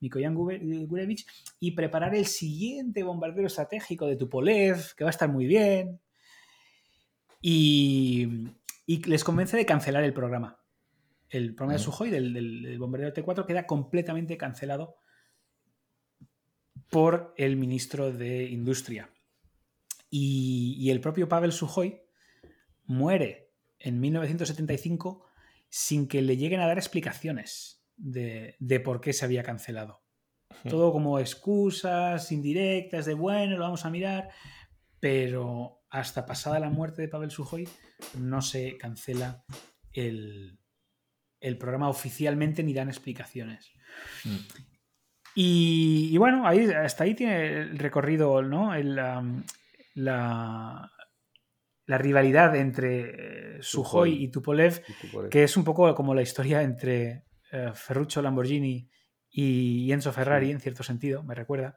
Mikoyan 0.00 0.34
Gurevich 0.34 1.26
y 1.58 1.72
preparar 1.72 2.14
el 2.14 2.26
siguiente 2.26 3.02
bombardero 3.02 3.46
estratégico 3.46 4.06
de 4.06 4.16
Tupolev, 4.16 4.94
que 4.96 5.04
va 5.04 5.10
a 5.10 5.16
estar 5.16 5.30
muy 5.30 5.46
bien. 5.46 6.00
Y, 7.40 8.48
y 8.84 9.02
les 9.04 9.24
convence 9.24 9.56
de 9.56 9.66
cancelar 9.66 10.04
el 10.04 10.12
programa. 10.12 10.60
El 11.28 11.54
programa 11.54 11.78
de 11.78 11.84
Sujoy 11.84 12.10
del, 12.10 12.32
del, 12.32 12.62
del, 12.62 12.78
bombardero 12.78 13.12
T4 13.12 13.46
queda 13.46 13.66
completamente 13.66 14.36
cancelado 14.36 14.96
por 16.90 17.34
el 17.36 17.56
ministro 17.56 18.12
de 18.12 18.44
Industria. 18.44 19.10
Y, 20.10 20.76
y 20.78 20.90
el 20.90 21.00
propio 21.00 21.28
Pavel 21.28 21.52
Sujoy 21.52 22.00
muere 22.84 23.52
en 23.78 24.00
1975 24.00 25.24
sin 25.68 26.08
que 26.08 26.22
le 26.22 26.36
lleguen 26.36 26.60
a 26.60 26.66
dar 26.66 26.78
explicaciones 26.78 27.84
de, 27.96 28.56
de 28.60 28.80
por 28.80 29.00
qué 29.00 29.12
se 29.12 29.24
había 29.24 29.42
cancelado. 29.42 30.02
Todo 30.68 30.92
como 30.92 31.18
excusas 31.18 32.32
indirectas 32.32 33.04
de 33.04 33.14
bueno, 33.14 33.56
lo 33.56 33.64
vamos 33.64 33.84
a 33.84 33.90
mirar, 33.90 34.30
pero 35.00 35.84
hasta 35.90 36.24
pasada 36.26 36.58
la 36.58 36.70
muerte 36.70 37.02
de 37.02 37.08
Pavel 37.08 37.30
Sujoy 37.30 37.68
no 38.18 38.42
se 38.42 38.76
cancela 38.78 39.44
el, 39.92 40.58
el 41.40 41.58
programa 41.58 41.88
oficialmente 41.88 42.62
ni 42.62 42.72
dan 42.72 42.88
explicaciones. 42.88 43.70
Mm. 44.24 44.36
Y, 45.38 46.08
y, 46.12 46.16
bueno, 46.16 46.48
ahí, 46.48 46.64
hasta 46.70 47.04
ahí 47.04 47.14
tiene 47.14 47.60
el 47.60 47.78
recorrido, 47.78 48.40
¿no? 48.42 48.74
El, 48.74 48.98
um, 48.98 49.42
la, 49.94 50.90
la, 51.84 51.98
rivalidad 51.98 52.56
entre 52.56 53.58
eh, 53.58 53.58
Sujoy 53.60 54.24
y 54.24 54.28
Tupolev, 54.28 54.82
y 54.88 55.06
Tupolev, 55.06 55.30
que 55.30 55.44
es 55.44 55.54
un 55.58 55.62
poco 55.62 55.94
como 55.94 56.14
la 56.14 56.22
historia 56.22 56.62
entre 56.62 57.26
eh, 57.52 57.70
Ferruccio 57.74 58.22
Lamborghini 58.22 58.88
y 59.30 59.92
Enzo 59.92 60.10
Ferrari, 60.10 60.46
sí. 60.46 60.52
en 60.52 60.60
cierto 60.60 60.82
sentido, 60.82 61.22
me 61.22 61.34
recuerda. 61.34 61.76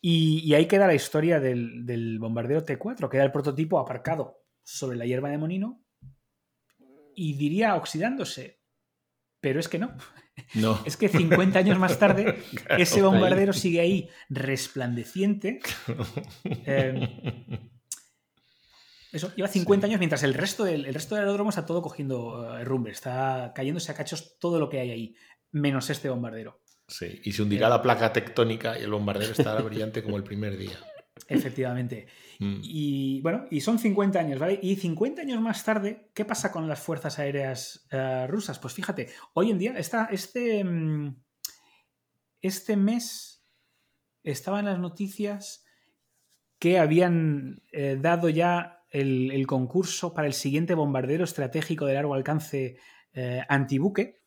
Y, 0.00 0.38
y 0.38 0.54
ahí 0.54 0.64
queda 0.64 0.86
la 0.86 0.94
historia 0.94 1.40
del, 1.40 1.84
del, 1.84 2.18
bombardero 2.18 2.64
T4, 2.64 3.10
queda 3.10 3.24
el 3.24 3.32
prototipo 3.32 3.78
aparcado 3.78 4.44
sobre 4.62 4.96
la 4.96 5.04
hierba 5.04 5.28
de 5.28 5.36
Monino 5.36 5.84
y 7.14 7.34
diría 7.34 7.76
oxidándose, 7.76 8.62
pero 9.40 9.60
es 9.60 9.68
que 9.68 9.78
no. 9.78 9.94
No. 10.54 10.80
Es 10.86 10.96
que 10.96 11.08
50 11.08 11.58
años 11.58 11.78
más 11.78 11.98
tarde, 11.98 12.42
claro, 12.64 12.82
ese 12.82 13.02
bombardero 13.02 13.52
ahí. 13.52 13.58
sigue 13.58 13.80
ahí 13.80 14.08
resplandeciente. 14.28 15.60
Eh, 16.44 17.08
eso 19.12 19.32
lleva 19.34 19.48
50 19.48 19.86
años 19.86 19.98
mientras 19.98 20.22
el 20.22 20.34
resto 20.34 20.64
del, 20.64 20.86
el 20.86 20.94
resto 20.94 21.14
del 21.14 21.24
aeródromo 21.24 21.50
está 21.50 21.66
todo 21.66 21.82
cogiendo 21.82 22.40
uh, 22.40 22.64
rumbe, 22.64 22.90
está 22.90 23.52
cayéndose 23.54 23.90
a 23.90 23.94
cachos 23.94 24.38
todo 24.38 24.60
lo 24.60 24.68
que 24.68 24.80
hay 24.80 24.90
ahí, 24.90 25.14
menos 25.50 25.90
este 25.90 26.08
bombardero. 26.08 26.60
Sí, 26.86 27.20
y 27.24 27.32
se 27.32 27.42
hundirá 27.42 27.66
eh, 27.68 27.70
la 27.70 27.82
placa 27.82 28.12
tectónica 28.12 28.78
y 28.78 28.82
el 28.82 28.90
bombardero 28.90 29.32
estará 29.32 29.60
brillante 29.62 30.02
como 30.02 30.16
el 30.16 30.24
primer 30.24 30.56
día. 30.56 30.78
Efectivamente. 31.30 32.08
Mm. 32.40 32.60
Y 32.62 33.20
bueno, 33.22 33.46
y 33.50 33.60
son 33.60 33.78
50 33.78 34.18
años, 34.18 34.38
¿vale? 34.40 34.58
Y 34.60 34.74
50 34.76 35.22
años 35.22 35.40
más 35.40 35.64
tarde, 35.64 36.10
¿qué 36.12 36.24
pasa 36.24 36.50
con 36.50 36.68
las 36.68 36.80
fuerzas 36.80 37.18
aéreas 37.20 37.86
uh, 37.92 38.26
rusas? 38.26 38.58
Pues 38.58 38.74
fíjate, 38.74 39.08
hoy 39.34 39.50
en 39.50 39.58
día, 39.58 39.78
esta, 39.78 40.06
este, 40.06 40.64
mm, 40.64 41.16
este 42.42 42.76
mes 42.76 43.46
estaba 44.24 44.58
en 44.58 44.66
las 44.66 44.80
noticias 44.80 45.64
que 46.58 46.78
habían 46.78 47.62
eh, 47.72 47.96
dado 47.98 48.28
ya 48.28 48.84
el, 48.90 49.30
el, 49.30 49.46
concurso 49.46 50.12
para 50.12 50.26
el 50.26 50.34
siguiente 50.34 50.74
bombardero 50.74 51.24
estratégico 51.24 51.86
de 51.86 51.94
largo 51.94 52.14
alcance 52.14 52.76
eh, 53.12 53.42
antibuque. 53.48 54.20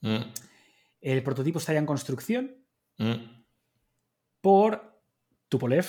Mm. 0.00 0.18
El 1.00 1.22
prototipo 1.22 1.60
está 1.60 1.72
ya 1.72 1.78
en 1.78 1.86
construcción 1.86 2.56
mm. 2.98 3.44
por 4.40 5.00
Tupolev, 5.48 5.86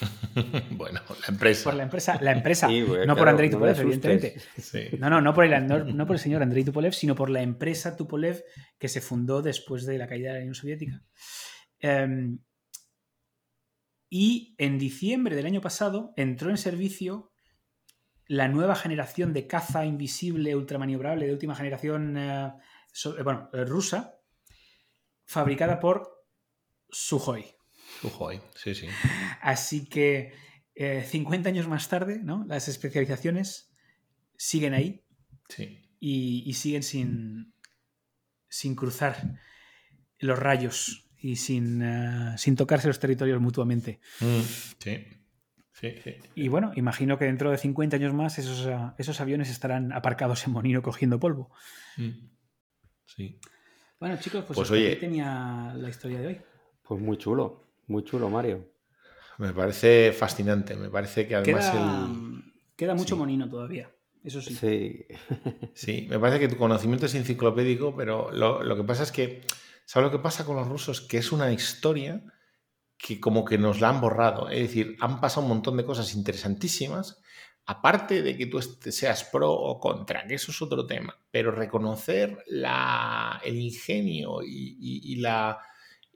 bueno, 0.70 1.00
la 1.20 1.26
empresa. 1.28 1.64
Por 1.64 1.74
la 1.74 1.82
empresa, 1.82 2.18
la 2.20 2.32
empresa. 2.32 2.68
Sí, 2.70 2.80
no 2.80 2.94
claro, 2.94 3.16
por 3.16 3.28
Andrei 3.28 3.50
Tupolev, 3.50 3.76
no 3.76 3.82
evidentemente. 3.82 4.40
Sí. 4.58 4.88
No, 4.98 5.10
no, 5.10 5.20
no 5.20 5.34
por, 5.34 5.44
el, 5.44 5.66
no, 5.66 5.84
no 5.84 6.06
por, 6.06 6.16
el, 6.16 6.20
señor 6.20 6.42
Andrei 6.42 6.64
Tupolev, 6.64 6.92
sino 6.92 7.14
por 7.14 7.30
la 7.30 7.42
empresa 7.42 7.96
Tupolev 7.96 8.42
que 8.78 8.88
se 8.88 9.00
fundó 9.00 9.42
después 9.42 9.86
de 9.86 9.98
la 9.98 10.06
caída 10.06 10.30
de 10.30 10.34
la 10.34 10.40
Unión 10.40 10.54
Soviética. 10.54 11.02
Um, 11.82 12.38
y 14.08 14.54
en 14.58 14.78
diciembre 14.78 15.36
del 15.36 15.46
año 15.46 15.60
pasado 15.60 16.12
entró 16.16 16.50
en 16.50 16.58
servicio 16.58 17.32
la 18.26 18.48
nueva 18.48 18.74
generación 18.74 19.32
de 19.32 19.46
caza 19.46 19.84
invisible 19.84 20.54
ultramaniobrable 20.54 21.26
de 21.26 21.32
última 21.32 21.54
generación, 21.54 22.16
uh, 22.16 22.52
so, 22.92 23.16
bueno, 23.22 23.50
rusa, 23.52 24.14
fabricada 25.24 25.80
por 25.80 26.24
Sukhoi. 26.90 27.59
Sí, 28.54 28.74
sí. 28.74 28.86
Así 29.40 29.86
que 29.86 30.32
eh, 30.74 31.04
50 31.06 31.48
años 31.48 31.68
más 31.68 31.88
tarde, 31.88 32.20
¿no? 32.22 32.44
Las 32.48 32.68
especializaciones 32.68 33.72
siguen 34.36 34.74
ahí. 34.74 35.04
Sí. 35.48 35.78
Y, 35.98 36.42
y 36.46 36.54
siguen 36.54 36.82
sin, 36.82 37.52
sin 38.48 38.74
cruzar 38.74 39.38
los 40.18 40.38
rayos 40.38 41.10
y 41.18 41.36
sin, 41.36 41.82
eh, 41.82 42.34
sin 42.38 42.56
tocarse 42.56 42.88
los 42.88 42.98
territorios 42.98 43.40
mutuamente. 43.40 44.00
Mm, 44.20 44.40
sí. 44.78 45.06
Sí, 45.72 45.94
sí. 46.04 46.16
Y 46.34 46.48
bueno, 46.48 46.72
imagino 46.76 47.18
que 47.18 47.24
dentro 47.24 47.50
de 47.50 47.56
50 47.56 47.96
años 47.96 48.12
más 48.12 48.38
esos, 48.38 48.66
eh, 48.66 48.76
esos 48.98 49.18
aviones 49.20 49.48
estarán 49.48 49.92
aparcados 49.92 50.46
en 50.46 50.52
Monino 50.52 50.82
cogiendo 50.82 51.18
polvo. 51.18 51.50
Mm. 51.96 52.10
Sí. 53.06 53.38
Bueno, 53.98 54.18
chicos, 54.18 54.44
pues, 54.46 54.58
Pues 54.58 54.70
aquí 54.70 55.00
tenía 55.00 55.72
la 55.76 55.88
historia 55.88 56.20
de 56.20 56.26
hoy. 56.26 56.40
Pues 56.82 57.00
muy 57.00 57.16
chulo, 57.16 57.69
muy 57.90 58.04
chulo, 58.04 58.28
Mario. 58.30 58.66
Me 59.38 59.52
parece 59.52 60.12
fascinante. 60.12 60.76
Me 60.76 60.90
parece 60.90 61.26
que 61.26 61.34
además 61.36 61.70
Queda, 61.70 62.06
el. 62.06 62.42
queda 62.76 62.94
mucho 62.94 63.14
sí. 63.14 63.18
monino 63.18 63.48
todavía. 63.48 63.90
Eso 64.22 64.40
sí. 64.42 64.54
Sí. 64.54 65.06
Sí, 65.74 66.06
me 66.10 66.18
parece 66.18 66.40
que 66.40 66.48
tu 66.48 66.56
conocimiento 66.58 67.06
es 67.06 67.14
enciclopédico, 67.14 67.96
pero 67.96 68.30
lo, 68.32 68.62
lo 68.62 68.76
que 68.76 68.84
pasa 68.84 69.02
es 69.02 69.12
que, 69.12 69.42
¿sabes 69.86 70.10
lo 70.10 70.16
que 70.18 70.22
pasa 70.22 70.44
con 70.44 70.56
los 70.56 70.68
rusos? 70.68 71.00
Que 71.00 71.18
es 71.18 71.32
una 71.32 71.50
historia 71.52 72.22
que 72.98 73.18
como 73.18 73.46
que 73.46 73.56
nos 73.56 73.80
la 73.80 73.88
han 73.88 74.00
borrado. 74.02 74.50
Es 74.50 74.60
decir, 74.60 74.96
han 75.00 75.20
pasado 75.20 75.42
un 75.42 75.48
montón 75.48 75.78
de 75.78 75.86
cosas 75.86 76.14
interesantísimas, 76.14 77.22
aparte 77.64 78.20
de 78.22 78.36
que 78.36 78.44
tú 78.46 78.60
seas 78.60 79.24
pro 79.24 79.50
o 79.52 79.80
contra, 79.80 80.26
que 80.26 80.34
eso 80.34 80.50
es 80.50 80.60
otro 80.60 80.86
tema, 80.86 81.16
pero 81.30 81.50
reconocer 81.50 82.44
la, 82.46 83.40
el 83.42 83.56
ingenio 83.58 84.42
y, 84.42 84.76
y- 84.78 85.12
y 85.12 85.16
la, 85.16 85.58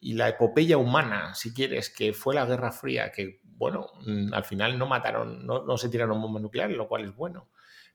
y 0.04 0.12
la 0.12 0.28
epopeya 0.28 0.76
humana, 0.76 1.34
si 1.34 1.54
quieres, 1.54 1.88
que 1.88 2.12
fue 2.12 2.34
la 2.34 2.44
Guerra 2.44 2.72
Fría, 2.72 3.10
que, 3.10 3.40
bueno, 3.42 3.86
mm, 4.04 4.34
al 4.34 4.44
final 4.44 4.78
no 4.78 4.86
mataron, 4.86 5.46
no, 5.46 5.64
no 5.64 5.78
se 5.78 5.88
tiraron 5.88 6.20
bombas 6.20 6.42
nucleares, 6.42 6.76
lo 6.76 6.88
cual 6.88 7.06
es 7.06 7.16
bueno. 7.16 7.48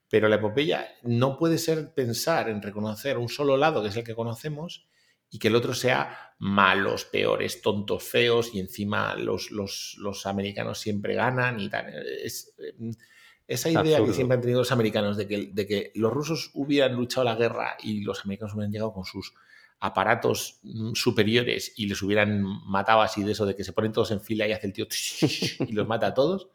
Pero 0.09 0.27
la 0.27 0.37
epopeya 0.37 0.87
no 1.03 1.37
puede 1.37 1.59
ser 1.59 1.93
pensar 1.93 2.49
en 2.49 2.63
reconocer 2.63 3.19
un 3.19 3.29
solo 3.29 3.57
lado, 3.57 3.83
que 3.83 3.89
es 3.89 3.95
el 3.95 4.03
que 4.03 4.15
conocemos, 4.15 4.87
y 5.29 5.37
que 5.37 5.49
el 5.49 5.55
otro 5.55 5.75
sea 5.75 6.33
malos, 6.39 7.05
peores, 7.05 7.61
tontos, 7.61 8.03
feos, 8.03 8.55
y 8.55 8.59
encima 8.59 9.13
los, 9.13 9.51
los, 9.51 9.95
los 9.99 10.25
americanos 10.25 10.79
siempre 10.79 11.13
ganan 11.13 11.59
y 11.59 11.69
tal. 11.69 11.93
Es, 12.23 12.55
eh, 12.57 12.73
esa 13.45 13.69
idea 13.69 14.03
que 14.03 14.13
siempre 14.13 14.33
han 14.33 14.41
tenido 14.41 14.61
los 14.61 14.71
americanos 14.71 15.15
de 15.15 15.27
que, 15.27 15.51
de 15.53 15.67
que 15.67 15.91
los 15.93 16.11
rusos 16.11 16.49
hubieran 16.55 16.95
luchado 16.95 17.25
la 17.25 17.35
guerra 17.35 17.77
y 17.83 18.01
los 18.01 18.25
americanos 18.25 18.55
hubieran 18.55 18.71
llegado 18.71 18.93
con 18.93 19.05
sus 19.05 19.35
aparatos 19.79 20.59
mm, 20.63 20.93
superiores 20.93 21.73
y 21.77 21.87
les 21.87 22.01
hubieran 22.01 22.43
matado 22.65 23.01
así 23.01 23.23
de 23.23 23.31
eso 23.31 23.45
de 23.45 23.55
que 23.55 23.63
se 23.63 23.73
ponen 23.73 23.93
todos 23.93 24.11
en 24.11 24.21
fila 24.21 24.47
y 24.47 24.51
hace 24.51 24.67
el 24.67 24.73
tío 24.73 24.87
y 25.67 25.71
los 25.73 25.87
mata 25.87 26.07
a 26.07 26.13
todos. 26.13 26.49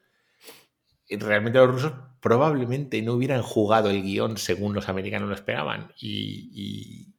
Y 1.07 1.19
Realmente 1.19 1.59
los 1.59 1.71
rusos 1.71 1.93
probablemente 2.21 3.01
no 3.03 3.13
hubieran 3.15 3.43
jugado 3.43 3.91
el 3.91 4.03
guion 4.03 4.39
según 4.39 4.75
los 4.75 4.89
americanos 4.89 5.29
lo 5.29 5.35
esperaban 5.35 5.93
y, 6.01 7.13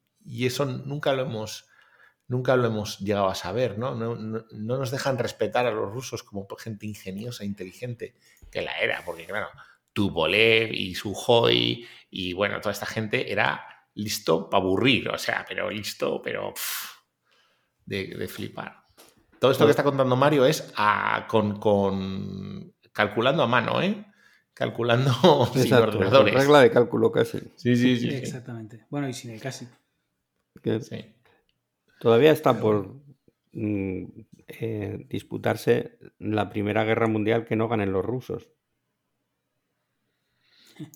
eso 0.45 0.65
nunca 0.65 1.13
lo 1.13 1.21
hemos 1.23 1.67
nunca 2.27 2.55
lo 2.55 2.65
hemos 2.65 2.99
llegado 2.99 3.27
a 3.27 3.35
saber, 3.35 3.77
¿no? 3.77 3.93
No, 3.93 4.15
no- 4.15 4.45
no 4.51 4.77
nos 4.79 4.89
dejan 4.89 5.19
respetar 5.19 5.67
a 5.67 5.71
los 5.71 5.91
rusos 5.91 6.23
como 6.23 6.47
gente 6.57 6.87
ingeniosa, 6.87 7.45
inteligente, 7.45 8.15
que 8.51 8.63
la 8.63 8.75
era, 8.79 9.03
porque 9.05 9.25
claro, 9.27 9.49
Tupolev 9.93 10.73
y 10.73 10.95
Sujoy 10.95 11.85
y 12.09 12.33
bueno, 12.33 12.59
toda 12.61 12.73
esta 12.73 12.87
gente 12.87 13.31
era 13.31 13.63
listo 13.95 14.49
para 14.49 14.63
aburrir, 14.63 15.09
o 15.09 15.17
sea, 15.17 15.45
pero 15.47 15.69
listo, 15.69 16.21
pero 16.21 16.53
pff, 16.53 16.91
de, 17.85 18.07
de 18.15 18.27
flipar. 18.27 18.83
Todo 19.39 19.51
esto 19.51 19.65
que 19.65 19.71
está 19.71 19.83
contando 19.83 20.15
Mario 20.15 20.45
es 20.45 20.71
a- 20.77 21.25
con, 21.27 21.59
con- 21.59 22.73
calculando 22.91 23.43
a 23.43 23.47
mano, 23.47 23.81
¿eh? 23.81 24.05
Calculando 24.53 25.11
sin 25.53 25.63
Exacto, 25.63 25.87
con 25.87 25.95
ordenadores. 25.97 26.33
regla 26.33 26.59
de 26.61 26.71
cálculo 26.71 27.11
casi. 27.11 27.39
Sí, 27.55 27.75
sí, 27.75 27.97
sí. 27.97 28.09
sí. 28.09 28.15
Exactamente. 28.15 28.85
Bueno, 28.89 29.07
y 29.09 29.13
sin 29.13 29.31
el 29.31 29.41
casi. 29.41 29.67
Sí. 30.81 31.15
Todavía 31.99 32.31
está 32.31 32.53
Pero 32.53 32.61
por 32.63 33.01
mm, 33.51 34.03
eh, 34.47 35.05
disputarse 35.09 35.99
la 36.19 36.49
Primera 36.49 36.83
Guerra 36.85 37.07
Mundial 37.07 37.45
que 37.45 37.55
no 37.57 37.67
ganen 37.67 37.91
los 37.91 38.03
rusos. 38.05 38.49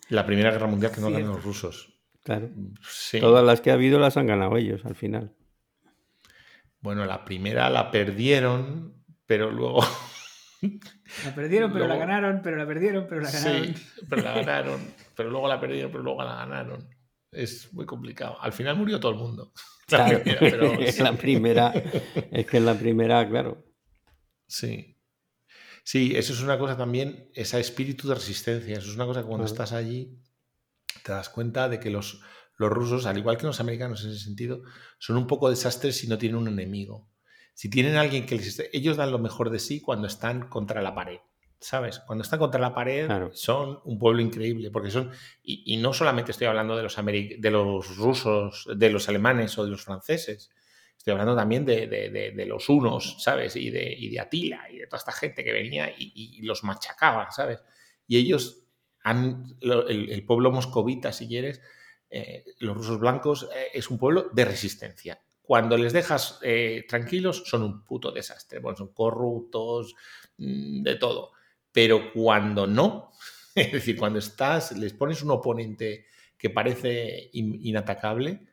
La 0.09 0.25
Primera 0.25 0.51
Guerra 0.51 0.67
Mundial 0.67 0.91
que 0.91 0.99
no 1.01 1.07
ganan 1.07 1.21
Cierto. 1.21 1.35
los 1.35 1.43
rusos. 1.45 1.98
Claro. 2.29 2.51
Sí. 2.87 3.19
Todas 3.19 3.43
las 3.43 3.59
que 3.59 3.71
ha 3.71 3.73
habido 3.73 3.97
las 3.97 4.15
han 4.15 4.27
ganado 4.27 4.55
ellos 4.55 4.85
al 4.85 4.93
final. 4.95 5.33
Bueno, 6.79 7.03
la 7.07 7.25
primera 7.25 7.71
la 7.71 7.89
perdieron, 7.89 8.93
pero 9.25 9.49
luego. 9.49 9.81
La 11.25 11.33
perdieron, 11.33 11.71
pero 11.73 11.87
la 11.87 11.95
ganaron, 11.95 12.41
pero 12.43 12.57
la 12.57 12.67
perdieron, 12.67 13.07
pero 13.09 13.21
la 13.21 13.31
ganaron. 13.31 13.73
Sí, 13.75 13.83
pero 14.09 14.21
la 14.21 14.33
ganaron. 14.35 14.79
Pero 15.15 15.29
luego 15.31 15.47
la 15.47 15.59
perdieron, 15.59 15.89
pero 15.89 16.03
luego 16.03 16.21
la 16.23 16.35
ganaron. 16.35 16.87
Es 17.31 17.73
muy 17.73 17.85
complicado. 17.87 18.37
Al 18.41 18.51
final 18.53 18.75
murió 18.75 18.99
todo 18.99 19.13
el 19.13 19.17
mundo. 19.17 19.51
La 19.89 20.05
Claro. 20.05 20.21
primera, 20.21 20.39
pero 20.39 20.73
Es 20.73 20.99
la 20.99 21.13
primera, 21.13 21.73
es 22.31 22.45
que 22.45 22.57
en 22.57 22.65
la 22.65 22.75
primera, 22.75 23.27
claro. 23.27 23.65
Sí. 24.47 24.97
Sí, 25.83 26.13
eso 26.15 26.33
es 26.33 26.41
una 26.43 26.59
cosa 26.59 26.77
también, 26.77 27.31
ese 27.33 27.59
espíritu 27.59 28.07
de 28.07 28.13
resistencia. 28.15 28.77
Eso 28.77 28.89
es 28.89 28.95
una 28.95 29.05
cosa 29.05 29.21
que 29.21 29.27
cuando 29.27 29.45
estás 29.47 29.71
allí 29.71 30.19
te 31.09 31.15
das 31.15 31.29
cuenta 31.29 31.67
de 31.69 31.79
que 31.79 31.89
los, 31.89 32.21
los 32.57 32.69
rusos, 32.69 33.05
al 33.07 33.17
igual 33.17 33.37
que 33.37 33.47
los 33.47 33.59
americanos 33.59 34.03
en 34.05 34.11
ese 34.11 34.23
sentido, 34.23 34.61
son 34.99 35.17
un 35.17 35.25
poco 35.25 35.49
desastres 35.49 35.97
si 35.97 36.07
no 36.07 36.17
tienen 36.19 36.37
un 36.37 36.47
enemigo. 36.47 37.09
Si 37.55 37.67
tienen 37.69 37.95
alguien 37.95 38.25
que 38.27 38.35
les... 38.35 38.59
Ellos 38.71 38.95
dan 38.95 39.11
lo 39.11 39.17
mejor 39.17 39.49
de 39.49 39.57
sí 39.59 39.81
cuando 39.81 40.05
están 40.07 40.47
contra 40.49 40.81
la 40.83 40.93
pared. 40.93 41.17
¿Sabes? 41.61 41.99
Cuando 42.05 42.21
están 42.23 42.39
contra 42.39 42.61
la 42.61 42.73
pared 42.73 43.07
Claro. 43.07 43.31
son 43.33 43.79
un 43.83 43.97
pueblo 43.99 44.21
increíble, 44.21 44.71
porque 44.71 44.91
son, 44.91 45.11
y, 45.43 45.73
y 45.73 45.77
no 45.77 45.91
solamente 45.93 46.31
estoy 46.31 46.47
hablando 46.47 46.77
de 46.77 46.83
los, 46.83 46.95
de 46.95 47.49
los 47.51 47.97
rusos, 47.97 48.65
de 48.77 48.89
los 48.89 49.09
alemanes 49.09 49.57
o 49.57 49.65
de 49.65 49.71
los 49.71 49.83
franceses, 49.83 50.51
estoy 50.97 51.11
hablando 51.11 51.35
también 51.35 51.65
de, 51.65 51.87
de- 51.87 52.09
de- 52.11 52.31
de 52.31 52.45
los 52.45 52.69
unos, 52.69 53.17
¿sabes? 53.21 53.55
Y 53.57 53.71
de, 53.71 53.91
y 53.97 54.09
de 54.09 54.19
Atila 54.21 54.69
y 54.71 54.77
de 54.77 54.87
toda 54.87 54.99
esta 54.99 55.11
gente 55.11 55.43
que 55.43 55.51
venía 55.51 55.89
y, 55.89 56.13
y 56.39 56.41
los 56.43 56.63
machacaba, 56.63 57.29
¿sabes? 57.31 57.59
Y 58.07 58.15
ellos 58.17 58.63
han, 59.09 59.45
el, 59.61 60.23
pueblo 60.25 60.51
moscovita, 60.51 61.11
si 61.11 61.27
quieres, 61.27 61.61
eh, 62.09 62.45
los 62.59 62.77
rusos 62.77 62.99
blancos, 62.99 63.49
eh, 63.55 63.67
es 63.73 63.89
un 63.89 63.97
pueblo 63.97 64.29
de 64.33 64.45
resistencia. 64.45 65.19
Cuando 65.41 65.77
les 65.77 65.93
dejas 65.93 66.39
eh, 66.43 66.85
tranquilos, 66.87 67.43
son 67.45 67.63
un 67.63 67.83
puto 67.83 68.11
desastre. 68.11 68.59
Bueno, 68.59 68.77
son 68.77 68.93
corruptos, 68.93 69.95
mm, 70.37 70.83
de 70.83 70.95
todo. 70.95 71.31
Pero 71.71 72.11
cuando 72.13 72.67
no, 72.67 73.11
es 73.55 73.71
decir, 73.71 73.97
cuando 73.97 74.19
estás, 74.19 74.77
les 74.77 74.93
pones 74.93 75.23
un 75.23 75.31
oponente 75.31 76.05
que 76.37 76.49
parece 76.49 77.29
in- 77.33 77.59
inatacable, 77.61 78.45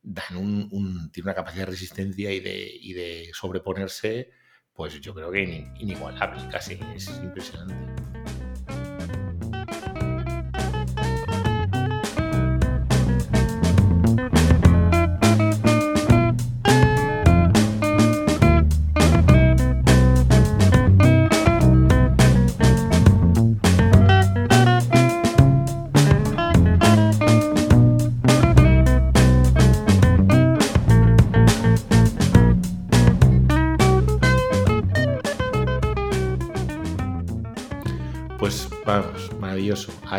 dan 0.00 0.36
un, 0.36 1.10
una 1.16 1.34
capacidad 1.34 1.66
de 1.66 1.72
resistencia 1.72 2.30
y 2.30 2.40
de, 2.40 2.70
y 2.80 2.92
de 2.92 3.30
sobreponerse, 3.32 4.30
pues 4.72 5.00
yo 5.00 5.14
creo 5.14 5.30
que 5.30 5.42
in- 5.42 5.74
inigualable, 5.78 6.40
casi 6.50 6.78
es 6.94 7.08
impresionante. 7.22 8.23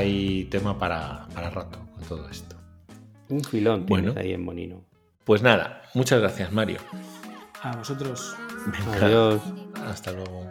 Hay 0.05 0.45
tema 0.51 0.77
para, 0.77 1.25
para 1.33 1.49
rato 1.49 1.79
con 1.95 2.03
todo 2.03 2.29
esto. 2.29 2.55
Un 3.29 3.43
filón 3.43 3.87
tienes 3.87 4.05
Bueno. 4.13 4.21
ahí 4.21 4.33
en 4.33 4.45
Monino. 4.45 4.83
Pues 5.23 5.41
nada, 5.41 5.81
muchas 5.95 6.19
gracias, 6.21 6.51
Mario. 6.51 6.77
A 7.63 7.75
vosotros. 7.75 8.35
Venga, 8.67 9.05
Adiós. 9.07 9.41
Hasta 9.87 10.11
luego. 10.11 10.45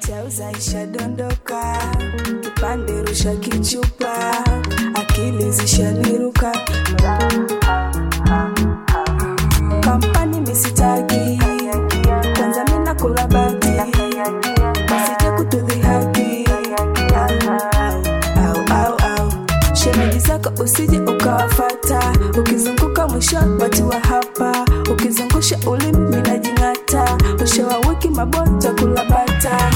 Chauza 0.00 0.50
ishadondoka, 0.52 1.78
kipande 2.42 3.02
rusha 3.02 3.36
kichupa, 3.36 4.32
akili 4.94 5.52
zishaniruka. 5.52 6.52
Kampani 9.82 10.40
misitaki, 10.40 11.39
Shemeji 20.56 20.62
usije 20.62 21.00
ukawafata, 21.00 22.12
ukizunguka 22.40 23.08
mwisho 23.08 23.36
watu 23.60 23.88
wa 23.88 23.98
hapa, 24.00 24.64
ukizungusha 24.92 25.58
ulimi 25.66 25.98
minajing'ata, 26.16 27.18
ushewawiki 27.44 27.84
wa 27.86 27.90
wiki 27.90 28.08
mabota 28.08 28.72
kula 28.72 29.04
bata. 29.04 29.70